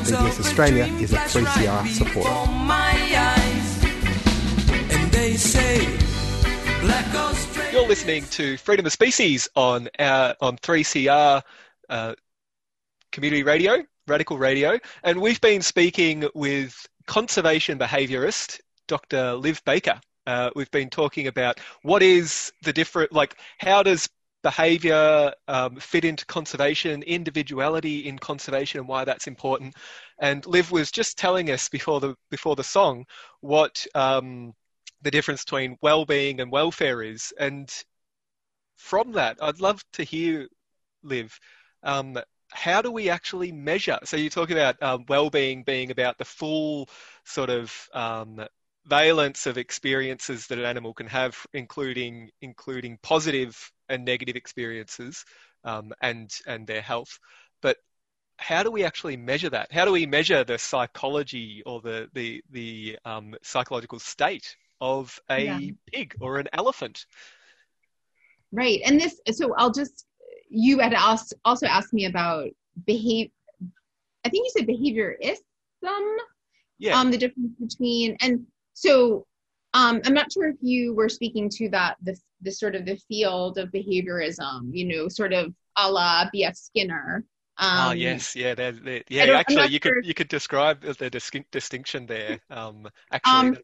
BDS 0.07 0.39
Australia 0.39 0.85
is 1.01 1.11
a 1.11 1.17
3CR 1.17 1.85
supporter. 1.89 2.29
You're 7.73 7.87
listening 7.89 8.23
to 8.27 8.55
Freedom 8.55 8.85
of 8.85 8.93
Species 8.93 9.49
on 9.57 9.89
our, 9.99 10.33
on 10.39 10.55
3CR 10.59 11.41
uh, 11.89 12.15
Community 13.11 13.43
Radio, 13.43 13.83
Radical 14.07 14.37
Radio, 14.37 14.79
and 15.03 15.19
we've 15.19 15.41
been 15.41 15.61
speaking 15.61 16.23
with 16.33 16.87
conservation 17.05 17.77
behaviourist 17.77 18.61
Dr. 18.87 19.33
Liv 19.33 19.61
Baker. 19.65 19.99
Uh, 20.25 20.51
we've 20.55 20.71
been 20.71 20.89
talking 20.89 21.27
about 21.27 21.59
what 21.81 22.01
is 22.01 22.53
the 22.63 22.71
different, 22.71 23.11
like, 23.11 23.35
how 23.57 23.83
does 23.83 24.07
behavior 24.51 25.33
um, 25.49 25.75
fit 25.75 26.05
into 26.05 26.25
conservation, 26.25 27.03
individuality 27.03 28.07
in 28.07 28.17
conservation, 28.17 28.79
and 28.79 28.87
why 28.87 29.03
that's 29.03 29.27
important. 29.27 29.75
And 30.19 30.45
Liv 30.45 30.71
was 30.71 30.89
just 30.89 31.17
telling 31.17 31.51
us 31.51 31.67
before 31.67 31.99
the 31.99 32.15
before 32.29 32.55
the 32.55 32.63
song 32.63 33.05
what 33.41 33.85
um, 33.93 34.53
the 35.01 35.11
difference 35.11 35.43
between 35.43 35.77
well-being 35.81 36.39
and 36.39 36.49
welfare 36.49 37.03
is, 37.03 37.33
and 37.37 37.67
from 38.77 39.11
that, 39.13 39.37
I'd 39.41 39.59
love 39.59 39.83
to 39.93 40.03
hear, 40.03 40.47
Liv, 41.03 41.37
um, 41.83 42.17
how 42.51 42.81
do 42.81 42.91
we 42.91 43.09
actually 43.09 43.51
measure? 43.51 43.99
So 44.05 44.15
you 44.15 44.29
talk 44.29 44.49
about 44.49 44.81
um, 44.81 45.03
well-being 45.09 45.63
being 45.63 45.91
about 45.91 46.17
the 46.17 46.25
full 46.39 46.87
sort 47.25 47.49
of 47.49 47.89
um, 47.93 48.47
valence 48.87 49.45
of 49.45 49.57
experiences 49.57 50.47
that 50.47 50.57
an 50.57 50.65
animal 50.65 50.93
can 50.93 51.07
have, 51.07 51.37
including 51.53 52.29
including 52.41 52.97
positive 53.03 53.71
and 53.89 54.05
negative 54.05 54.35
experiences, 54.35 55.25
um, 55.63 55.93
and 56.01 56.31
and 56.47 56.65
their 56.65 56.81
health. 56.81 57.19
But 57.61 57.77
how 58.37 58.63
do 58.63 58.71
we 58.71 58.83
actually 58.83 59.17
measure 59.17 59.49
that? 59.49 59.71
How 59.71 59.85
do 59.85 59.91
we 59.91 60.05
measure 60.05 60.43
the 60.43 60.57
psychology 60.57 61.63
or 61.65 61.81
the 61.81 62.09
the 62.13 62.43
the 62.51 62.97
um, 63.05 63.35
psychological 63.41 63.99
state 63.99 64.55
of 64.79 65.19
a 65.29 65.43
yeah. 65.43 65.59
pig 65.91 66.15
or 66.19 66.39
an 66.39 66.47
elephant? 66.53 67.05
Right, 68.51 68.79
and 68.85 68.99
this. 68.99 69.19
So 69.31 69.53
I'll 69.57 69.71
just. 69.71 70.05
You 70.49 70.79
had 70.79 70.93
asked, 70.93 71.33
also 71.43 71.67
asked 71.67 71.91
me 71.91 72.05
about 72.05 72.47
behavior. 72.85 73.31
I 74.23 74.29
think 74.29 74.45
you 74.45 74.51
said 74.55 74.65
behaviorism. 74.65 76.15
Yeah. 76.79 76.97
Um, 76.97 77.11
the 77.11 77.17
difference 77.17 77.51
between 77.59 78.15
and 78.21 78.45
so 78.77 79.25
um, 79.73 80.01
I'm 80.05 80.13
not 80.13 80.31
sure 80.31 80.47
if 80.47 80.57
you 80.61 80.93
were 80.93 81.09
speaking 81.09 81.49
to 81.49 81.69
that 81.69 81.97
the 82.03 82.15
the 82.41 82.51
sort 82.51 82.75
of 82.75 82.85
the 82.85 82.95
field 83.07 83.57
of 83.57 83.69
behaviorism, 83.69 84.69
you 84.71 84.85
know, 84.85 85.07
sort 85.07 85.33
of 85.33 85.51
a 85.77 85.91
la 85.91 86.25
B.F. 86.31 86.55
Skinner. 86.55 87.25
Um, 87.57 87.87
oh 87.87 87.91
yes, 87.91 88.35
yeah, 88.35 88.53
they're, 88.53 88.73
they're, 88.73 89.01
yeah. 89.09 89.23
Actually, 89.35 89.69
you 89.69 89.79
sure. 89.81 89.95
could 89.95 90.05
you 90.05 90.13
could 90.13 90.27
describe 90.27 90.81
the 90.81 91.09
dis- 91.09 91.31
distinction 91.51 92.05
there. 92.05 92.39
Um, 92.51 92.87
actually, 93.11 93.49
um, 93.49 93.57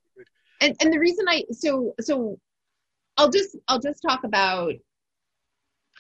and 0.62 0.76
and 0.82 0.92
the 0.92 1.00
reason 1.00 1.26
I 1.30 1.44
so 1.52 1.94
so 2.02 2.40
I'll 3.18 3.30
just 3.30 3.56
I'll 3.68 3.80
just 3.80 4.02
talk 4.02 4.24
about 4.24 4.74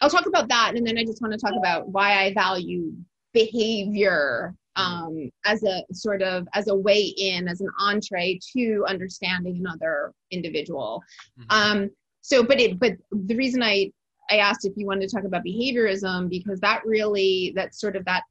I'll 0.01 0.09
talk 0.09 0.25
about 0.25 0.49
that, 0.49 0.73
and 0.75 0.87
then 0.87 0.97
I 0.97 1.03
just 1.03 1.21
want 1.21 1.33
to 1.33 1.39
talk 1.39 1.53
about 1.55 1.87
why 1.87 2.23
I 2.23 2.33
value 2.33 2.93
behavior 3.31 4.55
um, 4.75 5.29
as 5.45 5.63
a 5.63 5.83
sort 5.91 6.21
of 6.21 6.47
as 6.53 6.67
a 6.67 6.75
way 6.75 7.01
in 7.17 7.47
as 7.47 7.61
an 7.61 7.69
entree 7.79 8.39
to 8.55 8.85
understanding 8.87 9.57
another 9.57 10.13
individual. 10.31 11.01
Mm-hmm. 11.39 11.45
um, 11.49 11.89
so 12.21 12.43
but 12.43 12.59
it 12.59 12.79
but 12.79 12.93
the 13.11 13.35
reason 13.35 13.61
i 13.61 13.91
i 14.29 14.37
asked 14.37 14.65
if 14.65 14.73
you 14.77 14.85
wanted 14.85 15.09
to 15.09 15.15
talk 15.15 15.25
about 15.25 15.43
behaviorism 15.43 16.29
because 16.29 16.59
that 16.61 16.81
really 16.85 17.51
that 17.55 17.75
sort 17.75 17.95
of 17.95 18.05
that 18.05 18.23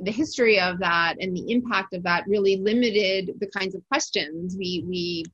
the 0.00 0.12
history 0.12 0.60
of 0.60 0.78
that 0.78 1.16
and 1.20 1.34
the 1.36 1.50
impact 1.50 1.94
of 1.94 2.02
that 2.04 2.24
really 2.28 2.56
limited 2.56 3.32
the 3.40 3.48
kinds 3.48 3.74
of 3.74 3.82
questions 3.88 4.56
we 4.56 4.84
we 4.86 5.24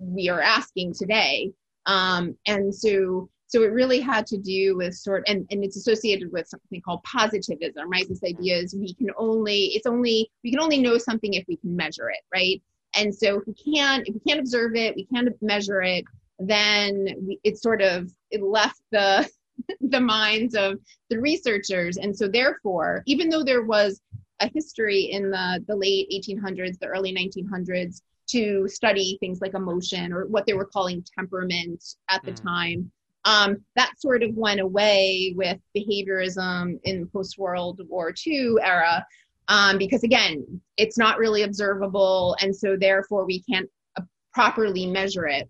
we 0.00 0.28
are 0.28 0.40
asking 0.40 0.94
today. 0.94 1.52
Um, 1.86 2.36
and 2.46 2.74
so 2.74 3.28
so 3.48 3.62
it 3.62 3.72
really 3.72 4.00
had 4.00 4.26
to 4.26 4.36
do 4.36 4.76
with 4.76 4.94
sort 4.94 5.24
and, 5.28 5.46
and 5.50 5.62
it's 5.62 5.76
associated 5.76 6.32
with 6.32 6.48
something 6.48 6.80
called 6.80 7.02
positivism, 7.04 7.88
right? 7.88 8.08
This 8.08 8.24
idea 8.24 8.56
is 8.56 8.74
we 8.74 8.92
can 8.94 9.10
only 9.16 9.66
it's 9.66 9.86
only 9.86 10.30
we 10.42 10.50
can 10.50 10.60
only 10.60 10.78
know 10.78 10.98
something 10.98 11.34
if 11.34 11.44
we 11.46 11.56
can 11.56 11.74
measure 11.76 12.10
it, 12.10 12.20
right? 12.34 12.60
And 12.94 13.14
so 13.14 13.40
if 13.40 13.46
we 13.46 13.74
can't 13.74 14.06
if 14.06 14.14
we 14.14 14.20
can't 14.20 14.40
observe 14.40 14.74
it, 14.74 14.96
we 14.96 15.06
can't 15.06 15.28
measure 15.40 15.82
it, 15.82 16.04
then 16.38 17.06
we, 17.20 17.38
it 17.44 17.58
sort 17.58 17.82
of 17.82 18.10
it 18.30 18.42
left 18.42 18.80
the 18.90 19.28
the 19.80 20.00
minds 20.00 20.54
of 20.54 20.78
the 21.08 21.20
researchers. 21.20 21.96
And 21.96 22.16
so 22.16 22.28
therefore, 22.28 23.02
even 23.06 23.28
though 23.28 23.44
there 23.44 23.62
was 23.62 24.00
a 24.40 24.50
history 24.52 25.04
in 25.12 25.30
the, 25.30 25.64
the 25.66 25.76
late 25.76 26.10
1800s, 26.10 26.78
the 26.78 26.88
early 26.88 27.14
1900s 27.14 28.02
to 28.28 28.68
study 28.68 29.16
things 29.20 29.40
like 29.40 29.54
emotion 29.54 30.12
or 30.12 30.26
what 30.26 30.46
they 30.46 30.52
were 30.52 30.66
calling 30.66 31.04
temperament 31.16 31.82
at 32.10 32.22
the 32.24 32.32
mm. 32.32 32.42
time 32.42 32.92
um, 33.26 33.58
that 33.74 33.92
sort 33.98 34.22
of 34.22 34.34
went 34.36 34.60
away 34.60 35.34
with 35.36 35.58
behaviorism 35.76 36.78
in 36.84 37.00
the 37.00 37.06
post 37.12 37.36
World 37.36 37.80
War 37.88 38.14
II 38.26 38.54
era. 38.62 39.04
Um, 39.48 39.78
because 39.78 40.04
again, 40.04 40.60
it's 40.76 40.96
not 40.96 41.18
really 41.18 41.42
observable, 41.42 42.36
and 42.40 42.54
so 42.54 42.76
therefore 42.76 43.26
we 43.26 43.42
can't 43.42 43.68
uh, 43.96 44.02
properly 44.32 44.86
measure 44.86 45.26
it. 45.26 45.48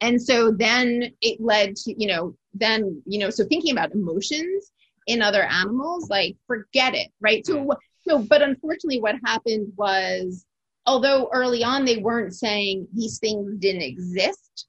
And 0.00 0.20
so 0.22 0.52
then 0.52 1.12
it 1.20 1.40
led 1.40 1.76
to 1.76 2.00
you 2.00 2.08
know 2.08 2.36
then 2.54 3.02
you 3.06 3.18
know 3.18 3.30
so 3.30 3.44
thinking 3.44 3.72
about 3.72 3.92
emotions 3.92 4.72
in 5.06 5.22
other 5.22 5.42
animals 5.42 6.08
like 6.08 6.36
forget 6.46 6.94
it 6.94 7.08
right? 7.20 7.44
So 7.44 7.70
so 8.06 8.18
but 8.20 8.42
unfortunately 8.42 9.00
what 9.00 9.16
happened 9.24 9.72
was 9.76 10.44
although 10.86 11.28
early 11.32 11.64
on 11.64 11.84
they 11.84 11.98
weren't 11.98 12.34
saying 12.34 12.86
these 12.94 13.18
things 13.18 13.56
didn't 13.58 13.82
exist 13.82 14.68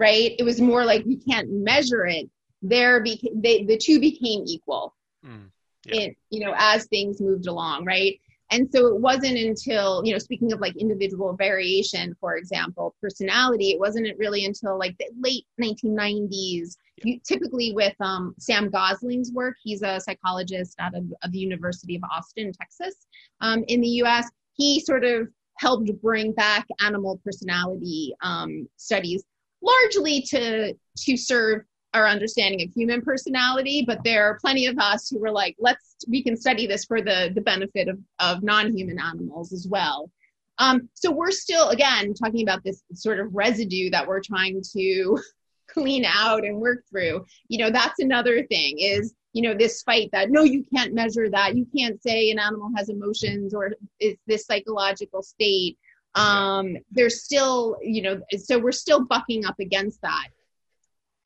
right? 0.00 0.34
It 0.38 0.42
was 0.42 0.60
more 0.60 0.84
like 0.84 1.04
we 1.04 1.16
can't 1.16 1.50
measure 1.50 2.06
it. 2.06 2.28
There, 2.62 3.04
beca- 3.04 3.42
they, 3.42 3.64
the 3.64 3.76
two 3.76 4.00
became 4.00 4.44
equal. 4.46 4.94
Mm, 5.24 5.50
yeah. 5.84 5.94
in, 5.94 6.16
you 6.30 6.40
know, 6.40 6.54
as 6.56 6.86
things 6.86 7.20
moved 7.20 7.46
along, 7.46 7.84
right? 7.84 8.18
And 8.50 8.68
so 8.72 8.88
it 8.88 9.00
wasn't 9.00 9.36
until, 9.36 10.02
you 10.04 10.12
know, 10.12 10.18
speaking 10.18 10.52
of 10.52 10.60
like 10.60 10.76
individual 10.76 11.34
variation, 11.34 12.16
for 12.20 12.36
example, 12.36 12.96
personality, 13.00 13.70
it 13.70 13.78
wasn't 13.78 14.08
really 14.18 14.44
until 14.44 14.76
like 14.76 14.96
the 14.98 15.06
late 15.20 15.46
1990s, 15.62 16.76
you, 17.04 17.20
typically 17.24 17.72
with 17.72 17.94
um, 18.00 18.34
Sam 18.38 18.68
Gosling's 18.70 19.30
work. 19.32 19.54
He's 19.62 19.82
a 19.82 20.00
psychologist 20.00 20.74
out 20.80 20.96
of, 20.96 21.04
of 21.22 21.30
the 21.30 21.38
University 21.38 21.94
of 21.94 22.02
Austin, 22.10 22.52
Texas, 22.52 22.94
um, 23.40 23.62
in 23.68 23.80
the 23.80 24.02
US. 24.02 24.28
He 24.54 24.80
sort 24.80 25.04
of 25.04 25.28
helped 25.58 25.90
bring 26.02 26.32
back 26.32 26.66
animal 26.80 27.20
personality 27.22 28.14
um, 28.22 28.66
studies 28.76 29.22
largely 29.62 30.22
to 30.22 30.74
to 30.96 31.16
serve 31.16 31.62
our 31.92 32.06
understanding 32.06 32.62
of 32.62 32.72
human 32.72 33.02
personality 33.02 33.84
but 33.84 33.98
there 34.04 34.24
are 34.24 34.38
plenty 34.40 34.66
of 34.66 34.78
us 34.78 35.08
who 35.08 35.18
were 35.18 35.30
like 35.30 35.56
let's 35.58 35.90
we 36.08 36.22
can 36.22 36.36
study 36.36 36.66
this 36.66 36.84
for 36.84 37.00
the 37.00 37.30
the 37.34 37.40
benefit 37.40 37.88
of 37.88 37.98
of 38.18 38.42
non-human 38.42 38.98
animals 38.98 39.52
as 39.52 39.66
well. 39.68 40.10
Um, 40.58 40.88
so 40.94 41.10
we're 41.10 41.30
still 41.30 41.70
again 41.70 42.14
talking 42.14 42.42
about 42.42 42.62
this 42.64 42.82
sort 42.94 43.20
of 43.20 43.34
residue 43.34 43.90
that 43.90 44.06
we're 44.06 44.22
trying 44.22 44.62
to 44.76 45.18
clean 45.68 46.04
out 46.04 46.44
and 46.44 46.56
work 46.56 46.84
through. 46.90 47.24
You 47.48 47.58
know 47.58 47.70
that's 47.70 48.00
another 48.00 48.44
thing 48.46 48.78
is 48.78 49.14
you 49.32 49.42
know 49.42 49.54
this 49.54 49.82
fight 49.82 50.10
that 50.12 50.30
no 50.30 50.42
you 50.42 50.64
can't 50.74 50.94
measure 50.94 51.28
that. 51.30 51.56
You 51.56 51.66
can't 51.76 52.02
say 52.02 52.30
an 52.30 52.38
animal 52.38 52.70
has 52.76 52.88
emotions 52.88 53.54
or 53.54 53.72
it's 53.98 54.20
this 54.26 54.46
psychological 54.46 55.22
state 55.22 55.78
um 56.14 56.76
there's 56.90 57.22
still 57.22 57.76
you 57.82 58.02
know 58.02 58.20
so 58.38 58.58
we're 58.58 58.72
still 58.72 59.04
bucking 59.04 59.44
up 59.44 59.54
against 59.60 60.00
that 60.02 60.28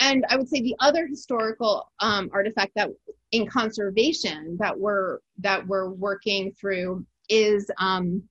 and 0.00 0.24
i 0.28 0.36
would 0.36 0.48
say 0.48 0.60
the 0.60 0.76
other 0.80 1.06
historical 1.06 1.90
um, 2.00 2.28
artifact 2.32 2.72
that 2.76 2.90
in 3.32 3.46
conservation 3.46 4.56
that 4.58 4.78
we're 4.78 5.18
that 5.38 5.66
we're 5.66 5.88
working 5.88 6.52
through 6.52 7.04
is 7.28 7.70
um 7.78 8.22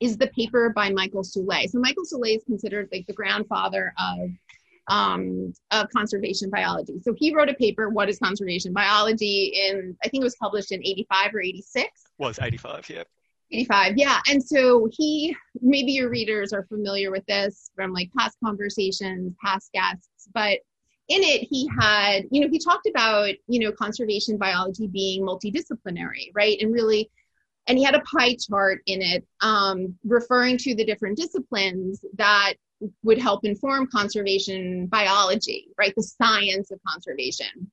is 0.00 0.18
the 0.18 0.26
paper 0.28 0.70
by 0.70 0.90
michael 0.90 1.24
Soule. 1.24 1.66
so 1.68 1.78
michael 1.78 2.04
Soule 2.04 2.24
is 2.24 2.44
considered 2.44 2.88
like 2.92 3.06
the 3.06 3.14
grandfather 3.14 3.94
of 3.98 4.30
um, 4.88 5.52
of 5.70 5.88
conservation 5.90 6.50
biology. 6.50 6.98
So 7.02 7.14
he 7.16 7.34
wrote 7.34 7.48
a 7.48 7.54
paper, 7.54 7.88
What 7.88 8.08
is 8.08 8.18
Conservation 8.18 8.72
Biology, 8.72 9.52
in 9.54 9.96
I 10.02 10.08
think 10.08 10.22
it 10.22 10.24
was 10.24 10.36
published 10.36 10.72
in 10.72 10.80
85 10.84 11.34
or 11.34 11.40
86. 11.42 11.88
Was 12.18 12.38
85, 12.40 12.90
yeah. 12.90 13.02
85 13.50 13.96
yeah 13.96 14.20
and 14.28 14.42
so 14.42 14.88
he 14.92 15.34
maybe 15.60 15.92
your 15.92 16.10
readers 16.10 16.52
are 16.52 16.64
familiar 16.64 17.10
with 17.10 17.24
this 17.26 17.70
from 17.74 17.92
like 17.92 18.10
past 18.16 18.36
conversations 18.44 19.34
past 19.42 19.70
guests 19.72 20.28
but 20.34 20.58
in 21.08 21.22
it 21.22 21.46
he 21.50 21.68
had 21.78 22.24
you 22.30 22.40
know 22.40 22.48
he 22.50 22.58
talked 22.58 22.86
about 22.86 23.30
you 23.48 23.60
know 23.60 23.72
conservation 23.72 24.36
biology 24.36 24.86
being 24.86 25.22
multidisciplinary 25.22 26.30
right? 26.34 26.58
And 26.60 26.72
really 26.72 27.10
and 27.66 27.76
he 27.76 27.84
had 27.84 27.94
a 27.94 28.00
pie 28.00 28.36
chart 28.48 28.80
in 28.86 29.02
it 29.02 29.26
um, 29.42 29.94
referring 30.04 30.56
to 30.58 30.74
the 30.74 30.84
different 30.84 31.18
disciplines 31.18 32.02
that 32.16 32.54
would 33.02 33.18
help 33.18 33.44
inform 33.44 33.88
conservation 33.88 34.86
biology 34.86 35.68
right? 35.78 35.94
The 35.96 36.02
science 36.02 36.70
of 36.70 36.78
conservation 36.86 37.70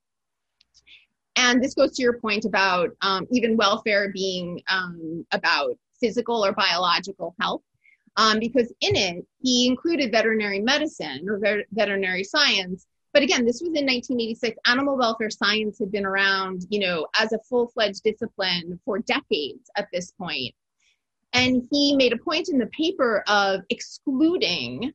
and 1.36 1.64
this 1.64 1.74
goes 1.74 1.96
to 1.96 2.02
your 2.02 2.20
point 2.20 2.46
about 2.46 2.92
um, 3.02 3.28
even 3.32 3.58
welfare 3.58 4.12
being 4.14 4.62
um, 4.70 5.26
about 5.32 5.78
physical 6.00 6.46
or 6.46 6.54
biological 6.54 7.36
health. 7.40 7.62
Um, 8.18 8.40
because 8.40 8.72
in 8.80 8.96
it, 8.96 9.26
he 9.42 9.68
included 9.68 10.12
veterinary 10.12 10.60
medicine 10.60 11.28
or 11.28 11.38
ver- 11.38 11.66
veterinary 11.74 12.24
science. 12.24 12.88
But 13.14 13.24
again, 13.24 13.46
this 13.46 13.62
was 13.62 13.70
in 13.70 13.86
1986. 13.86 14.58
Animal 14.68 14.98
welfare 14.98 15.30
science 15.30 15.80
had 15.80 15.92
been 15.92 16.06
around, 16.06 16.66
you 16.70 16.80
know, 16.80 17.08
as 17.20 17.34
a 17.34 17.40
full-fledged 17.50 18.04
discipline 18.04 18.80
for 18.86 19.00
decades 19.00 19.70
at 19.76 19.88
this 19.92 20.12
point. 20.12 20.54
And 21.34 21.68
he 21.70 21.96
made 21.98 22.14
a 22.14 22.18
point 22.18 22.48
in 22.48 22.58
the 22.58 22.68
paper 22.68 23.24
of 23.28 23.62
excluding 23.70 24.94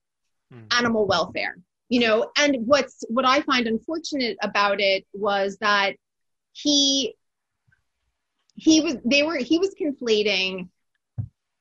mm. 0.52 0.78
animal 0.78 1.06
welfare. 1.06 1.56
You 1.90 2.00
know, 2.00 2.30
and 2.38 2.56
what's 2.66 3.04
what 3.08 3.26
I 3.26 3.42
find 3.42 3.66
unfortunate 3.66 4.38
about 4.42 4.80
it 4.80 5.04
was 5.12 5.58
that 5.58 5.96
he 6.62 7.14
he 8.54 8.80
was 8.80 8.96
they 9.04 9.22
were 9.22 9.36
he 9.36 9.58
was 9.58 9.74
conflating 9.80 10.68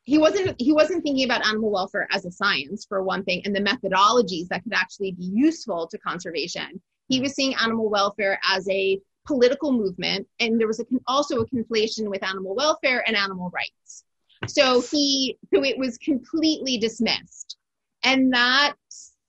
he 0.04 0.18
wasn't 0.18 0.56
he 0.60 0.74
wasn't 0.74 1.04
thinking 1.04 1.26
about 1.26 1.46
animal 1.46 1.72
welfare 1.72 2.08
as 2.12 2.26
a 2.26 2.32
science 2.32 2.86
for 2.88 3.04
one 3.04 3.24
thing 3.24 3.42
and 3.46 3.56
the 3.56 3.62
methodologies 3.62 4.48
that 4.48 4.64
could 4.64 4.74
actually 4.74 5.12
be 5.12 5.30
useful 5.34 5.88
to 5.88 5.98
conservation 6.00 6.82
He 7.08 7.20
was 7.20 7.34
seeing 7.34 7.56
animal 7.56 7.90
welfare 7.90 8.40
as 8.44 8.68
a 8.70 9.00
political 9.30 9.72
movement, 9.72 10.28
and 10.40 10.60
there 10.60 10.68
was 10.68 10.80
a, 10.80 10.86
also 11.06 11.42
a 11.42 11.48
conflation 11.48 12.10
with 12.10 12.24
animal 12.24 12.56
welfare 12.56 13.04
and 13.08 13.16
animal 13.16 13.52
rights. 13.54 14.04
So 14.48 14.82
he, 14.82 15.38
so 15.54 15.64
it 15.64 15.78
was 15.78 15.98
completely 16.00 16.78
dismissed, 16.78 17.58
and 18.04 18.34
that 18.34 18.74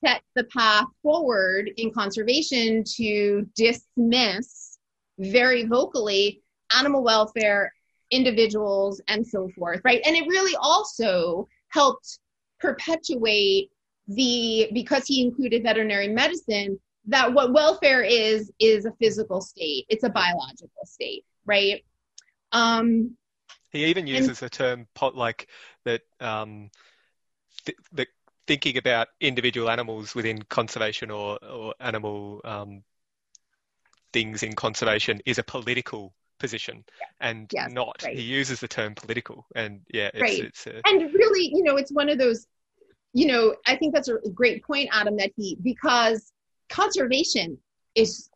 set 0.02 0.22
the 0.34 0.44
path 0.44 0.86
forward 1.02 1.70
in 1.76 1.92
conservation 1.92 2.82
to 2.96 3.46
dismiss 3.54 4.59
very 5.20 5.64
vocally 5.66 6.42
animal 6.76 7.02
welfare, 7.02 7.72
individuals, 8.10 9.00
and 9.08 9.26
so 9.26 9.48
forth, 9.56 9.80
right? 9.84 10.00
And 10.04 10.16
it 10.16 10.26
really 10.26 10.56
also 10.60 11.48
helped 11.68 12.18
perpetuate 12.60 13.70
the 14.08 14.68
because 14.72 15.06
he 15.06 15.22
included 15.22 15.62
veterinary 15.62 16.08
medicine 16.08 16.78
that 17.06 17.32
what 17.32 17.52
welfare 17.52 18.02
is 18.02 18.52
is 18.58 18.84
a 18.84 18.92
physical 19.00 19.40
state 19.40 19.86
it's 19.88 20.02
a 20.02 20.08
biological 20.08 20.84
state 20.84 21.24
right 21.46 21.84
um 22.52 23.16
he 23.70 23.84
even 23.86 24.06
uses 24.06 24.28
and, 24.28 24.36
the 24.36 24.50
term 24.50 24.86
pot 24.94 25.14
like 25.14 25.48
that 25.84 26.02
um 26.18 26.70
th- 27.64 27.78
that 27.92 28.08
thinking 28.46 28.76
about 28.76 29.08
individual 29.20 29.70
animals 29.70 30.14
within 30.14 30.42
conservation 30.42 31.10
or 31.10 31.38
or 31.44 31.72
animal 31.80 32.40
um 32.44 32.82
things 34.12 34.42
in 34.42 34.54
conservation 34.54 35.20
is 35.26 35.38
a 35.38 35.42
political 35.42 36.12
position 36.38 36.82
and 37.20 37.50
yes, 37.52 37.70
not 37.70 38.02
right. 38.02 38.16
he 38.16 38.22
uses 38.22 38.60
the 38.60 38.68
term 38.68 38.94
political 38.94 39.46
and 39.54 39.80
yeah 39.92 40.10
it's, 40.14 40.22
right. 40.22 40.40
it's 40.40 40.66
a... 40.66 40.80
and 40.86 41.12
really 41.12 41.50
you 41.54 41.62
know 41.62 41.76
it's 41.76 41.92
one 41.92 42.08
of 42.08 42.18
those 42.18 42.46
you 43.12 43.26
know 43.26 43.54
i 43.66 43.76
think 43.76 43.94
that's 43.94 44.08
a 44.08 44.16
great 44.32 44.64
point 44.64 44.88
adam 44.92 45.16
that 45.16 45.30
he 45.36 45.56
because 45.62 46.32
conservation 46.70 47.58
is 47.94 48.30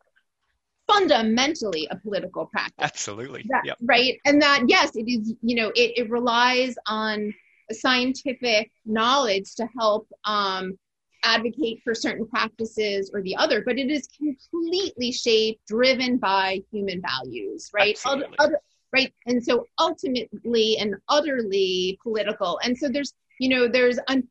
fundamentally 0.87 1.87
a 1.89 1.95
political 1.97 2.45
practice 2.45 2.75
absolutely 2.79 3.43
that, 3.49 3.63
yep. 3.65 3.77
right 3.81 4.19
and 4.25 4.39
that 4.39 4.63
yes 4.67 4.95
it 4.95 5.09
is 5.09 5.33
you 5.41 5.55
know 5.55 5.69
it, 5.69 5.97
it 5.97 6.09
relies 6.09 6.75
on 6.85 7.33
scientific 7.71 8.71
knowledge 8.85 9.55
to 9.55 9.67
help 9.79 10.07
um, 10.25 10.77
advocate 11.25 11.79
for 11.83 11.93
certain 11.93 12.25
practices 12.27 13.11
or 13.13 13.21
the 13.21 13.35
other, 13.35 13.63
but 13.65 13.77
it 13.77 13.89
is 13.91 14.07
completely 14.15 15.11
shaped, 15.11 15.65
driven 15.67 16.17
by 16.17 16.61
human 16.71 17.01
values, 17.01 17.69
right? 17.73 17.99
Other, 18.05 18.27
other, 18.39 18.59
right. 18.93 19.11
And 19.25 19.43
so 19.43 19.65
ultimately 19.79 20.77
and 20.77 20.95
utterly 21.09 21.99
political. 22.03 22.59
And 22.63 22.77
so 22.77 22.87
there's, 22.87 23.13
you 23.39 23.49
know, 23.49 23.67
there's, 23.67 23.99
un, 24.07 24.23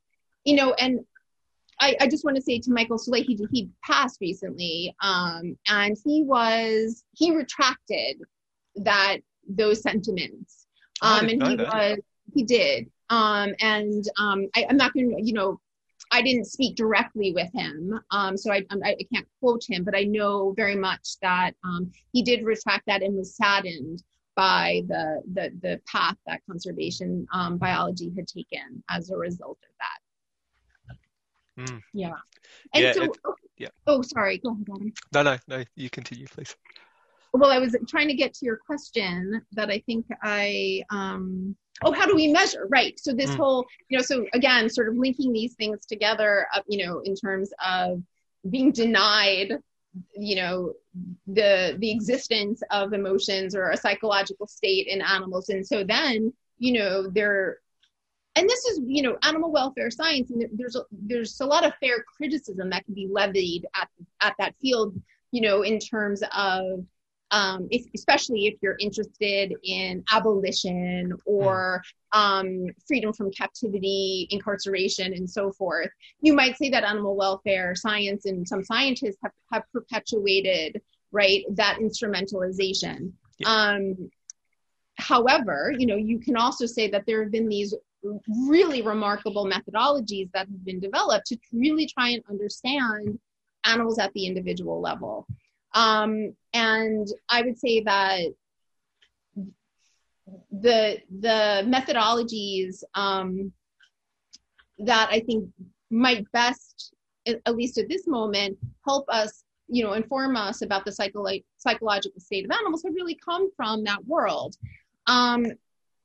you 0.44 0.56
know, 0.56 0.72
and 0.74 1.00
I, 1.80 1.96
I 2.00 2.06
just 2.06 2.24
want 2.24 2.36
to 2.36 2.42
say 2.42 2.60
to 2.60 2.70
Michael 2.70 2.98
Soule, 2.98 3.22
he, 3.22 3.36
he 3.50 3.68
passed 3.82 4.18
recently, 4.20 4.94
um, 5.02 5.58
and 5.68 5.96
he 6.04 6.22
was, 6.22 7.04
he 7.12 7.34
retracted 7.34 8.22
that, 8.76 9.18
those 9.48 9.82
sentiments. 9.82 10.66
Um, 11.02 11.28
and 11.28 11.46
he 11.46 11.56
that. 11.56 11.66
was, 11.66 11.98
he 12.32 12.44
did. 12.44 12.90
Um, 13.10 13.54
and 13.60 14.04
um, 14.18 14.48
I, 14.54 14.66
I'm 14.70 14.76
not 14.76 14.94
going 14.94 15.16
to, 15.16 15.22
you 15.22 15.34
know, 15.34 15.60
I 16.14 16.22
didn't 16.22 16.44
speak 16.44 16.76
directly 16.76 17.32
with 17.32 17.52
him, 17.52 17.98
um, 18.12 18.36
so 18.36 18.52
I, 18.52 18.64
I, 18.70 18.96
can't 19.12 19.26
quote 19.40 19.64
him, 19.68 19.82
but 19.82 19.96
I 19.96 20.04
know 20.04 20.54
very 20.56 20.76
much 20.76 21.18
that 21.22 21.54
um, 21.64 21.90
he 22.12 22.22
did 22.22 22.44
retract 22.44 22.86
that 22.86 23.02
and 23.02 23.16
was 23.16 23.36
saddened 23.36 24.00
by 24.36 24.82
the 24.86 25.22
the, 25.32 25.50
the 25.60 25.80
path 25.90 26.16
that 26.26 26.40
conservation 26.48 27.26
um, 27.32 27.58
biology 27.58 28.12
had 28.16 28.28
taken 28.28 28.84
as 28.88 29.10
a 29.10 29.16
result 29.16 29.58
of 29.68 29.74
that. 29.80 31.68
Mm. 31.72 31.80
Yeah. 31.92 32.14
And 32.74 32.84
yeah, 32.84 32.92
so, 32.92 33.02
it, 33.02 33.10
yeah. 33.58 33.68
Oh, 33.88 34.02
sorry. 34.02 34.38
Go 34.38 34.50
ahead, 34.50 34.68
Adam. 34.72 34.92
No, 35.12 35.22
no, 35.22 35.36
no. 35.48 35.64
You 35.74 35.90
continue, 35.90 36.26
please. 36.28 36.54
Well, 37.34 37.50
I 37.50 37.58
was 37.58 37.76
trying 37.88 38.06
to 38.06 38.14
get 38.14 38.32
to 38.34 38.46
your 38.46 38.56
question 38.56 39.42
that 39.52 39.68
I 39.68 39.80
think 39.86 40.06
I 40.22 40.84
um, 40.90 41.56
oh 41.82 41.90
how 41.90 42.06
do 42.06 42.14
we 42.14 42.28
measure? 42.28 42.68
Right. 42.70 42.98
So 42.98 43.12
this 43.12 43.30
mm. 43.30 43.36
whole 43.36 43.66
you 43.88 43.98
know 43.98 44.04
so 44.04 44.24
again 44.34 44.70
sort 44.70 44.88
of 44.88 44.96
linking 44.96 45.32
these 45.32 45.54
things 45.54 45.84
together 45.84 46.46
uh, 46.54 46.60
you 46.68 46.86
know 46.86 47.00
in 47.00 47.16
terms 47.16 47.52
of 47.64 48.00
being 48.50 48.70
denied 48.70 49.54
you 50.16 50.36
know 50.36 50.74
the 51.26 51.76
the 51.80 51.90
existence 51.90 52.62
of 52.70 52.92
emotions 52.92 53.56
or 53.56 53.70
a 53.70 53.76
psychological 53.76 54.46
state 54.46 54.86
in 54.86 55.02
animals. 55.02 55.48
And 55.48 55.66
so 55.66 55.82
then 55.82 56.32
you 56.58 56.72
know 56.72 57.10
there 57.10 57.58
and 58.36 58.48
this 58.48 58.64
is 58.66 58.80
you 58.86 59.02
know 59.02 59.18
animal 59.24 59.50
welfare 59.50 59.90
science 59.90 60.30
and 60.30 60.46
there's 60.52 60.76
a, 60.76 60.82
there's 60.92 61.40
a 61.40 61.46
lot 61.46 61.66
of 61.66 61.72
fair 61.80 62.04
criticism 62.16 62.70
that 62.70 62.84
can 62.84 62.94
be 62.94 63.08
levied 63.10 63.66
at 63.74 63.88
at 64.20 64.34
that 64.38 64.54
field 64.62 64.94
you 65.32 65.40
know 65.40 65.62
in 65.62 65.80
terms 65.80 66.22
of 66.32 66.84
um, 67.34 67.66
if, 67.72 67.84
especially 67.96 68.46
if 68.46 68.54
you're 68.62 68.76
interested 68.78 69.52
in 69.64 70.04
abolition 70.12 71.12
or 71.26 71.82
um, 72.12 72.66
freedom 72.86 73.12
from 73.12 73.32
captivity, 73.32 74.28
incarceration, 74.30 75.12
and 75.12 75.28
so 75.28 75.50
forth. 75.50 75.90
You 76.20 76.32
might 76.32 76.56
say 76.56 76.70
that 76.70 76.84
animal 76.84 77.16
welfare 77.16 77.74
science 77.74 78.24
and 78.26 78.46
some 78.46 78.62
scientists 78.62 79.16
have, 79.24 79.32
have 79.52 79.64
perpetuated 79.72 80.80
right 81.10 81.42
that 81.50 81.78
instrumentalization. 81.80 83.10
Yeah. 83.40 83.48
Um, 83.48 84.10
however, 84.98 85.72
you 85.76 85.88
know, 85.88 85.96
you 85.96 86.20
can 86.20 86.36
also 86.36 86.66
say 86.66 86.88
that 86.90 87.04
there 87.04 87.20
have 87.20 87.32
been 87.32 87.48
these 87.48 87.74
really 88.46 88.80
remarkable 88.80 89.44
methodologies 89.44 90.30
that 90.34 90.46
have 90.46 90.64
been 90.64 90.78
developed 90.78 91.26
to 91.26 91.38
really 91.52 91.88
try 91.88 92.10
and 92.10 92.22
understand 92.30 93.18
animals 93.64 93.98
at 93.98 94.12
the 94.12 94.24
individual 94.24 94.80
level. 94.80 95.26
Um, 95.74 96.34
and 96.52 97.06
I 97.28 97.42
would 97.42 97.58
say 97.58 97.80
that 97.80 98.20
the 100.50 100.98
the 101.20 101.64
methodologies 101.66 102.82
um, 102.94 103.52
that 104.78 105.08
I 105.10 105.20
think 105.20 105.48
might 105.90 106.30
best, 106.32 106.94
at 107.26 107.54
least 107.54 107.78
at 107.78 107.88
this 107.88 108.06
moment, 108.06 108.56
help 108.86 109.04
us, 109.08 109.44
you 109.68 109.84
know, 109.84 109.92
inform 109.92 110.36
us 110.36 110.62
about 110.62 110.84
the 110.84 110.92
psycho- 110.92 111.26
psychological 111.58 112.20
state 112.20 112.44
of 112.44 112.50
animals 112.50 112.82
have 112.84 112.94
really 112.94 113.18
come 113.24 113.50
from 113.56 113.84
that 113.84 114.04
world. 114.06 114.56
Um, 115.06 115.46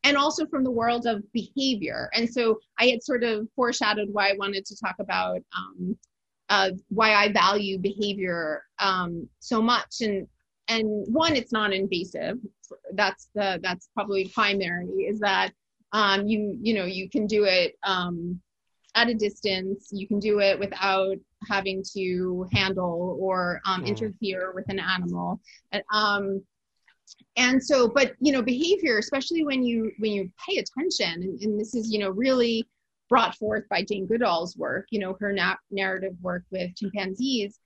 and 0.04 0.16
also 0.16 0.46
from 0.46 0.64
the 0.64 0.72
world 0.72 1.06
of 1.06 1.24
behavior. 1.34 2.10
And 2.14 2.30
so 2.30 2.60
I 2.80 2.86
had 2.86 3.04
sort 3.04 3.24
of 3.24 3.48
foreshadowed 3.56 4.08
why 4.12 4.30
I 4.30 4.36
wanted 4.38 4.66
to 4.66 4.78
talk 4.78 4.96
about 5.00 5.42
um, 5.56 5.98
uh, 6.50 6.72
why 6.90 7.14
I 7.14 7.32
value 7.32 7.78
behavior 7.78 8.64
um, 8.80 9.28
so 9.40 9.62
much. 9.62 10.02
And 10.02 10.28
and 10.68 11.06
one, 11.08 11.36
it's 11.36 11.52
non-invasive. 11.52 12.38
That's 12.94 13.30
the 13.34 13.60
that's 13.64 13.90
probably 13.96 14.28
primary. 14.28 14.88
Is 14.88 15.20
that 15.20 15.52
um, 15.94 16.28
you 16.28 16.58
you 16.62 16.74
know 16.74 16.86
you 16.86 17.10
can 17.10 17.28
do 17.28 17.46
it 17.46 17.76
um, 17.84 18.40
at 18.96 19.10
a 19.10 19.14
distance. 19.14 19.90
You 19.92 20.08
can 20.08 20.20
do 20.20 20.40
it 20.40 20.60
without 20.60 21.18
having 21.48 21.84
to 21.96 22.48
handle 22.52 23.18
or 23.20 23.62
um, 23.66 23.84
mm. 23.84 23.88
interfere 23.88 24.52
with 24.54 24.66
an 24.70 24.80
animal. 24.80 25.40
And, 25.72 25.84
um, 25.94 26.44
and 27.38 27.64
so, 27.64 27.88
but 27.88 28.14
you 28.20 28.32
know, 28.32 28.42
behavior, 28.42 28.98
especially 28.98 29.44
when 29.44 29.64
you 29.64 29.92
when 30.00 30.12
you 30.12 30.32
pay 30.48 30.58
attention, 30.58 31.24
and, 31.24 31.42
and 31.42 31.60
this 31.60 31.74
is 31.74 31.92
you 31.92 32.00
know 32.00 32.10
really 32.10 32.68
brought 33.10 33.36
forth 33.36 33.68
by 33.70 33.84
Jane 33.84 34.06
Goodall's 34.06 34.56
work, 34.56 34.88
you 34.92 35.00
know, 35.00 35.18
her 35.20 35.34
na- 35.34 35.56
narrative 35.72 36.14
work 36.22 36.44
with 36.52 36.76
chimpanzees, 36.76 37.60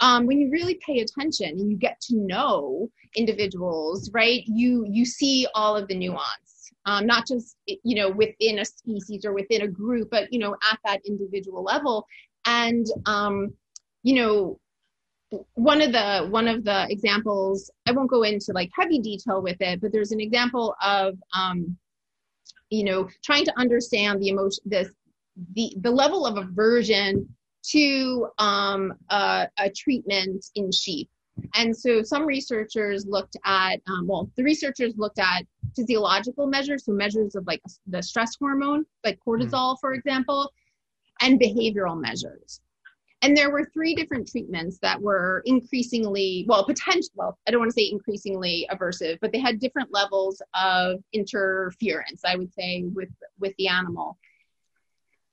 um, 0.00 0.26
when 0.26 0.40
you 0.40 0.50
really 0.50 0.80
pay 0.86 1.00
attention 1.00 1.50
and 1.50 1.70
you 1.70 1.76
get 1.76 2.00
to 2.02 2.16
know 2.16 2.90
individuals, 3.16 4.10
right, 4.12 4.42
you 4.46 4.86
you 4.88 5.04
see 5.04 5.46
all 5.54 5.76
of 5.76 5.88
the 5.88 5.94
nuance, 5.94 6.72
um, 6.86 7.06
not 7.06 7.26
just 7.26 7.56
you 7.66 7.94
know 7.96 8.10
within 8.10 8.60
a 8.60 8.64
species 8.64 9.24
or 9.24 9.32
within 9.32 9.62
a 9.62 9.68
group, 9.68 10.08
but 10.10 10.32
you 10.32 10.38
know 10.38 10.56
at 10.70 10.78
that 10.84 11.00
individual 11.06 11.62
level, 11.62 12.06
and 12.46 12.86
um, 13.06 13.52
you 14.02 14.14
know 14.14 14.58
one 15.54 15.80
of 15.80 15.92
the 15.92 16.26
one 16.30 16.48
of 16.48 16.64
the 16.64 16.86
examples 16.90 17.70
i 17.86 17.92
won't 17.92 18.10
go 18.10 18.24
into 18.24 18.52
like 18.52 18.68
heavy 18.76 18.98
detail 18.98 19.40
with 19.40 19.56
it 19.60 19.80
but 19.80 19.92
there's 19.92 20.10
an 20.10 20.20
example 20.20 20.74
of 20.84 21.16
um, 21.38 21.76
you 22.70 22.84
know 22.84 23.08
trying 23.24 23.44
to 23.44 23.58
understand 23.58 24.20
the 24.20 24.28
emotion 24.28 24.62
this 24.64 24.90
the 25.54 25.72
the 25.80 25.90
level 25.90 26.26
of 26.26 26.36
aversion 26.36 27.28
to 27.62 28.28
um, 28.38 28.94
a, 29.10 29.48
a 29.58 29.70
treatment 29.70 30.46
in 30.54 30.72
sheep. 30.72 31.10
And 31.54 31.76
so 31.76 32.02
some 32.02 32.26
researchers 32.26 33.06
looked 33.06 33.36
at 33.44 33.80
um, 33.86 34.06
well 34.06 34.30
the 34.36 34.42
researchers 34.42 34.94
looked 34.96 35.18
at 35.18 35.44
physiological 35.74 36.46
measures 36.46 36.84
so 36.84 36.92
measures 36.92 37.34
of 37.34 37.46
like 37.46 37.62
the 37.86 38.02
stress 38.02 38.36
hormone 38.38 38.84
like 39.04 39.18
cortisol 39.26 39.76
for 39.80 39.92
example 39.94 40.52
and 41.20 41.40
behavioral 41.40 41.98
measures 41.98 42.60
and 43.22 43.36
there 43.36 43.50
were 43.50 43.70
three 43.72 43.94
different 43.94 44.28
treatments 44.28 44.78
that 44.80 45.00
were 45.00 45.42
increasingly, 45.44 46.46
well, 46.48 46.64
potential, 46.64 47.10
well, 47.14 47.38
I 47.46 47.50
don't 47.50 47.60
want 47.60 47.70
to 47.70 47.74
say 47.74 47.90
increasingly 47.90 48.66
aversive, 48.70 49.18
but 49.20 49.32
they 49.32 49.38
had 49.38 49.60
different 49.60 49.92
levels 49.92 50.40
of 50.54 51.00
interference, 51.12 52.22
I 52.24 52.36
would 52.36 52.52
say, 52.54 52.84
with, 52.94 53.10
with 53.38 53.54
the 53.58 53.68
animal. 53.68 54.16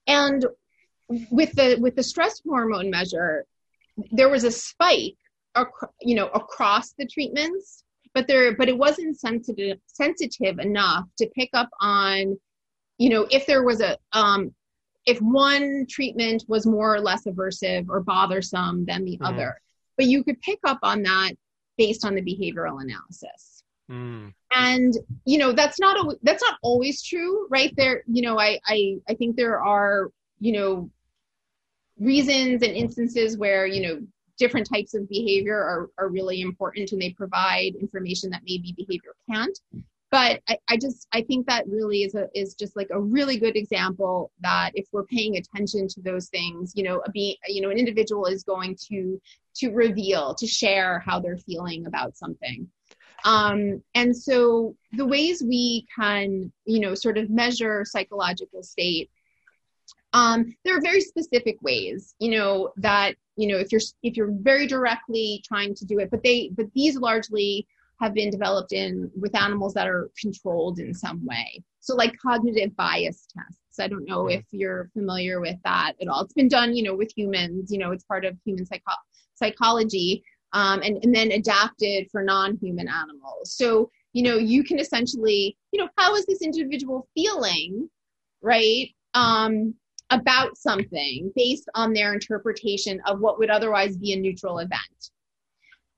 And 0.05 0.45
with 1.31 1.53
the 1.53 1.77
with 1.79 1.95
the 1.95 2.03
stress 2.03 2.41
hormone 2.45 2.89
measure, 2.89 3.45
there 4.11 4.29
was 4.29 4.43
a 4.43 4.51
spike 4.51 5.15
you 6.01 6.15
know 6.15 6.27
across 6.29 6.93
the 6.93 7.05
treatments 7.05 7.83
but 8.13 8.27
there 8.27 8.55
but 8.55 8.69
it 8.69 8.77
wasn't 8.77 9.19
sensitive 9.19 9.77
sensitive 9.87 10.59
enough 10.59 11.05
to 11.17 11.27
pick 11.35 11.49
up 11.53 11.69
on 11.81 12.37
you 12.97 13.09
know 13.09 13.27
if 13.31 13.45
there 13.45 13.63
was 13.63 13.81
a 13.81 13.97
um 14.13 14.53
if 15.07 15.17
one 15.19 15.85
treatment 15.89 16.43
was 16.47 16.67
more 16.67 16.93
or 16.93 16.99
less 16.99 17.23
aversive 17.25 17.85
or 17.89 18.01
bothersome 18.01 18.85
than 18.85 19.03
the 19.05 19.17
Mhm. 19.17 19.27
other 19.29 19.59
but 19.97 20.05
you 20.05 20.23
could 20.23 20.39
pick 20.41 20.59
up 20.65 20.79
on 20.83 21.01
that 21.01 21.31
based 21.77 22.05
on 22.05 22.13
the 22.13 22.21
behavioral 22.21 22.81
analysis 22.81 23.63
Mm. 23.89 24.33
and 24.53 24.93
you 25.23 25.37
know 25.37 25.53
that's 25.53 25.79
not 25.79 25.95
a, 25.97 26.17
that's 26.21 26.43
not 26.43 26.57
always 26.61 27.01
true 27.01 27.47
right 27.49 27.73
there 27.77 28.03
you 28.05 28.21
know 28.21 28.37
I, 28.37 28.59
I 28.65 28.97
i 29.07 29.13
think 29.13 29.37
there 29.37 29.59
are 29.61 30.11
you 30.39 30.51
know 30.51 30.91
reasons 31.99 32.61
and 32.63 32.73
instances 32.73 33.37
where 33.37 33.65
you 33.65 33.81
know 33.81 34.01
different 34.37 34.67
types 34.71 34.93
of 34.93 35.09
behavior 35.09 35.55
are, 35.57 35.89
are 35.97 36.09
really 36.09 36.41
important 36.41 36.91
and 36.91 37.01
they 37.01 37.11
provide 37.11 37.73
information 37.75 38.29
that 38.29 38.41
maybe 38.45 38.73
behavior 38.77 39.15
can't 39.31 39.57
but 40.09 40.41
I, 40.47 40.57
I 40.69 40.77
just 40.77 41.07
i 41.13 41.21
think 41.21 41.47
that 41.47 41.67
really 41.67 42.03
is 42.03 42.15
a 42.15 42.27
is 42.33 42.55
just 42.55 42.75
like 42.75 42.89
a 42.91 42.99
really 42.99 43.37
good 43.37 43.55
example 43.55 44.31
that 44.41 44.71
if 44.73 44.87
we're 44.91 45.05
paying 45.05 45.37
attention 45.37 45.87
to 45.89 46.01
those 46.01 46.29
things 46.29 46.73
you 46.75 46.83
know 46.83 47.01
a 47.05 47.11
be 47.11 47.37
you 47.47 47.61
know 47.61 47.69
an 47.69 47.77
individual 47.77 48.25
is 48.25 48.43
going 48.43 48.77
to 48.89 49.19
to 49.57 49.71
reveal 49.71 50.35
to 50.35 50.47
share 50.47 50.99
how 50.99 51.19
they're 51.19 51.37
feeling 51.37 51.85
about 51.85 52.15
something. 52.15 52.67
Um, 53.25 53.81
and 53.95 54.15
so 54.15 54.75
the 54.93 55.05
ways 55.05 55.43
we 55.43 55.87
can 55.95 56.51
you 56.65 56.79
know 56.79 56.93
sort 56.93 57.17
of 57.17 57.29
measure 57.29 57.83
psychological 57.83 58.63
state 58.63 59.09
um, 60.13 60.55
there 60.63 60.77
are 60.77 60.81
very 60.81 61.01
specific 61.01 61.57
ways 61.61 62.13
you 62.19 62.29
know 62.29 62.71
that 62.77 63.15
you 63.35 63.47
know 63.47 63.57
if 63.57 63.71
you're 63.71 63.81
if 64.03 64.15
you're 64.15 64.31
very 64.31 64.67
directly 64.67 65.43
trying 65.45 65.73
to 65.75 65.85
do 65.85 65.97
it 65.97 66.11
but 66.11 66.23
they 66.23 66.51
but 66.55 66.67
these 66.73 66.95
largely 66.95 67.67
have 67.99 68.13
been 68.13 68.29
developed 68.29 68.73
in 68.73 69.09
with 69.15 69.35
animals 69.35 69.73
that 69.73 69.87
are 69.87 70.09
controlled 70.19 70.79
in 70.79 70.93
some 70.93 71.25
way. 71.25 71.63
So 71.79 71.95
like 71.95 72.17
cognitive 72.17 72.75
bias 72.75 73.27
tests. 73.35 73.79
I 73.79 73.87
don't 73.87 74.05
know 74.05 74.25
if 74.27 74.43
you're 74.49 74.89
familiar 74.93 75.39
with 75.39 75.57
that 75.63 75.93
at 76.01 76.07
all. 76.07 76.21
It's 76.21 76.33
been 76.33 76.47
done 76.47 76.75
you 76.75 76.83
know 76.83 76.95
with 76.95 77.11
humans. 77.15 77.71
You 77.71 77.79
know 77.79 77.91
it's 77.91 78.03
part 78.03 78.25
of 78.25 78.37
human 78.45 78.65
psycho- 78.65 78.91
psychology 79.35 80.23
um, 80.53 80.81
and, 80.81 81.03
and 81.03 81.13
then 81.13 81.31
adapted 81.31 82.07
for 82.11 82.23
non-human 82.23 82.87
animals. 82.87 83.53
So 83.53 83.89
you 84.13 84.23
know 84.23 84.37
you 84.37 84.63
can 84.63 84.79
essentially 84.79 85.57
you 85.71 85.79
know 85.79 85.89
how 85.97 86.15
is 86.15 86.25
this 86.25 86.41
individual 86.41 87.07
feeling 87.15 87.89
right 88.41 88.89
um, 89.13 89.73
about 90.09 90.57
something 90.57 91.31
based 91.35 91.69
on 91.75 91.93
their 91.93 92.13
interpretation 92.13 93.01
of 93.05 93.19
what 93.19 93.39
would 93.39 93.49
otherwise 93.49 93.97
be 93.97 94.13
a 94.13 94.19
neutral 94.19 94.59
event 94.59 95.11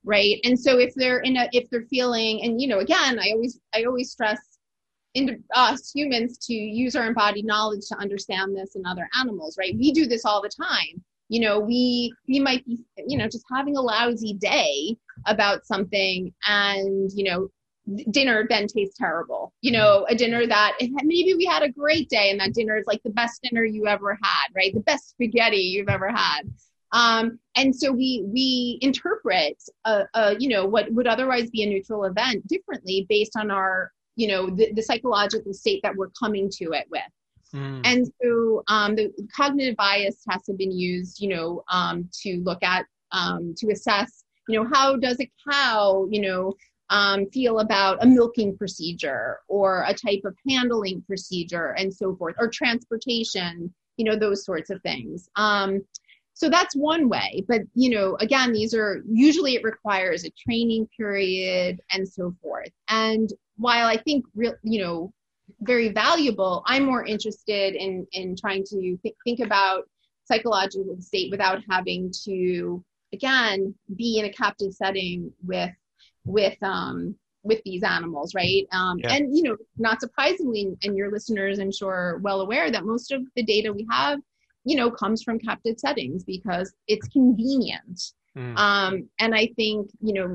right? 0.04 0.39
And 0.43 0.60
so 0.60 0.80
if 0.80 0.93
they're 0.95 1.20
in 1.20 1.38
a 1.38 1.50
if 1.52 1.70
they're 1.70 1.86
feeling 1.89 2.43
and 2.43 2.62
you 2.62 2.68
know 2.68 2.80
again 2.80 3.20
i 3.20 3.32
always 3.32 3.60
i 3.74 3.84
always 3.84 4.12
stress 4.12 4.39
into 5.16 5.38
us 5.56 5.91
humans 5.93 6.38
to 6.38 6.54
use 6.54 6.95
our 6.95 7.08
embodied 7.08 7.45
knowledge 7.45 7.88
to 7.89 7.97
understand 7.97 8.56
this 8.56 8.76
in 8.76 8.86
other 8.86 9.10
animals 9.20 9.58
right? 9.58 9.76
We 9.78 9.91
do 9.91 10.06
this 10.06 10.26
all 10.26 10.41
the 10.41 10.50
time. 10.50 11.04
You 11.28 11.41
know 11.41 11.60
we 11.60 12.14
we 12.28 12.39
might 12.39 12.66
be 12.66 12.80
you 13.08 13.18
know 13.18 13.28
just 13.28 13.45
having 13.54 13.78
a 13.78 13.82
lousy 13.82 14.34
day 14.34 14.95
about 15.26 15.66
something 15.66 16.34
and 16.47 17.12
you 17.14 17.24
know 17.26 17.50
dinner 18.12 18.45
then 18.47 18.68
tastes 18.68 18.97
terrible. 18.97 19.54
You 19.62 19.72
know 19.72 20.06
a 20.10 20.16
dinner 20.16 20.47
that 20.47 20.78
maybe 21.04 21.34
we 21.36 21.45
had 21.45 21.64
a 21.64 21.72
great 21.72 22.10
day 22.10 22.32
and 22.32 22.39
that 22.39 22.54
dinner 22.54 22.78
is 22.78 22.86
like 22.88 23.02
the 23.04 23.10
best 23.10 23.41
dinner 23.43 23.64
you 23.64 23.88
ever 23.88 24.18
had 24.22 24.47
right? 24.56 24.74
The 24.74 24.80
best 24.82 25.10
spaghetti 25.10 25.58
you've 25.58 25.89
ever 25.89 26.10
had 26.10 26.43
um, 26.92 27.40
and 27.56 27.76
so 27.76 27.92
we 27.92 28.24
we 28.26 28.80
interpret 28.82 29.58
a, 29.86 30.04
a, 30.14 30.36
you 30.40 30.50
know 30.50 30.66
what 30.66 30.92
would 30.92 31.08
otherwise 31.08 31.50
be 31.50 31.64
a 31.64 31.68
neutral 31.68 32.06
event 32.06 32.46
differently 32.48 33.06
based 33.10 33.36
on 33.38 33.52
our 33.52 33.92
you 34.16 34.28
know 34.28 34.50
the, 34.50 34.72
the 34.74 34.82
psychological 34.82 35.54
state 35.54 35.82
that 35.84 35.96
we're 35.96 36.10
coming 36.20 36.50
to 36.50 36.72
it 36.72 36.86
with 36.90 37.02
Mm. 37.54 37.82
and 37.84 38.12
so 38.22 38.64
um, 38.68 38.96
the 38.96 39.12
cognitive 39.36 39.76
bias 39.76 40.24
tests 40.28 40.48
have 40.48 40.58
been 40.58 40.72
used, 40.72 41.20
you 41.20 41.30
know, 41.30 41.64
um, 41.70 42.08
to 42.22 42.38
look 42.44 42.62
at, 42.62 42.86
um, 43.12 43.56
to 43.58 43.72
assess, 43.72 44.24
you 44.48 44.60
know, 44.62 44.70
how 44.72 44.96
does 44.96 45.20
a 45.20 45.32
cow, 45.50 46.08
you 46.12 46.22
know, 46.22 46.54
um, 46.92 47.28
feel 47.28 47.60
about 47.60 48.04
a 48.04 48.06
milking 48.06 48.56
procedure 48.58 49.40
or 49.48 49.84
a 49.88 49.94
type 49.94 50.22
of 50.26 50.36
handling 50.48 51.04
procedure 51.08 51.76
and 51.78 51.94
so 51.94 52.16
forth, 52.16 52.36
or 52.40 52.50
transportation, 52.50 53.74
you 53.98 54.06
know, 54.06 54.16
those 54.16 54.46
sorts 54.46 54.70
of 54.70 54.82
things. 54.82 55.30
Um, 55.36 55.82
so 56.40 56.50
that's 56.50 56.74
one 56.74 57.10
way. 57.10 57.44
But, 57.50 57.64
you 57.76 57.90
know, 57.90 58.16
again, 58.22 58.54
these 58.54 58.74
are 58.74 59.04
usually 59.10 59.56
it 59.56 59.64
requires 59.66 60.24
a 60.24 60.30
training 60.30 60.88
period 60.96 61.82
and 61.92 62.08
so 62.08 62.34
forth. 62.42 62.70
And 62.88 63.30
while 63.58 63.88
I 63.88 63.98
think, 63.98 64.26
real, 64.36 64.56
you 64.64 64.82
know, 64.82 65.14
very 65.62 65.90
valuable 65.90 66.64
i'm 66.68 66.86
more 66.86 67.04
interested 67.04 67.74
in 67.74 68.06
in 68.12 68.36
trying 68.36 68.64
to 68.64 68.98
th- 69.02 69.16
think 69.24 69.40
about 69.40 69.90
psychological 70.26 70.96
state 71.02 71.32
without 71.32 71.60
having 71.68 72.12
to 72.24 72.84
again 73.14 73.74
be 73.96 74.20
in 74.20 74.26
a 74.26 74.32
captive 74.32 74.72
setting 74.72 75.34
with 75.44 75.72
with 76.24 76.56
um 76.62 77.16
with 77.42 77.60
these 77.66 77.82
animals 77.82 78.36
right 78.36 78.68
um 78.72 79.00
Yeah. 79.00 79.16
and 79.16 79.36
you 79.36 79.42
know 79.44 79.58
not 79.80 80.00
surprisingly 80.00 80.78
and 80.84 80.96
your 80.96 81.12
listeners 81.12 81.58
i'm 81.58 81.72
sure 81.72 81.92
are 81.92 82.18
well 82.20 82.42
aware 82.42 82.70
that 82.70 82.86
most 82.86 83.12
of 83.12 83.24
the 83.36 83.44
data 83.44 83.74
we 83.74 83.88
have 83.90 84.20
you 84.70 84.76
know 84.80 84.90
comes 85.02 85.20
from 85.26 85.38
captive 85.40 85.78
settings 85.86 86.24
because 86.24 86.68
it's 86.88 87.08
convenient 87.20 88.00
Mm. 88.38 88.58
um, 88.58 89.10
and 89.24 89.34
I 89.34 89.46
think 89.56 89.90
you 90.08 90.14
know 90.14 90.28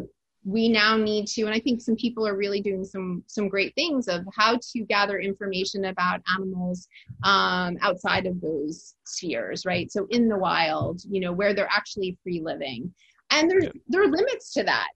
we 0.44 0.68
now 0.68 0.96
need 0.96 1.26
to, 1.28 1.42
and 1.46 1.54
I 1.54 1.60
think 1.60 1.80
some 1.80 1.96
people 1.96 2.26
are 2.28 2.36
really 2.36 2.60
doing 2.60 2.84
some 2.84 3.22
some 3.26 3.48
great 3.48 3.72
things 3.76 4.08
of 4.08 4.20
how 4.38 4.58
to 4.72 4.80
gather 4.96 5.18
information 5.18 5.86
about 5.86 6.20
animals 6.34 6.86
um, 7.22 7.78
outside 7.80 8.26
of 8.26 8.40
those 8.40 8.94
spheres, 9.06 9.64
right? 9.64 9.90
So 9.90 10.06
in 10.10 10.28
the 10.28 10.36
wild, 10.36 11.00
you 11.08 11.20
know, 11.20 11.32
where 11.32 11.54
they're 11.54 11.78
actually 11.80 12.18
free 12.22 12.40
living, 12.50 12.92
and 13.30 13.50
there's 13.50 13.64
Yeah. 13.64 13.80
there 13.88 14.02
are 14.02 14.08
limits 14.20 14.52
to 14.54 14.64
that. 14.64 14.88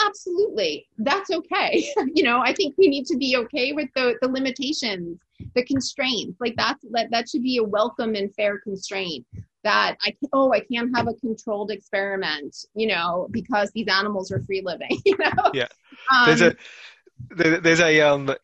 Absolutely, 0.00 0.86
that's 0.98 1.30
okay. 1.30 1.88
you 2.14 2.22
know, 2.22 2.40
I 2.40 2.52
think 2.52 2.74
we 2.76 2.88
need 2.88 3.06
to 3.06 3.16
be 3.16 3.36
okay 3.36 3.72
with 3.72 3.88
the 3.94 4.16
the 4.20 4.28
limitations, 4.28 5.20
the 5.54 5.64
constraints. 5.64 6.38
Like 6.40 6.54
that's 6.56 6.84
that 6.92 7.10
that 7.10 7.28
should 7.28 7.42
be 7.42 7.58
a 7.58 7.64
welcome 7.64 8.14
and 8.14 8.34
fair 8.34 8.58
constraint 8.60 9.26
that 9.64 9.96
I 10.02 10.10
can, 10.10 10.28
oh 10.32 10.52
I 10.52 10.60
can't 10.60 10.94
have 10.96 11.08
a 11.08 11.14
controlled 11.14 11.70
experiment, 11.70 12.56
you 12.74 12.86
know, 12.86 13.28
because 13.30 13.70
these 13.72 13.88
animals 13.88 14.30
are 14.30 14.42
free 14.42 14.62
living, 14.64 15.00
you 15.04 15.16
know. 15.18 15.50
Yeah. 15.52 15.68
Um, 16.12 16.26
There's 16.26 16.42
a 16.42 16.56
there's 17.30 17.80
a 17.80 18.00
um 18.02 18.34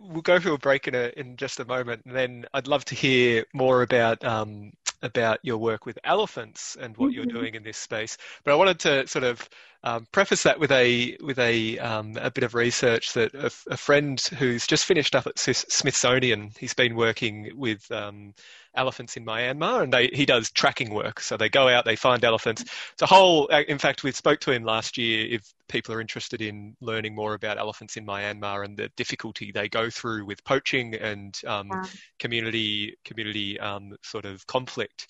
we'll 0.00 0.22
go 0.22 0.40
through 0.40 0.54
a 0.54 0.58
break 0.58 0.88
in 0.88 0.94
a 0.94 1.12
in 1.16 1.36
just 1.36 1.60
a 1.60 1.64
moment 1.66 2.02
and 2.06 2.16
then 2.16 2.46
I'd 2.54 2.66
love 2.66 2.84
to 2.86 2.94
hear 2.94 3.44
more 3.52 3.82
about 3.82 4.24
um 4.24 4.72
about 5.04 5.38
your 5.42 5.58
work 5.58 5.86
with 5.86 5.98
elephants 6.04 6.76
and 6.80 6.96
what 6.96 7.12
you're 7.12 7.26
Mhm. 7.26 7.32
doing 7.32 7.54
in 7.54 7.62
this 7.62 7.78
space 7.78 8.16
but 8.44 8.52
I 8.52 8.56
wanted 8.56 8.80
to 8.80 9.06
sort 9.06 9.24
of 9.24 9.48
um, 9.84 10.06
preface 10.12 10.42
that 10.44 10.58
with 10.58 10.72
a 10.72 11.16
with 11.22 11.38
a 11.38 11.78
um, 11.78 12.16
a 12.20 12.30
bit 12.30 12.42
of 12.42 12.54
research 12.54 13.12
that 13.12 13.34
a, 13.34 13.50
a 13.70 13.76
friend 13.76 14.18
who's 14.38 14.66
just 14.66 14.86
finished 14.86 15.14
up 15.14 15.26
at 15.26 15.38
Smithsonian 15.38 16.50
he's 16.58 16.74
been 16.74 16.96
working 16.96 17.52
with 17.54 17.90
um, 17.92 18.34
elephants 18.76 19.16
in 19.16 19.24
Myanmar 19.24 19.82
and 19.82 19.92
they, 19.92 20.08
he 20.12 20.26
does 20.26 20.50
tracking 20.50 20.92
work 20.92 21.20
so 21.20 21.36
they 21.36 21.48
go 21.48 21.68
out 21.68 21.84
they 21.84 21.96
find 21.96 22.24
elephants 22.24 22.62
it's 22.62 23.02
a 23.02 23.06
whole 23.06 23.48
uh, 23.52 23.62
in 23.68 23.78
fact 23.78 24.02
we 24.02 24.12
spoke 24.12 24.40
to 24.40 24.50
him 24.50 24.64
last 24.64 24.98
year 24.98 25.26
if 25.30 25.52
people 25.68 25.94
are 25.94 26.00
interested 26.00 26.42
in 26.42 26.76
learning 26.80 27.14
more 27.14 27.34
about 27.34 27.58
elephants 27.58 27.96
in 27.96 28.04
Myanmar 28.06 28.64
and 28.64 28.76
the 28.76 28.88
difficulty 28.96 29.50
they 29.52 29.68
go 29.68 29.88
through 29.90 30.24
with 30.26 30.44
poaching 30.44 30.94
and 30.94 31.38
um, 31.46 31.68
Yeah. 31.70 31.86
community 32.18 32.96
community 33.04 33.58
um, 33.60 33.96
sort 34.02 34.24
of 34.24 34.46
conflict. 34.46 35.06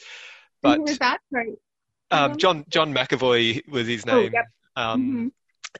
who 0.63 0.69
But 0.69 0.81
was 0.81 0.99
that? 0.99 1.19
Right. 1.31 1.55
um, 2.11 2.37
John 2.37 2.65
John 2.69 2.95
McEvoy 2.95 3.67
was 3.69 3.87
his 3.87 4.07
name, 4.07 4.15
Oh, 4.15 4.23
name, 4.23 4.33
yep. 4.33 4.47
um, 4.77 5.01
Mhm. 5.03 5.33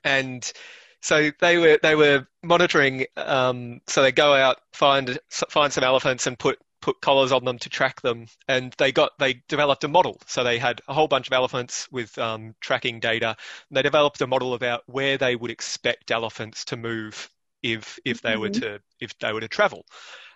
and 0.05 0.53
so 1.01 1.31
they 1.41 1.59
were 1.59 1.79
they 1.83 1.95
were 1.95 2.27
monitoring. 2.43 3.07
Um, 3.17 3.81
so 3.87 4.03
they 4.03 4.13
go 4.13 4.35
out 4.35 4.59
find 4.73 5.19
find 5.31 5.73
some 5.73 5.85
elephants 5.85 6.27
and 6.27 6.39
put 6.39 6.59
put 6.85 7.01
collars 7.01 7.33
on 7.33 7.47
them 7.47 7.59
to 7.59 7.71
track 7.71 8.03
them, 8.03 8.27
and 8.47 8.75
they 8.77 8.93
got 8.93 9.13
they 9.19 9.43
developed 9.49 9.85
a 9.85 9.89
model. 9.89 10.21
So 10.27 10.45
they 10.45 10.59
had 10.59 10.83
a 10.87 10.93
whole 10.93 11.09
bunch 11.09 11.27
of 11.29 11.33
elephants 11.33 11.89
with 11.91 12.17
um, 12.19 12.55
tracking 12.61 13.01
data. 13.01 13.29
And 13.71 13.77
they 13.77 13.81
developed 13.81 14.21
a 14.21 14.27
model 14.27 14.53
about 14.53 14.83
where 14.87 15.17
they 15.17 15.35
would 15.35 15.51
expect 15.51 16.11
elephants 16.11 16.67
to 16.67 16.77
move 16.77 17.31
if 17.63 17.99
if 18.05 18.21
they 18.21 18.37
were 18.37 18.51
Mhm. 18.51 18.61
to 18.61 18.81
if 19.01 19.19
they 19.19 19.33
were 19.33 19.41
to 19.41 19.49
travel, 19.49 19.87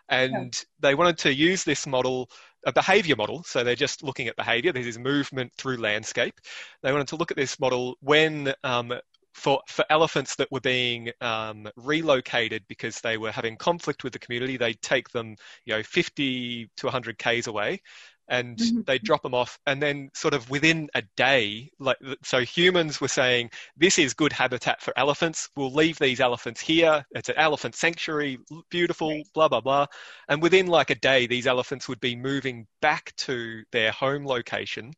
and 0.09 0.59
they 0.80 0.94
wanted 0.94 1.18
to 1.18 1.34
use 1.34 1.64
this 1.64 1.86
model 1.86 2.30
a 2.66 2.72
behavior 2.72 3.16
model. 3.16 3.42
So 3.44 3.62
they're 3.62 3.76
just 3.76 4.03
looking 4.03 4.28
at 4.28 4.36
behavior. 4.36 4.72
This 4.72 4.86
is 4.86 4.99
movement 4.99 5.53
through 5.59 5.76
landscape. 5.76 6.40
They 6.82 6.92
wanted 6.92 7.09
to 7.09 7.16
look 7.16 7.30
at 7.30 7.36
this 7.36 7.61
model 7.61 7.96
when 8.01 8.55
um, 8.64 8.92
for, 9.39 9.61
for 9.68 9.84
elephants 9.89 10.34
that 10.36 10.51
were 10.51 10.61
being 10.61 11.11
um, 11.20 11.68
relocated 11.76 12.64
because 12.68 13.01
they 13.01 13.16
were 13.16 13.32
having 13.32 13.57
conflict 13.57 14.05
with 14.05 14.12
the 14.12 14.18
community, 14.18 14.57
they'd 14.57 14.82
take 14.82 15.09
them, 15.11 15.36
you 15.64 15.74
know, 15.74 15.82
50 15.82 16.70
to 16.76 16.86
100 16.86 17.18
k's 17.18 17.47
away, 17.47 17.80
and 18.28 18.59
mm-hmm. 18.59 18.80
they 18.86 18.99
drop 18.99 19.22
them 19.22 19.34
off 19.34 19.59
and 19.66 19.82
then 19.82 20.11
sort 20.14 20.34
of 20.34 20.49
within 20.51 20.89
a 20.95 21.03
day 21.16 21.70
like 21.78 21.97
so 22.22 22.41
humans 22.41 23.01
were 23.01 23.09
saying 23.09 23.51
this 23.76 23.99
is 23.99 24.12
good 24.12 24.32
habitat 24.32 24.80
for 24.80 24.93
elephants 24.99 25.49
we'll 25.57 25.72
leave 25.72 25.99
these 25.99 26.20
elephants 26.20 26.61
here 26.61 27.05
it's 27.12 27.30
an 27.30 27.34
elephant 27.39 27.74
sanctuary 27.74 28.39
beautiful 28.70 29.11
right. 29.11 29.26
blah 29.34 29.49
blah 29.49 29.61
blah 29.61 29.86
and 30.28 30.43
within 30.43 30.66
like 30.66 30.91
a 30.91 30.95
day 30.97 31.26
these 31.26 31.47
elephants 31.47 31.89
would 31.89 32.01
be 32.01 32.14
moving 32.14 32.66
back 32.82 33.14
to 33.16 33.62
their 33.72 33.91
home 33.93 34.26
location 34.26 34.93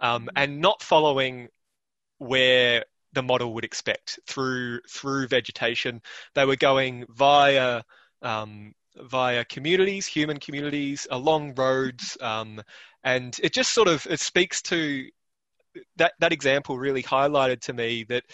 um, 0.00 0.22
mm-hmm. 0.22 0.28
and 0.36 0.60
not 0.60 0.82
following 0.82 1.48
where 2.18 2.84
the 3.12 3.22
model 3.22 3.54
would 3.54 3.64
expect 3.64 4.18
through 4.26 4.80
through 4.88 5.26
vegetation 5.28 6.00
they 6.34 6.44
were 6.44 6.56
going 6.56 7.04
via 7.10 7.82
um, 8.22 8.72
via 8.96 9.44
communities, 9.44 10.06
human 10.06 10.38
communities, 10.38 11.06
along 11.10 11.54
roads, 11.54 12.16
um, 12.20 12.62
and 13.04 13.38
it 13.42 13.52
just 13.52 13.72
sort 13.72 13.88
of 13.88 14.06
it 14.10 14.20
speaks 14.20 14.62
to 14.62 15.06
that 15.96 16.12
that 16.20 16.32
example 16.32 16.78
really 16.78 17.02
highlighted 17.02 17.60
to 17.60 17.72
me 17.72 18.04
that 18.04 18.24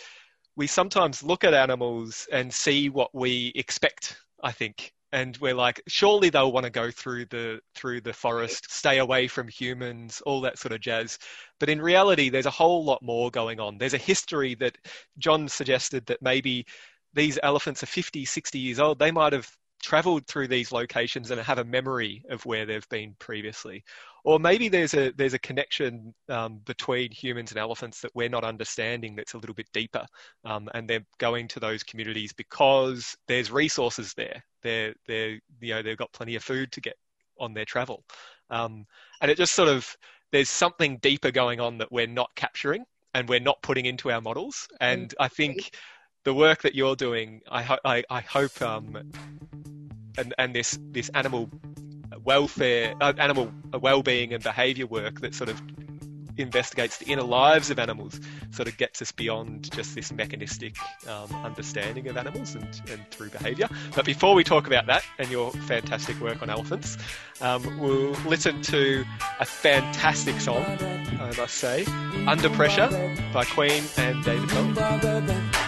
we 0.57 0.67
sometimes 0.67 1.23
look 1.23 1.45
at 1.45 1.55
animals 1.55 2.27
and 2.33 2.53
see 2.53 2.89
what 2.89 3.15
we 3.15 3.53
expect. 3.55 4.17
I 4.43 4.53
think, 4.53 4.93
and 5.13 5.37
we're 5.39 5.55
like, 5.55 5.83
surely 5.89 6.31
they'll 6.31 6.53
want 6.53 6.65
to 6.65 6.71
go 6.71 6.91
through 6.91 7.27
the 7.27 7.61
through 7.75 8.01
the 8.03 8.13
forest, 8.13 8.71
stay 8.71 8.99
away 8.99 9.29
from 9.29 9.49
humans, 9.49 10.23
all 10.27 10.41
that 10.43 10.59
sort 10.59 10.73
of 10.73 10.81
jazz. 10.81 11.19
But 11.61 11.69
in 11.69 11.81
reality, 11.81 12.29
there's 12.29 12.47
a 12.47 12.51
whole 12.51 12.85
lot 12.85 13.03
more 13.03 13.31
going 13.31 13.61
on. 13.61 13.79
There's 13.79 13.95
a 13.95 13.99
history 13.99 14.55
that 14.57 14.77
John 15.19 15.49
suggested 15.49 16.07
that 16.07 16.23
maybe 16.23 16.67
these 17.15 17.39
elephants 17.43 17.83
are 17.83 17.87
50, 17.87 18.25
60 18.25 18.59
years 18.59 18.79
old. 18.79 18.99
They 18.99 19.11
might 19.11 19.33
have 19.33 19.51
traveled 19.83 20.27
through 20.27 20.49
these 20.49 20.73
locations 20.73 21.31
and 21.31 21.41
have 21.41 21.59
a 21.59 21.65
memory 21.65 22.25
of 22.31 22.45
where 22.45 22.67
they've 22.67 22.89
been 22.89 23.15
previously. 23.19 23.85
Or 24.25 24.39
maybe 24.39 24.69
there's 24.69 24.95
a 24.95 25.13
there's 25.13 25.35
a 25.35 25.39
connection 25.39 26.15
um, 26.29 26.61
between 26.65 27.11
humans 27.11 27.51
and 27.51 27.59
elephants 27.59 28.01
that 28.01 28.15
we're 28.15 28.29
not 28.29 28.45
understanding 28.45 29.17
that's 29.17 29.35
a 29.35 29.39
little 29.39 29.55
bit 29.55 29.69
deeper, 29.73 30.05
um, 30.45 30.69
and 30.75 30.89
they're 30.89 31.07
going 31.19 31.49
to 31.49 31.61
those 31.61 31.83
communities 31.83 32.33
because 32.33 33.17
there's 33.27 33.51
resources 33.51 34.15
there. 34.15 34.43
They're 34.63 34.95
they 35.07 35.41
you 35.61 35.75
know 35.75 35.83
they've 35.83 35.97
got 35.97 36.13
plenty 36.13 36.35
of 36.35 36.45
food 36.45 36.73
to 36.73 36.81
get 36.81 36.97
on 37.39 37.55
their 37.55 37.65
travel, 37.65 38.05
um, 38.51 38.87
and 39.23 39.31
it 39.31 39.39
just 39.39 39.55
sort 39.55 39.69
of 39.69 39.97
there's 40.33 40.51
something 40.51 40.99
deeper 40.99 41.31
going 41.31 41.61
on 41.61 41.79
that 41.79 41.91
we're 41.91 42.07
not 42.07 42.31
capturing 42.35 42.85
and 43.15 43.29
we're 43.29 43.41
not 43.41 43.63
putting 43.63 43.87
into 43.87 44.11
our 44.11 44.21
models. 44.21 44.69
And 44.81 45.15
I 45.19 45.29
think 45.29 45.71
the 46.29 46.35
work 46.35 46.61
that 46.61 46.75
you're 46.75 46.95
doing, 46.95 47.41
I, 47.51 47.63
ho- 47.63 47.79
I, 47.87 48.05
I 48.11 48.21
hope, 48.21 48.61
um, 48.61 49.11
and, 50.19 50.35
and 50.37 50.55
this, 50.55 50.79
this 50.91 51.09
animal 51.15 51.49
welfare, 52.23 52.95
uh, 53.01 53.15
animal 53.17 53.51
well-being 53.73 54.35
and 54.35 54.43
behaviour 54.43 54.87
work 54.87 55.23
that 55.23 55.35
sort 55.35 55.49
of 55.49 55.59
investigates 56.37 56.99
the 56.99 57.07
inner 57.07 57.23
lives 57.23 57.71
of 57.71 57.79
animals 57.79 58.21
sort 58.51 58.69
of 58.69 58.77
gets 58.77 59.01
us 59.01 59.11
beyond 59.11 59.73
just 59.73 59.95
this 59.95 60.13
mechanistic 60.13 60.77
um, 61.09 61.35
understanding 61.47 62.07
of 62.09 62.19
animals 62.19 62.55
and, 62.55 62.69
and 62.91 63.11
through 63.11 63.31
behaviour. 63.31 63.67
But 63.95 64.05
before 64.05 64.35
we 64.35 64.45
talk 64.45 64.67
about 64.67 64.85
that 64.85 65.05
and 65.19 65.31
your 65.31 65.51
fantastic 65.51 66.21
work 66.21 66.43
on 66.43 66.51
elephants, 66.51 66.99
um, 67.41 67.81
we'll 67.81 68.13
listen 68.27 68.61
to 68.65 69.03
a 69.41 69.47
fantastic 69.47 70.39
song, 70.43 70.63
I 70.63 71.33
must 71.39 71.55
say, 71.55 71.87
Under 72.27 72.51
Pressure 72.51 73.17
by 73.33 73.47
Queen 73.47 73.83
and 73.97 74.23
David 74.23 74.51
Bowie. 74.51 75.68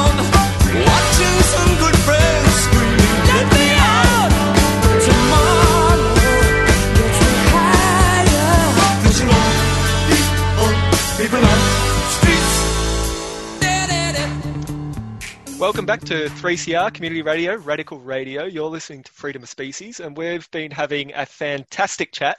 back 15.91 15.99
to 16.05 16.29
3CR 16.29 16.93
Community 16.93 17.21
Radio, 17.21 17.57
Radical 17.57 17.99
Radio. 17.99 18.45
You're 18.45 18.69
listening 18.69 19.03
to 19.03 19.11
Freedom 19.11 19.43
of 19.43 19.49
Species, 19.49 19.99
and 19.99 20.15
we've 20.15 20.49
been 20.51 20.71
having 20.71 21.11
a 21.13 21.25
fantastic 21.25 22.13
chat 22.13 22.37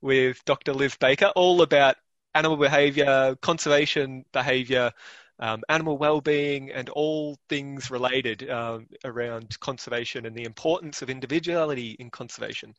with 0.00 0.44
Dr. 0.46 0.72
Liv 0.72 0.98
Baker, 0.98 1.30
all 1.36 1.62
about 1.62 1.94
animal 2.34 2.56
behaviour, 2.56 3.36
conservation 3.40 4.24
behaviour, 4.32 4.90
um, 5.38 5.62
animal 5.68 5.96
well-being, 5.96 6.72
and 6.72 6.88
all 6.88 7.38
things 7.48 7.88
related 7.88 8.50
um, 8.50 8.88
around 9.04 9.60
conservation 9.60 10.26
and 10.26 10.34
the 10.34 10.42
importance 10.42 11.00
of 11.00 11.08
individuality 11.08 11.94
in 12.00 12.10
conservation. 12.10 12.74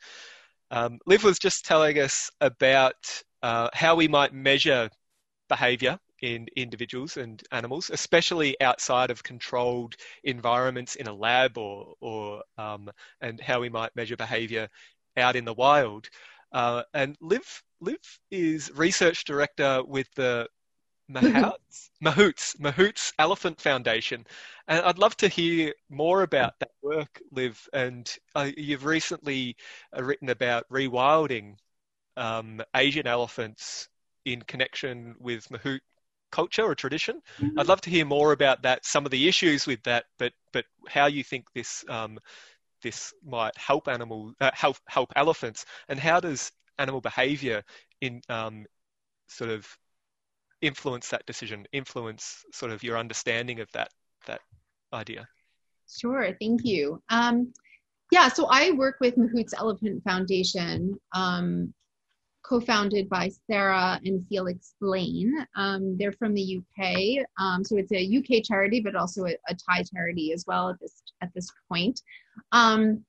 Um, 0.69 0.99
Liv 1.05 1.23
was 1.23 1.39
just 1.39 1.63
telling 1.63 1.97
us 1.97 2.29
about 2.41 3.23
uh, 3.41 3.69
how 3.71 3.95
we 3.95 4.09
might 4.09 4.33
measure 4.33 4.89
behaviour 5.47 5.97
in 6.21 6.47
individuals 6.55 7.17
and 7.17 7.41
animals, 7.51 7.89
especially 7.89 8.59
outside 8.61 9.11
of 9.11 9.23
controlled 9.23 9.95
environments 10.23 10.95
in 10.95 11.07
a 11.07 11.13
lab 11.13 11.57
or, 11.57 11.93
or 11.99 12.43
um, 12.57 12.89
and 13.21 13.39
how 13.41 13.61
we 13.61 13.69
might 13.69 13.95
measure 13.95 14.17
behavior 14.17 14.67
out 15.17 15.35
in 15.35 15.45
the 15.45 15.53
wild. 15.53 16.09
Uh, 16.51 16.83
and 16.93 17.15
Liv, 17.21 17.63
Liv 17.79 17.99
is 18.31 18.71
research 18.73 19.23
director 19.25 19.83
with 19.83 20.07
the 20.15 20.47
Mahouts, 21.11 21.89
Mahouts, 22.03 22.55
Mahouts 22.57 23.13
Elephant 23.19 23.59
Foundation. 23.59 24.25
And 24.67 24.85
I'd 24.85 24.97
love 24.99 25.17
to 25.17 25.27
hear 25.27 25.73
more 25.89 26.21
about 26.21 26.59
that 26.59 26.71
work, 26.81 27.21
Liv. 27.31 27.67
And 27.73 28.11
uh, 28.35 28.49
you've 28.55 28.85
recently 28.85 29.55
uh, 29.97 30.03
written 30.03 30.29
about 30.29 30.69
rewilding 30.69 31.55
um, 32.17 32.61
Asian 32.75 33.07
elephants 33.07 33.89
in 34.25 34.41
connection 34.43 35.15
with 35.19 35.47
Mahout 35.49 35.79
culture 36.31 36.63
or 36.63 36.75
tradition. 36.75 37.21
Mm-hmm. 37.39 37.59
I'd 37.59 37.67
love 37.67 37.81
to 37.81 37.89
hear 37.89 38.05
more 38.05 38.31
about 38.31 38.61
that, 38.63 38.85
some 38.85 39.05
of 39.05 39.11
the 39.11 39.27
issues 39.27 39.65
with 39.65 39.81
that, 39.83 40.05
but 40.17 40.33
but 40.51 40.65
how 40.87 41.07
you 41.07 41.23
think 41.23 41.45
this 41.53 41.83
um, 41.89 42.19
this 42.81 43.13
might 43.25 43.57
help 43.57 43.87
animal 43.87 44.33
uh, 44.39 44.51
help 44.53 44.77
help 44.87 45.11
elephants, 45.15 45.65
and 45.87 45.99
how 45.99 46.19
does 46.19 46.51
animal 46.77 47.01
behaviour 47.01 47.63
in 48.01 48.21
um, 48.29 48.65
sort 49.27 49.49
of 49.49 49.67
influence 50.61 51.09
that 51.09 51.25
decision, 51.25 51.65
influence 51.71 52.43
sort 52.51 52.71
of 52.71 52.83
your 52.83 52.97
understanding 52.97 53.59
of 53.59 53.71
that 53.71 53.89
that 54.25 54.41
idea. 54.93 55.27
Sure, 55.89 56.35
thank 56.39 56.63
you. 56.63 57.01
Um, 57.09 57.51
yeah, 58.11 58.27
so 58.27 58.47
I 58.49 58.71
work 58.71 58.97
with 59.01 59.15
Mahouts 59.17 59.53
Elephant 59.57 60.03
Foundation. 60.03 60.99
Um, 61.13 61.73
co-founded 62.43 63.09
by 63.09 63.29
Sarah 63.47 63.99
and 64.05 64.25
Felix 64.27 64.75
Blaine. 64.81 65.45
Um, 65.55 65.97
they're 65.97 66.13
from 66.13 66.33
the 66.33 66.59
UK, 66.59 67.25
um, 67.39 67.63
so 67.63 67.77
it's 67.77 67.91
a 67.91 68.17
UK 68.17 68.43
charity, 68.43 68.79
but 68.79 68.95
also 68.95 69.25
a, 69.25 69.35
a, 69.47 69.55
Thai 69.55 69.83
charity 69.83 70.33
as 70.33 70.45
well 70.47 70.69
at 70.69 70.79
this 70.79 71.03
at 71.21 71.33
this 71.33 71.51
point. 71.69 72.01
Um, 72.51 73.03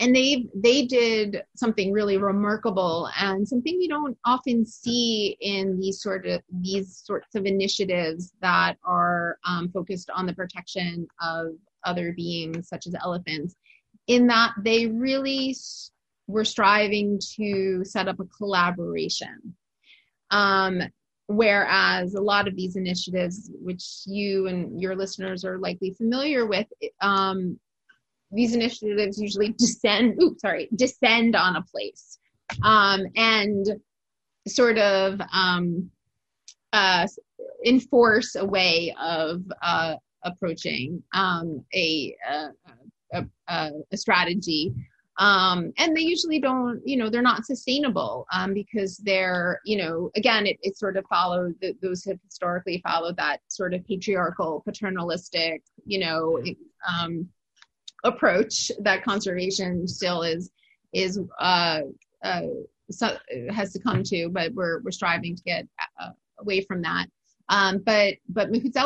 and 0.00 0.14
they 0.14 0.46
they 0.54 0.86
did 0.86 1.42
something 1.56 1.92
really 1.92 2.16
remarkable 2.16 3.08
and 3.18 3.46
something 3.46 3.80
you 3.80 3.88
don't 3.88 4.16
often 4.24 4.64
see 4.64 5.36
in 5.40 5.78
these 5.78 6.02
sort 6.02 6.26
of 6.26 6.42
these 6.60 6.96
sorts 7.04 7.34
of 7.34 7.46
initiatives 7.46 8.32
that 8.40 8.76
are 8.84 9.38
um, 9.44 9.70
focused 9.70 10.10
on 10.10 10.26
the 10.26 10.34
protection 10.34 11.06
of 11.20 11.48
other 11.84 12.12
beings 12.12 12.68
such 12.68 12.86
as 12.86 12.94
elephants 13.02 13.56
in 14.06 14.26
that 14.26 14.52
they 14.62 14.86
really 14.86 15.54
we're 16.26 16.44
striving 16.44 17.20
to 17.36 17.84
set 17.84 18.08
up 18.08 18.20
a 18.20 18.24
collaboration. 18.24 19.54
Um, 20.30 20.80
whereas 21.26 22.14
a 22.14 22.20
lot 22.20 22.48
of 22.48 22.56
these 22.56 22.76
initiatives, 22.76 23.50
which 23.54 24.02
you 24.06 24.46
and 24.46 24.80
your 24.80 24.96
listeners 24.96 25.44
are 25.44 25.58
likely 25.58 25.92
familiar 25.92 26.46
with, 26.46 26.66
um, 27.00 27.58
these 28.30 28.54
initiatives 28.54 29.20
usually 29.20 29.54
descend, 29.58 30.20
oops, 30.22 30.42
sorry, 30.42 30.68
descend 30.74 31.36
on 31.36 31.56
a 31.56 31.62
place 31.62 32.18
um, 32.62 33.02
and 33.16 33.66
sort 34.46 34.78
of 34.78 35.20
um, 35.32 35.90
uh, 36.72 37.06
enforce 37.64 38.34
a 38.34 38.44
way 38.44 38.94
of 39.00 39.42
uh, 39.62 39.94
approaching 40.24 41.02
um, 41.14 41.64
a, 41.74 42.14
a, 42.28 43.24
a, 43.48 43.70
a, 43.92 43.96
strategy. 43.96 44.72
Um, 45.18 45.72
and 45.78 45.96
they 45.96 46.00
usually 46.00 46.40
don't, 46.40 46.80
you 46.84 46.96
know, 46.96 47.08
they're 47.08 47.22
not 47.22 47.44
sustainable 47.44 48.26
um, 48.32 48.52
because 48.52 48.96
they're, 48.98 49.60
you 49.64 49.76
know, 49.76 50.10
again, 50.16 50.46
it, 50.46 50.58
it 50.62 50.76
sort 50.76 50.96
of 50.96 51.04
followed, 51.06 51.54
the, 51.60 51.76
those 51.80 52.04
have 52.04 52.18
historically 52.24 52.82
followed 52.84 53.16
that 53.16 53.38
sort 53.48 53.74
of 53.74 53.86
patriarchal, 53.86 54.62
paternalistic, 54.64 55.62
you 55.86 56.00
know, 56.00 56.42
um, 56.88 57.28
approach 58.02 58.72
that 58.80 59.04
conservation 59.04 59.86
still 59.86 60.22
is, 60.22 60.50
is, 60.92 61.20
uh, 61.38 61.82
uh, 62.24 62.42
so, 62.90 63.16
has 63.50 63.72
succumbed 63.72 64.06
to, 64.06 64.28
but 64.30 64.52
we're, 64.52 64.80
we're 64.82 64.90
striving 64.90 65.36
to 65.36 65.42
get 65.44 65.66
uh, 66.00 66.10
away 66.40 66.60
from 66.60 66.82
that. 66.82 67.06
Um, 67.48 67.78
but 67.78 68.14
but 68.28 68.50
Mahout's 68.50 68.76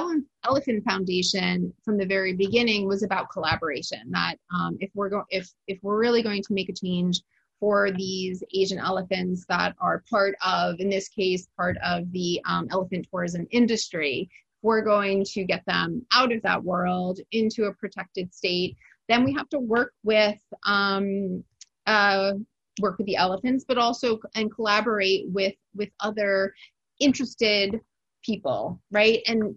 Elephant 0.45 0.85
Foundation 0.85 1.73
from 1.85 1.97
the 1.97 2.07
very 2.07 2.35
beginning 2.35 2.87
was 2.87 3.03
about 3.03 3.31
collaboration. 3.31 4.11
That 4.11 4.37
um, 4.55 4.77
if 4.81 4.91
we're 4.95 5.11
going 5.11 5.25
if 5.31 5.49
if 5.67 5.79
we're 5.83 5.99
really 5.99 6.23
going 6.23 6.43
to 6.43 6.53
make 6.53 6.69
a 6.69 6.73
change 6.73 7.23
for 7.61 7.91
these 7.91 8.43
Asian 8.55 8.79
elephants 8.79 9.45
that 9.49 9.75
are 9.81 10.05
part 10.09 10.37
of, 10.45 10.79
in 10.79 10.89
this 10.89 11.09
case, 11.09 11.49
part 11.57 11.77
of 11.85 12.11
the 12.13 12.41
um, 12.47 12.69
elephant 12.71 13.07
tourism 13.11 13.47
industry, 13.51 14.31
we're 14.63 14.83
going 14.83 15.25
to 15.25 15.45
get 15.45 15.65
them 15.67 16.05
out 16.13 16.33
of 16.33 16.41
that 16.43 16.63
world 16.63 17.19
into 17.33 17.65
a 17.65 17.75
protected 17.75 18.33
state. 18.33 18.77
Then 19.09 19.25
we 19.25 19.33
have 19.35 19.49
to 19.51 19.59
work 19.59 19.93
with 20.05 20.39
um, 20.65 21.43
uh, 21.87 22.33
work 22.81 22.99
with 22.99 23.07
the 23.07 23.17
elephants, 23.17 23.65
but 23.67 23.79
also 23.79 24.19
and 24.35 24.53
collaborate 24.53 25.27
with 25.29 25.55
with 25.75 25.91
other 26.01 26.55
interested 27.01 27.81
people, 28.29 28.81
right? 28.91 29.21
And 29.27 29.57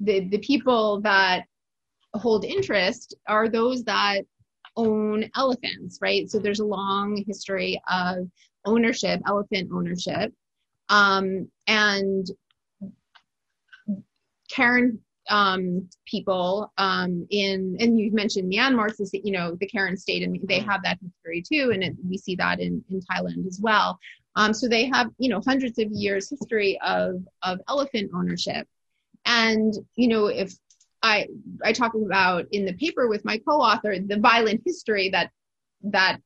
the 0.00 0.20
the 0.34 0.38
people 0.38 1.00
that 1.02 1.44
hold 2.14 2.44
interest 2.44 3.14
are 3.26 3.48
those 3.48 3.82
that 3.84 4.22
own 4.76 5.28
elephants, 5.34 5.98
right? 6.00 6.30
So 6.30 6.38
there's 6.38 6.60
a 6.60 6.64
long 6.64 7.24
history 7.26 7.80
of 7.90 8.28
ownership, 8.64 9.20
elephant 9.26 9.70
ownership, 9.72 10.32
um, 10.88 11.48
and 11.66 12.26
Karen 14.50 15.00
um, 15.28 15.88
people 16.06 16.72
um, 16.78 17.26
in, 17.30 17.76
and 17.80 17.98
you 17.98 18.10
mentioned 18.12 18.50
Myanmar, 18.52 18.94
so, 18.94 19.04
you 19.12 19.32
know, 19.32 19.56
the 19.60 19.66
Karen 19.66 19.96
state, 19.96 20.22
and 20.22 20.38
they 20.48 20.60
have 20.60 20.82
that 20.84 20.98
history 21.02 21.42
too, 21.42 21.70
and 21.72 21.82
it, 21.84 21.94
we 22.08 22.16
see 22.16 22.34
that 22.36 22.60
in, 22.60 22.82
in 22.90 23.00
Thailand 23.00 23.46
as 23.46 23.60
well. 23.62 23.98
Um, 24.38 24.54
so 24.54 24.68
they 24.68 24.86
have, 24.86 25.08
you 25.18 25.28
know, 25.28 25.42
hundreds 25.44 25.80
of 25.80 25.90
years 25.90 26.30
history 26.30 26.78
of, 26.80 27.26
of 27.42 27.58
elephant 27.68 28.12
ownership. 28.14 28.68
And, 29.24 29.74
you 29.96 30.06
know, 30.06 30.26
if 30.26 30.52
I, 31.02 31.26
I 31.64 31.72
talk 31.72 31.94
about 31.94 32.46
in 32.52 32.64
the 32.64 32.72
paper 32.74 33.08
with 33.08 33.24
my 33.24 33.38
co-author, 33.38 33.98
the 33.98 34.20
violent 34.20 34.62
history 34.64 35.08
that, 35.08 35.32
that 35.82 36.18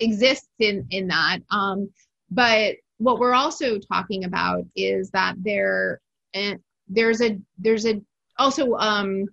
exists 0.00 0.48
in, 0.58 0.86
in 0.90 1.06
that. 1.06 1.38
Um, 1.48 1.90
but 2.28 2.74
what 2.98 3.20
we're 3.20 3.34
also 3.34 3.78
talking 3.78 4.24
about 4.24 4.64
is 4.74 5.10
that 5.10 5.36
there, 5.38 6.00
and 6.32 6.58
there's 6.88 7.22
a, 7.22 7.38
there's 7.56 7.86
a, 7.86 8.02
also, 8.36 8.74
um, 8.74 9.26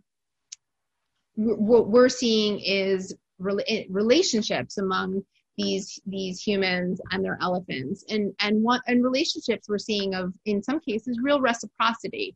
what 1.34 1.88
we're 1.88 2.07
seeing 2.07 2.59
is 2.59 3.15
relationships 3.39 4.78
among 4.78 5.26
these 5.58 5.99
these 6.06 6.41
humans 6.41 7.02
and 7.12 7.24
their 7.24 7.38
elephants. 7.41 8.04
And 8.10 8.34
and 8.39 8.64
what 8.64 8.82
and 8.88 9.04
relationships 9.04 9.68
we're 9.70 9.78
seeing 9.78 10.16
of 10.16 10.34
in 10.45 10.62
some 10.64 10.80
cases 10.80 11.20
real 11.22 11.41
reciprocity. 11.41 12.36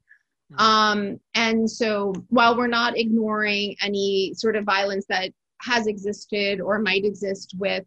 Mm-hmm. 0.52 0.62
um 0.62 1.20
and 1.34 1.70
so 1.70 2.14
while 2.30 2.56
we're 2.56 2.68
not 2.68 2.98
ignoring 2.98 3.76
any 3.82 4.32
sort 4.36 4.56
of 4.56 4.64
violence 4.64 5.08
that 5.10 5.32
has 5.62 5.88
existed 5.88 6.62
or 6.62 6.78
might 6.78 7.04
exist 7.04 7.56
with 7.58 7.84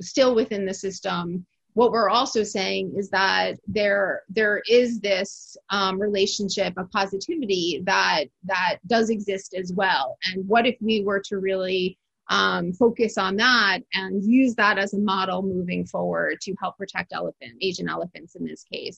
still 0.00 0.34
within 0.34 0.66
the 0.66 0.74
system 0.74 1.46
what 1.74 1.90
we're 1.90 2.10
also 2.10 2.42
saying 2.42 2.94
is 2.96 3.08
that 3.10 3.58
there 3.66 4.22
there 4.28 4.62
is 4.68 5.00
this 5.00 5.56
um, 5.70 6.00
relationship 6.00 6.74
of 6.76 6.90
positivity 6.90 7.82
that 7.86 8.24
that 8.44 8.78
does 8.86 9.10
exist 9.10 9.54
as 9.54 9.72
well. 9.72 10.18
And 10.26 10.46
what 10.46 10.66
if 10.66 10.76
we 10.80 11.02
were 11.02 11.20
to 11.28 11.38
really 11.38 11.98
um, 12.32 12.72
focus 12.72 13.18
on 13.18 13.36
that 13.36 13.80
and 13.92 14.24
use 14.24 14.54
that 14.54 14.78
as 14.78 14.94
a 14.94 14.98
model 14.98 15.42
moving 15.42 15.84
forward 15.84 16.40
to 16.40 16.54
help 16.58 16.78
protect 16.78 17.12
elephant, 17.12 17.52
Asian 17.60 17.90
elephants 17.90 18.34
in 18.36 18.44
this 18.46 18.64
case. 18.64 18.96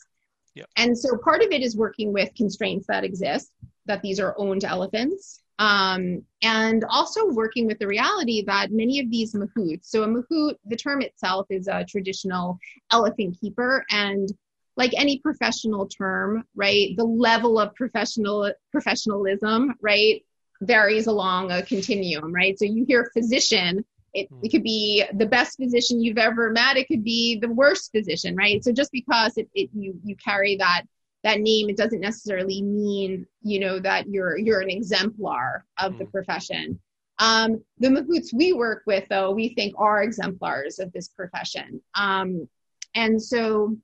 Yep. 0.55 0.69
And 0.77 0.97
so 0.97 1.17
part 1.19 1.43
of 1.43 1.51
it 1.51 1.61
is 1.61 1.77
working 1.77 2.13
with 2.13 2.33
constraints 2.37 2.87
that 2.87 3.03
exist, 3.03 3.51
that 3.87 4.03
these 4.03 4.21
are 4.21 4.37
owned 4.39 4.63
elephants, 4.63 5.43
um, 5.59 6.23
and 6.43 6.85
also 6.89 7.27
working 7.27 7.67
with 7.67 7.81
the 7.81 7.89
reality 7.89 8.45
that 8.47 8.71
many 8.71 9.01
of 9.01 9.11
these 9.11 9.35
mahouts, 9.35 9.87
so 9.87 10.05
a 10.05 10.07
mahout, 10.07 10.55
the 10.67 10.77
term 10.77 11.03
itself 11.03 11.47
is 11.51 11.67
a 11.67 11.85
traditional 11.85 12.57
elephant 12.93 13.37
keeper, 13.41 13.85
and 13.91 14.29
like 14.77 14.93
any 14.97 15.19
professional 15.19 15.89
term, 15.89 16.45
right, 16.55 16.97
the 16.97 17.05
level 17.05 17.59
of 17.59 17.75
professional 17.75 18.53
professionalism, 18.71 19.75
right, 19.81 20.23
varies 20.67 21.07
along 21.07 21.51
a 21.51 21.63
continuum, 21.63 22.33
right? 22.33 22.59
So 22.59 22.65
you 22.65 22.85
hear 22.87 23.11
physician, 23.13 23.85
it, 24.15 24.29
it 24.43 24.51
could 24.51 24.63
be 24.63 25.05
the 25.13 25.27
best 25.27 25.57
physician 25.57 26.01
you've 26.01 26.19
ever 26.19 26.51
met. 26.51 26.77
It 26.77 26.87
could 26.87 27.03
be 27.03 27.39
the 27.39 27.49
worst 27.49 27.91
physician, 27.91 28.37
right? 28.37 28.63
So 28.63 28.73
just 28.73 28.93
because 28.93 29.37
it, 29.37 29.49
it 29.55 29.71
you 29.75 29.99
you 30.05 30.17
carry 30.17 30.57
that 30.57 30.83
that 31.25 31.41
name, 31.41 31.69
it 31.69 31.77
doesn't 31.77 32.01
necessarily 32.01 32.63
mean 32.63 33.27
you 33.43 33.59
know 33.59 33.81
that 33.81 34.09
you're 34.09 34.39
you're 34.39 34.61
an 34.61 34.71
exemplar 34.71 35.65
of 35.79 35.99
the 35.99 36.05
hmm. 36.05 36.11
profession. 36.11 36.81
Um, 37.19 37.63
the 37.79 37.89
mahouts 37.89 38.33
we 38.33 38.53
work 38.53 38.83
with, 38.87 39.09
though, 39.09 39.31
we 39.31 39.55
think 39.55 39.75
are 39.79 40.03
exemplars 40.03 40.81
of 40.81 40.93
this 40.93 41.09
profession, 41.09 41.81
um, 41.95 42.49
and 42.95 43.21
so 43.21 43.77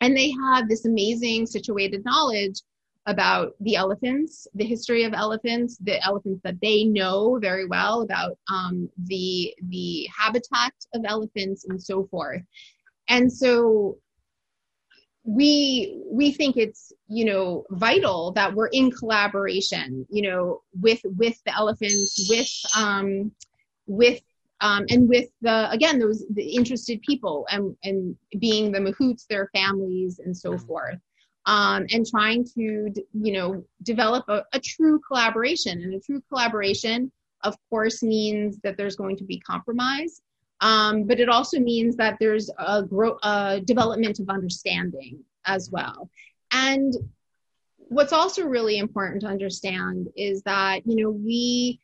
and 0.00 0.16
they 0.16 0.30
have 0.30 0.68
this 0.68 0.84
amazing 0.84 1.46
situated 1.46 2.04
knowledge 2.04 2.60
about 3.06 3.54
the 3.60 3.76
elephants, 3.76 4.46
the 4.54 4.64
history 4.64 5.04
of 5.04 5.12
elephants, 5.12 5.76
the 5.78 6.02
elephants 6.04 6.40
that 6.42 6.60
they 6.60 6.84
know 6.84 7.38
very 7.38 7.66
well 7.66 8.02
about 8.02 8.38
um, 8.48 8.88
the 9.04 9.54
the 9.68 10.08
habitat 10.16 10.72
of 10.94 11.04
elephants 11.06 11.66
and 11.68 11.82
so 11.82 12.06
forth. 12.06 12.42
And 13.08 13.30
so 13.30 13.98
we 15.24 16.02
we 16.10 16.32
think 16.32 16.56
it's 16.56 16.92
you 17.08 17.24
know 17.24 17.64
vital 17.70 18.32
that 18.32 18.52
we're 18.52 18.66
in 18.68 18.90
collaboration 18.90 20.06
you 20.10 20.20
know 20.20 20.60
with 20.80 21.00
with 21.16 21.42
the 21.46 21.54
elephants 21.54 22.26
with 22.28 22.50
um 22.76 23.32
with 23.86 24.20
um, 24.60 24.84
and 24.88 25.08
with 25.08 25.28
the 25.40 25.70
again 25.70 25.98
those 25.98 26.24
the 26.30 26.44
interested 26.44 27.00
people 27.02 27.46
and 27.50 27.74
and 27.84 28.16
being 28.38 28.70
the 28.70 28.78
mahouts 28.78 29.26
their 29.26 29.48
families 29.54 30.20
and 30.20 30.36
so 30.36 30.52
mm-hmm. 30.52 30.66
forth 30.66 30.98
um, 31.46 31.86
and 31.90 32.06
trying 32.06 32.44
to 32.44 32.92
you 33.12 33.32
know 33.32 33.64
develop 33.82 34.24
a, 34.28 34.44
a, 34.52 34.60
true 34.60 35.00
collaboration. 35.06 35.82
And 35.82 35.94
a 35.94 36.00
true 36.00 36.22
collaboration 36.28 37.10
of 37.42 37.56
course 37.68 38.02
means 38.02 38.58
that 38.62 38.76
there's 38.76 38.96
going 38.96 39.16
to 39.18 39.24
be 39.24 39.38
compromise 39.40 40.22
um, 40.60 41.04
but 41.04 41.20
it 41.20 41.28
also 41.28 41.60
means 41.60 41.96
that 41.96 42.16
there's 42.18 42.50
a, 42.58 42.82
grow, 42.82 43.18
a 43.22 43.60
development 43.62 44.18
of 44.18 44.30
understanding 44.30 45.22
as 45.44 45.70
well. 45.70 46.08
And 46.52 46.94
what's 47.76 48.14
also 48.14 48.44
really 48.44 48.78
important 48.78 49.20
to 49.22 49.26
understand 49.26 50.08
is 50.16 50.42
that 50.42 50.80
you 50.86 51.02
know 51.02 51.10
we 51.10 51.80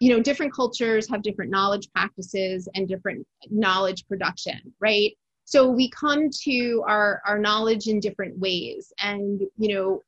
you 0.00 0.12
know 0.12 0.20
different 0.20 0.52
cultures 0.52 1.08
have 1.08 1.22
different 1.22 1.52
knowledge 1.52 1.88
practices 1.94 2.68
and 2.74 2.88
different 2.88 3.24
knowledge 3.48 4.06
production 4.08 4.58
right 4.80 5.16
so 5.50 5.68
we 5.68 5.90
come 5.90 6.30
to 6.44 6.84
our 6.86 7.20
our 7.26 7.36
knowledge 7.36 7.88
in 7.88 7.98
different 7.98 8.38
ways. 8.38 8.92
And 9.02 9.42
you 9.58 9.74
know 9.74 10.02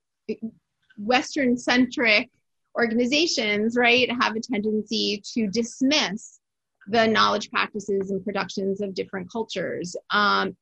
western 0.98 1.56
centric 1.56 2.30
organizations 2.76 3.76
right 3.76 4.08
have 4.20 4.36
a 4.36 4.40
tendency 4.40 5.20
to 5.34 5.48
dismiss 5.48 6.38
the 6.86 7.06
knowledge 7.06 7.50
practices 7.50 8.10
and 8.10 8.24
productions 8.24 8.80
of 8.80 8.94
different 8.94 9.30
cultures 9.30 9.96
um, 10.10 10.54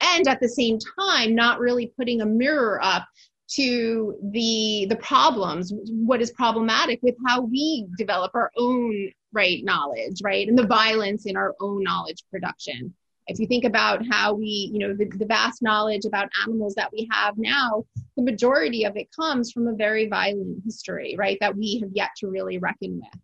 and 0.00 0.26
at 0.26 0.40
the 0.40 0.48
same 0.48 0.78
time 0.98 1.34
not 1.34 1.60
really 1.60 1.92
putting 1.96 2.22
a 2.22 2.26
mirror 2.26 2.80
up 2.82 3.06
to 3.46 4.16
the 4.32 4.86
the 4.88 4.96
problems 4.96 5.72
what 5.90 6.20
is 6.20 6.30
problematic 6.32 6.98
with 7.02 7.14
how 7.26 7.42
we 7.42 7.86
develop 7.96 8.32
our 8.34 8.50
own 8.56 9.10
right 9.32 9.64
knowledge 9.64 10.20
right 10.24 10.48
and 10.48 10.58
the 10.58 10.66
violence 10.66 11.26
in 11.26 11.36
our 11.36 11.54
own 11.60 11.82
knowledge 11.82 12.24
production 12.30 12.92
if 13.28 13.38
you 13.38 13.46
think 13.46 13.64
about 13.64 14.04
how 14.10 14.32
we, 14.32 14.70
you 14.72 14.78
know, 14.78 14.94
the, 14.94 15.04
the 15.04 15.26
vast 15.26 15.62
knowledge 15.62 16.06
about 16.06 16.30
animals 16.42 16.74
that 16.74 16.90
we 16.92 17.06
have 17.12 17.34
now, 17.36 17.84
the 18.16 18.22
majority 18.22 18.84
of 18.84 18.96
it 18.96 19.08
comes 19.14 19.52
from 19.52 19.68
a 19.68 19.74
very 19.74 20.08
violent 20.08 20.62
history, 20.64 21.14
right? 21.18 21.36
That 21.40 21.54
we 21.54 21.78
have 21.80 21.90
yet 21.92 22.10
to 22.18 22.28
really 22.28 22.58
reckon 22.58 22.96
with. 22.96 23.20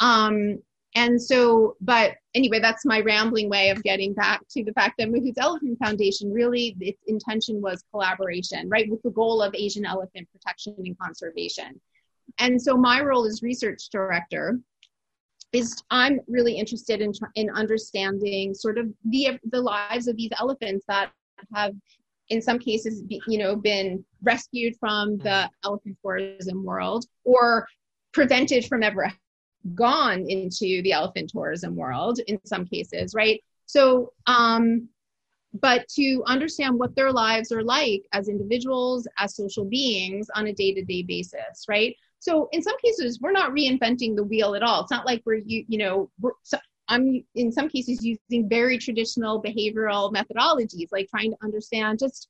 Um, 0.00 0.58
and 0.96 1.20
so, 1.20 1.76
but 1.80 2.14
anyway, 2.34 2.58
that's 2.58 2.84
my 2.84 3.00
rambling 3.00 3.48
way 3.48 3.70
of 3.70 3.82
getting 3.82 4.14
back 4.14 4.40
to 4.50 4.64
the 4.64 4.72
fact 4.72 4.94
that 4.98 5.10
Mahout's 5.10 5.38
Elephant 5.38 5.78
Foundation 5.78 6.32
really 6.32 6.74
its 6.80 7.02
intention 7.06 7.60
was 7.60 7.84
collaboration, 7.92 8.68
right, 8.68 8.90
with 8.90 9.02
the 9.02 9.10
goal 9.10 9.42
of 9.42 9.54
Asian 9.54 9.84
elephant 9.84 10.26
protection 10.32 10.74
and 10.78 10.98
conservation. 10.98 11.80
And 12.38 12.60
so, 12.60 12.76
my 12.76 13.02
role 13.02 13.26
as 13.26 13.42
research 13.42 13.90
director 13.90 14.58
is 15.52 15.82
I'm 15.90 16.20
really 16.28 16.54
interested 16.54 17.00
in 17.00 17.12
in 17.34 17.50
understanding 17.50 18.54
sort 18.54 18.78
of 18.78 18.92
the 19.04 19.38
the 19.50 19.60
lives 19.60 20.08
of 20.08 20.16
these 20.16 20.30
elephants 20.38 20.84
that 20.88 21.10
have 21.54 21.74
in 22.28 22.42
some 22.42 22.58
cases 22.58 23.02
you 23.08 23.38
know 23.38 23.54
been 23.56 24.04
rescued 24.22 24.74
from 24.80 25.18
the 25.18 25.48
elephant 25.64 25.96
tourism 26.02 26.64
world 26.64 27.06
or 27.24 27.66
prevented 28.12 28.64
from 28.64 28.82
ever 28.82 29.12
gone 29.74 30.24
into 30.28 30.82
the 30.82 30.92
elephant 30.92 31.30
tourism 31.30 31.74
world 31.74 32.20
in 32.26 32.38
some 32.44 32.64
cases, 32.64 33.14
right? 33.14 33.42
So, 33.66 34.12
um, 34.26 34.88
but 35.60 35.88
to 35.96 36.22
understand 36.26 36.78
what 36.78 36.94
their 36.94 37.12
lives 37.12 37.50
are 37.50 37.62
like 37.62 38.02
as 38.12 38.28
individuals, 38.28 39.08
as 39.18 39.34
social 39.34 39.64
beings 39.64 40.28
on 40.34 40.46
a 40.46 40.52
day 40.52 40.74
to 40.74 40.84
day 40.84 41.02
basis, 41.02 41.64
right? 41.68 41.96
So, 42.26 42.48
in 42.50 42.60
some 42.60 42.76
cases, 42.78 43.20
we're 43.20 43.30
not 43.30 43.52
reinventing 43.52 44.16
the 44.16 44.24
wheel 44.24 44.56
at 44.56 44.62
all. 44.64 44.80
It's 44.82 44.90
not 44.90 45.06
like 45.06 45.22
we're, 45.24 45.42
you, 45.46 45.64
you 45.68 45.78
know, 45.78 46.10
we're, 46.20 46.32
so 46.42 46.58
I'm 46.88 47.24
in 47.36 47.52
some 47.52 47.68
cases 47.68 48.04
using 48.04 48.48
very 48.48 48.78
traditional 48.78 49.40
behavioral 49.40 50.12
methodologies, 50.12 50.88
like 50.90 51.08
trying 51.08 51.30
to 51.30 51.36
understand 51.44 52.00
just 52.00 52.28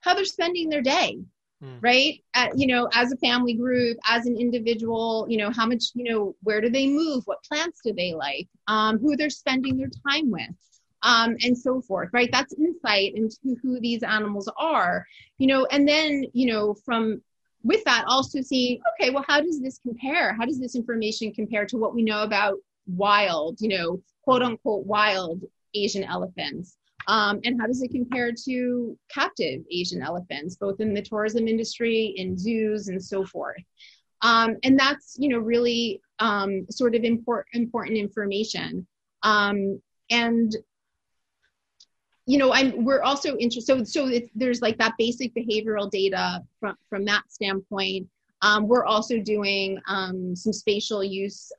how 0.00 0.14
they're 0.14 0.24
spending 0.24 0.68
their 0.68 0.82
day, 0.82 1.20
mm. 1.62 1.78
right 1.80 2.24
At, 2.34 2.58
you 2.58 2.66
know 2.66 2.88
as 2.92 3.12
a 3.12 3.16
family 3.18 3.54
group 3.54 3.98
as 4.04 4.26
an 4.26 4.36
individual 4.36 5.26
you 5.28 5.38
know 5.38 5.50
how 5.50 5.66
much 5.66 5.84
you 5.94 6.10
know 6.10 6.34
where 6.42 6.60
do 6.60 6.68
they 6.68 6.86
move 6.88 7.22
what 7.26 7.44
plants 7.44 7.80
do 7.84 7.92
they 7.92 8.14
like 8.14 8.48
um, 8.66 8.98
who 8.98 9.16
they're 9.16 9.30
spending 9.30 9.76
their 9.76 9.90
time 10.08 10.30
with 10.30 10.56
um, 11.02 11.36
and 11.44 11.56
so 11.56 11.80
forth 11.80 12.08
right 12.12 12.30
that's 12.32 12.54
insight 12.54 13.14
into 13.14 13.56
who 13.62 13.78
these 13.80 14.02
animals 14.02 14.50
are 14.58 15.06
you 15.38 15.46
know 15.46 15.66
and 15.66 15.86
then 15.86 16.24
you 16.32 16.46
know 16.46 16.74
from 16.86 17.20
with 17.62 17.82
that 17.84 18.04
also 18.06 18.40
seeing 18.40 18.80
okay 18.92 19.10
well 19.10 19.24
how 19.28 19.40
does 19.40 19.60
this 19.60 19.78
compare 19.78 20.34
how 20.34 20.46
does 20.46 20.58
this 20.58 20.74
information 20.74 21.32
compare 21.32 21.66
to 21.66 21.76
what 21.76 21.94
we 21.94 22.02
know 22.02 22.22
about 22.22 22.54
wild 22.86 23.58
you 23.60 23.68
know 23.68 24.00
quote 24.22 24.42
unquote 24.42 24.86
wild 24.86 25.42
asian 25.74 26.04
elephants 26.04 26.76
um, 27.06 27.40
and 27.44 27.60
how 27.60 27.66
does 27.66 27.82
it 27.82 27.90
compare 27.90 28.32
to 28.44 28.98
captive 29.08 29.62
Asian 29.70 30.02
elephants, 30.02 30.56
both 30.56 30.80
in 30.80 30.94
the 30.94 31.02
tourism 31.02 31.48
industry, 31.48 32.14
in 32.16 32.36
zoos, 32.36 32.88
and 32.88 33.02
so 33.02 33.24
forth? 33.24 33.62
Um, 34.22 34.56
and 34.62 34.78
that's 34.78 35.16
you 35.18 35.28
know 35.28 35.38
really 35.38 36.00
um, 36.18 36.66
sort 36.70 36.94
of 36.94 37.04
import, 37.04 37.46
important 37.52 37.96
information. 37.96 38.86
Um, 39.22 39.80
and 40.10 40.54
you 42.30 42.38
know, 42.38 42.52
I'm 42.52 42.84
we're 42.84 43.02
also 43.02 43.36
interested. 43.38 43.88
So 43.88 44.08
so 44.08 44.20
there's 44.36 44.62
like 44.62 44.78
that 44.78 44.94
basic 44.98 45.34
behavioral 45.34 45.90
data 45.90 46.42
from 46.60 46.76
from 46.88 47.04
that 47.06 47.24
standpoint. 47.28 48.08
Um, 48.42 48.68
we're 48.68 48.84
also 48.84 49.18
doing 49.18 49.80
um, 49.88 50.36
some 50.36 50.52
spatial 50.52 51.02
use 51.02 51.50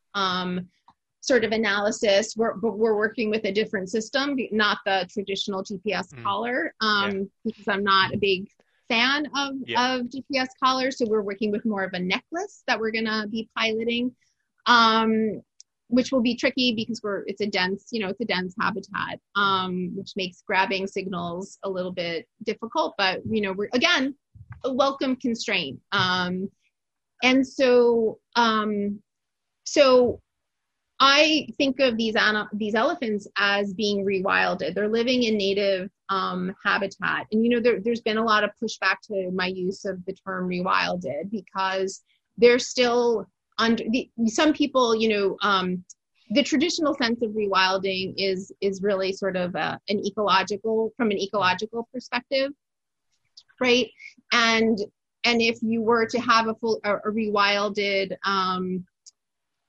sort 1.22 1.43
of 1.43 1.51
analysis. 1.51 2.36
We're, 2.36 2.55
but 2.55 2.78
we're 2.78 2.95
working 2.95 3.30
with 3.30 3.45
a 3.45 3.51
different 3.51 3.89
system, 3.89 4.36
not 4.51 4.80
the 4.86 5.07
traditional 5.11 5.61
GPS 5.63 6.13
mm. 6.13 6.24
collar, 6.24 6.74
um, 6.82 7.11
yeah. 7.11 7.24
because 7.45 7.67
I'm 7.67 7.84
not 7.84 8.13
a 8.13 8.17
big 8.17 8.47
fan 8.89 9.28
of, 9.36 9.53
yeah. 9.65 9.95
of 9.95 10.07
GPS 10.07 10.47
collars. 10.61 10.97
So 10.97 11.05
we're 11.07 11.22
working 11.22 11.51
with 11.51 11.63
more 11.63 11.84
of 11.84 11.93
a 11.93 11.99
necklace 11.99 12.63
that 12.65 12.80
we're 12.80 12.91
going 12.91 13.05
to 13.05 13.28
be 13.30 13.47
piloting, 13.55 14.15
um, 14.65 15.41
which 15.92 16.12
will 16.12 16.22
be 16.22 16.36
tricky 16.36 16.74
because 16.74 17.02
we're 17.04 17.24
it's 17.28 17.42
a 17.42 17.46
dense, 17.46 17.89
you 17.92 18.00
know, 18.00 18.08
it's 18.08 18.22
a 18.22 18.26
dense 18.26 18.56
habitat, 18.60 19.20
um, 19.36 19.92
which 19.96 20.14
makes 20.16 20.42
grabbing 20.42 20.88
signals 20.88 21.60
a 21.64 21.70
little 21.70 21.92
bit 21.92 22.28
difficult. 22.44 22.96
But 22.98 23.22
you 23.30 23.42
know, 23.42 23.52
we're 23.52 23.70
again 23.74 24.16
a 24.64 24.74
welcome 24.74 25.18
constraint. 25.18 25.80
Um, 25.92 26.50
and 27.24 27.46
so, 27.46 28.20
um, 28.36 29.00
so 29.66 30.22
I 31.00 31.48
think 31.58 31.80
of 31.82 31.98
these 31.98 32.16
these 32.54 32.76
elephants 32.76 33.28
as 33.38 33.74
being 33.74 34.06
rewilded. 34.06 34.74
They're 34.74 34.88
living 34.88 35.24
in 35.24 35.38
native 35.38 35.89
um, 36.08 36.56
habitat, 36.64 37.28
and 37.32 37.44
you 37.44 37.50
know 37.50 37.60
there, 37.60 37.82
has 37.86 38.02
been 38.02 38.18
a 38.18 38.24
lot 38.24 38.46
of 38.46 38.52
pushback 38.64 38.96
to 39.08 39.30
my 39.32 39.48
use 39.48 39.84
of 39.84 40.04
the 40.06 40.14
term 40.26 40.48
rewilded 40.48 41.30
because 41.30 42.02
they're 42.38 42.60
still 42.60 43.28
under. 43.62 43.84
The, 43.89 44.09
some 44.28 44.53
people, 44.53 44.95
you 44.95 45.09
know, 45.09 45.38
um, 45.41 45.84
the 46.32 46.43
traditional 46.43 46.93
sense 46.95 47.22
of 47.22 47.32
rewilding 47.32 48.14
is 48.18 48.51
is 48.62 48.82
really 48.82 49.12
sort 49.14 49.36
of 49.36 49.55
a, 49.55 49.80
an 49.89 49.99
ecological 50.05 50.91
from 50.97 51.12
an 51.12 51.18
ecological 51.18 51.88
perspective, 51.93 52.51
right? 53.59 53.89
And 54.32 54.78
and 55.24 55.41
if 55.41 55.57
you 55.62 55.82
were 55.82 56.05
to 56.07 56.20
have 56.20 56.47
a 56.47 56.55
full 56.55 56.80
a, 56.84 56.95
a 56.95 57.12
rewilded 57.12 58.16
um, 58.26 58.86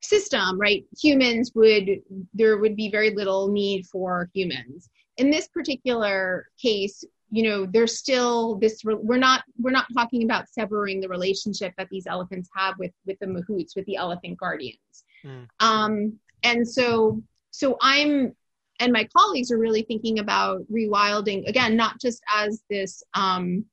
system, 0.03 0.61
right, 0.61 0.84
humans 1.01 1.53
would, 1.55 1.88
there 2.34 2.59
would 2.59 2.76
be 2.76 2.90
very 2.90 3.11
little 3.11 3.49
need 3.49 3.86
for 3.86 4.28
humans. 4.34 4.88
In 5.16 5.30
this 5.30 5.49
particular 5.49 6.47
case, 6.61 7.05
you 7.33 7.43
know, 7.45 7.66
there's 7.66 7.99
still 7.99 8.57
this, 8.57 8.83
we're 8.85 9.16
not, 9.16 9.43
we're 9.59 9.70
not 9.70 9.87
talking 9.95 10.22
about 10.22 10.49
severing 10.51 11.01
the 11.01 11.09
relationship 11.09 11.72
that 11.78 11.89
these 11.91 12.07
elephants 12.07 12.51
have 12.55 12.74
with, 12.78 12.93
with 13.07 13.18
the 13.20 13.26
mahouts, 13.26 13.74
with 13.74 13.87
the 13.87 13.97
elephant 13.97 14.39
guardians. 14.39 15.05
Mm. 15.24 15.49
Um, 15.61 16.18
and 16.43 16.68
so, 16.68 17.22
so 17.51 17.78
I'm, 17.80 18.37
and 18.80 18.93
my 18.93 19.09
colleagues 19.16 19.51
are 19.51 19.59
really 19.59 19.83
thinking 19.83 20.18
about 20.18 20.61
rewilding 20.70 21.49
again, 21.49 21.74
not 21.74 21.99
just 22.01 22.22
as 22.33 22.62
this, 22.68 23.03
um, 23.14 23.64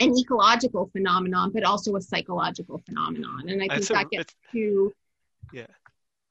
an 0.00 0.16
ecological 0.16 0.88
phenomenon, 0.92 1.50
but 1.52 1.62
also 1.64 1.94
a 1.96 2.00
psychological 2.00 2.80
phenomenon. 2.86 3.48
And 3.48 3.62
I 3.62 3.68
think 3.68 3.88
that 3.88 4.08
gets 4.10 4.34
to 4.52 4.92
yeah. 5.52 5.66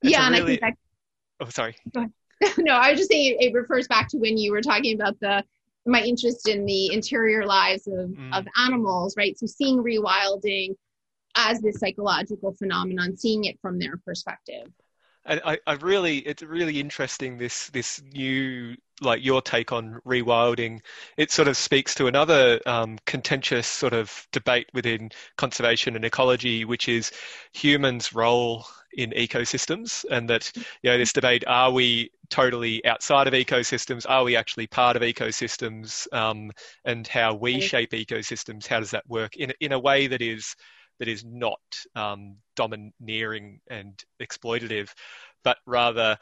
It's 0.02 0.12
yeah, 0.12 0.26
and 0.26 0.36
really... 0.36 0.44
I 0.44 0.48
think 0.48 0.62
that. 0.62 1.46
Oh, 1.46 1.50
sorry. 1.50 1.76
no, 2.58 2.74
I 2.74 2.92
was 2.92 3.00
just 3.00 3.12
saying 3.12 3.38
it, 3.40 3.48
it, 3.48 3.54
refers 3.54 3.88
back 3.88 4.08
to 4.10 4.18
when 4.18 4.38
you 4.38 4.52
were 4.52 4.62
talking 4.62 4.96
about 4.96 5.20
the 5.20 5.44
my 5.86 6.02
interest 6.02 6.48
in 6.48 6.66
the 6.66 6.94
interior 6.94 7.46
lives 7.46 7.88
of, 7.88 8.10
mm. 8.10 8.38
of 8.38 8.46
animals, 8.58 9.16
right? 9.18 9.38
So 9.38 9.46
seeing 9.46 9.78
rewilding 9.78 10.76
as 11.36 11.62
this 11.62 11.80
psychological 11.80 12.54
phenomenon, 12.54 13.18
seeing 13.18 13.46
it 13.46 13.58
from 13.62 13.80
their 13.80 13.98
perspective. 14.06 14.68
And 15.26 15.42
I, 15.46 15.60
I 15.68 15.74
really, 15.74 16.20
it's 16.20 16.42
really 16.42 16.80
interesting 16.80 17.38
this 17.38 17.70
this 17.70 18.02
new 18.14 18.76
like 19.02 19.24
your 19.24 19.42
take 19.42 19.72
on 19.72 20.00
rewilding. 20.06 20.82
It 21.18 21.32
sort 21.32 21.48
of 21.48 21.58
speaks 21.58 21.96
to 21.96 22.08
another 22.08 22.60
um, 22.66 22.98
contentious 23.06 23.68
sort 23.68 23.94
of 23.94 24.28
debate 24.32 24.68
within 24.74 25.12
conservation 25.38 25.96
and 25.96 26.06
ecology, 26.06 26.66
which 26.66 26.88
is 26.88 27.12
humans' 27.54 28.14
role 28.14 28.66
in 28.94 29.12
ecosystems, 29.12 30.06
and 30.10 30.30
that 30.30 30.52
you 30.56 30.90
know 30.90 30.98
this 30.98 31.14
debate: 31.14 31.44
are 31.48 31.72
we 31.72 32.12
totally 32.30 32.84
outside 32.86 33.28
of 33.28 33.34
ecosystems? 33.34 34.06
Are 34.08 34.24
we 34.24 34.36
actually 34.36 34.68
part 34.68 34.96
of 34.96 35.02
ecosystems? 35.02 36.12
Um, 36.14 36.52
and 36.86 37.08
how 37.08 37.34
we 37.34 37.62
shape 37.62 37.92
ecosystems? 37.92 38.68
How 38.68 38.80
does 38.80 38.92
that 38.92 39.08
work 39.08 39.36
in 39.38 39.54
in 39.60 39.72
a 39.72 39.80
way 39.80 40.08
that 40.08 40.22
is 40.22 40.56
that 41.00 41.08
is 41.08 41.24
not 41.24 41.62
um, 41.96 42.36
domineering 42.56 43.62
and 43.70 44.04
exploitative, 44.22 44.90
but 45.44 45.58
rather 45.66 46.18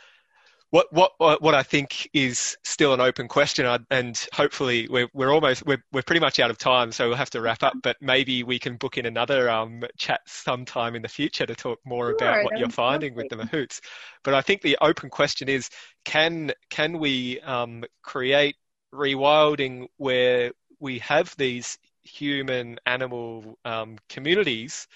what 0.69 0.87
what 0.91 1.13
what 1.17 1.55
I 1.55 1.63
think 1.63 2.09
is 2.13 2.57
still 2.63 2.93
an 2.93 2.99
open 2.99 3.27
question, 3.27 3.65
and 3.89 4.27
hopefully 4.33 4.87
we're 4.89 5.07
we're 5.13 5.33
almost 5.33 5.65
we're 5.65 5.81
we're 5.91 6.01
pretty 6.01 6.19
much 6.19 6.39
out 6.39 6.49
of 6.49 6.57
time, 6.57 6.91
so 6.91 7.07
we'll 7.07 7.17
have 7.17 7.29
to 7.31 7.41
wrap 7.41 7.63
up. 7.63 7.73
But 7.81 7.97
maybe 8.01 8.43
we 8.43 8.59
can 8.59 8.75
book 8.75 8.97
in 8.97 9.05
another 9.05 9.49
um, 9.49 9.83
chat 9.97 10.21
sometime 10.27 10.95
in 10.95 11.01
the 11.01 11.07
future 11.07 11.45
to 11.45 11.55
talk 11.55 11.79
more 11.85 12.07
sure, 12.07 12.15
about 12.15 12.43
what 12.43 12.59
you're 12.59 12.69
finding 12.69 13.15
with 13.15 13.29
the 13.29 13.37
mahouts. 13.37 13.79
But 14.23 14.33
I 14.33 14.41
think 14.41 14.61
the 14.61 14.77
open 14.81 15.09
question 15.09 15.47
is: 15.47 15.69
can 16.03 16.51
can 16.69 16.99
we 16.99 17.39
um, 17.41 17.83
create 18.03 18.55
rewilding 18.93 19.87
where 19.97 20.51
we 20.79 20.99
have 20.99 21.33
these 21.37 21.77
human 22.03 22.79
animal 22.85 23.57
um, 23.65 23.97
communities 24.09 24.87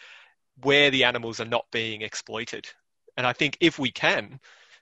where 0.61 0.91
the 0.91 1.03
animals 1.03 1.39
are 1.39 1.45
not 1.45 1.65
being 1.71 2.01
exploited. 2.01 2.67
And 3.17 3.25
I 3.27 3.33
think 3.33 3.57
if 3.59 3.77
we 3.79 3.91
can, 3.91 4.39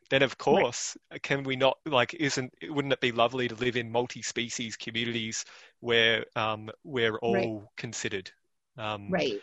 then 0.10 0.22
of 0.24 0.38
course 0.38 0.98
right. 1.12 1.22
can 1.22 1.44
we 1.44 1.56
not 1.56 1.78
like 1.86 2.14
isn't 2.16 2.54
wouldn't 2.64 2.94
it 2.94 3.02
be 3.02 3.12
lovely 3.12 3.48
to 3.48 3.56
live 3.56 3.76
in 3.76 3.92
multi-species 3.92 4.76
communities 4.76 5.46
where 5.80 6.26
um, 6.36 6.70
we're 6.84 7.18
all 7.18 7.34
right. 7.34 7.62
considered 7.78 8.32
um, 8.78 9.10
right 9.10 9.40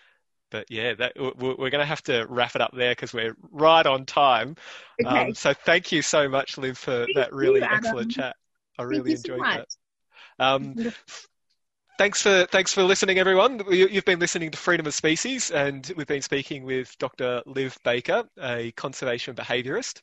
but 0.51 0.71
yeah 0.71 0.95
that, 0.95 1.13
we're, 1.17 1.55
going 1.57 1.73
to 1.73 1.85
have 1.85 2.03
to 2.03 2.25
wrap 2.29 2.55
it 2.55 2.61
up 2.61 2.73
there 2.73 2.93
because 2.93 3.13
we're 3.13 3.37
right 3.51 3.87
on 3.87 4.05
time 4.05 4.57
okay. 5.05 5.27
Um, 5.29 5.35
so 5.35 5.53
thank 5.53 5.93
you 5.93 6.03
so 6.03 6.29
much 6.29 6.59
liv 6.59 6.79
for 6.79 7.05
thank 7.05 7.17
that 7.17 7.33
really 7.33 7.61
you, 7.61 7.67
excellent 7.67 8.13
chat 8.13 8.37
i 8.79 8.83
really 8.83 9.13
enjoyed 9.13 9.39
so 9.39 9.45
that 9.45 9.69
um, 10.39 10.75
Thanks 11.99 12.21
for 12.21 12.45
thanks 12.53 12.75
for 12.75 12.83
listening, 12.83 13.19
everyone. 13.19 13.63
You've 13.71 14.05
been 14.05 14.19
listening 14.19 14.51
to 14.51 14.59
Freedom 14.59 14.87
of 14.87 14.93
Species, 14.93 15.51
and 15.51 15.91
we've 15.97 16.07
been 16.07 16.21
speaking 16.21 16.65
with 16.65 16.95
Dr. 16.99 17.43
Liv 17.47 17.79
Baker, 17.85 18.25
a 18.39 18.71
conservation 18.73 19.35
behaviourist. 19.35 20.03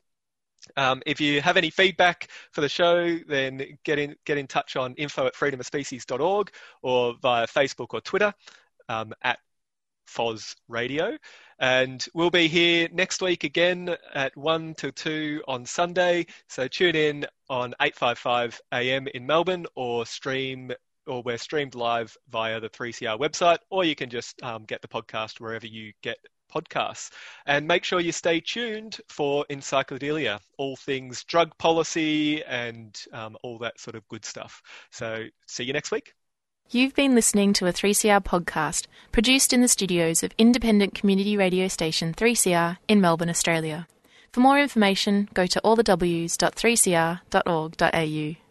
Um, 0.76 1.02
if 1.06 1.20
you 1.20 1.40
have 1.40 1.56
any 1.56 1.70
feedback 1.70 2.28
for 2.52 2.60
the 2.60 2.68
show, 2.68 3.18
then 3.28 3.78
get 3.84 3.98
in 3.98 4.16
get 4.24 4.38
in 4.38 4.46
touch 4.46 4.76
on 4.76 4.94
info 4.94 5.26
at 5.26 5.34
freedomofspecies.org 5.34 6.50
or 6.82 7.14
via 7.20 7.46
Facebook 7.46 7.88
or 7.92 8.00
Twitter 8.00 8.32
um, 8.88 9.12
at 9.22 9.38
FOS 10.06 10.56
Radio. 10.68 11.16
And 11.58 12.04
we'll 12.14 12.30
be 12.30 12.48
here 12.48 12.88
next 12.92 13.22
week 13.22 13.44
again 13.44 13.96
at 14.14 14.36
1 14.36 14.74
to 14.74 14.90
2 14.90 15.42
on 15.46 15.64
Sunday. 15.64 16.26
So 16.48 16.66
tune 16.66 16.96
in 16.96 17.26
on 17.48 17.74
855 17.80 18.60
AM 18.72 19.06
in 19.08 19.26
Melbourne 19.26 19.66
or 19.74 20.04
stream 20.04 20.72
or 21.06 21.22
we're 21.22 21.38
streamed 21.38 21.74
live 21.74 22.16
via 22.30 22.60
the 22.60 22.70
3CR 22.70 23.18
website, 23.18 23.58
or 23.70 23.84
you 23.84 23.94
can 23.94 24.08
just 24.08 24.42
um, 24.42 24.64
get 24.64 24.80
the 24.82 24.88
podcast 24.88 25.40
wherever 25.40 25.66
you 25.66 25.92
get 26.02 26.16
podcasts. 26.54 27.10
And 27.46 27.66
make 27.66 27.84
sure 27.84 28.00
you 28.00 28.12
stay 28.12 28.40
tuned 28.40 29.00
for 29.08 29.46
Encyclodelia, 29.50 30.40
all 30.58 30.76
things 30.76 31.24
drug 31.24 31.56
policy 31.58 32.44
and 32.44 32.98
um, 33.12 33.36
all 33.42 33.58
that 33.58 33.80
sort 33.80 33.96
of 33.96 34.06
good 34.08 34.24
stuff. 34.24 34.62
So 34.90 35.24
see 35.46 35.64
you 35.64 35.72
next 35.72 35.90
week. 35.90 36.14
You've 36.70 36.94
been 36.94 37.14
listening 37.14 37.52
to 37.54 37.66
a 37.66 37.72
3CR 37.72 38.24
podcast 38.24 38.86
produced 39.12 39.52
in 39.52 39.60
the 39.60 39.68
studios 39.68 40.22
of 40.22 40.32
independent 40.38 40.94
community 40.94 41.36
radio 41.36 41.68
station 41.68 42.14
3CR 42.14 42.78
in 42.88 43.00
Melbourne, 43.00 43.28
Australia. 43.28 43.86
For 44.32 44.40
more 44.40 44.58
information, 44.58 45.28
go 45.34 45.46
to 45.46 45.60
allthews.3cr.org.au. 45.60 48.43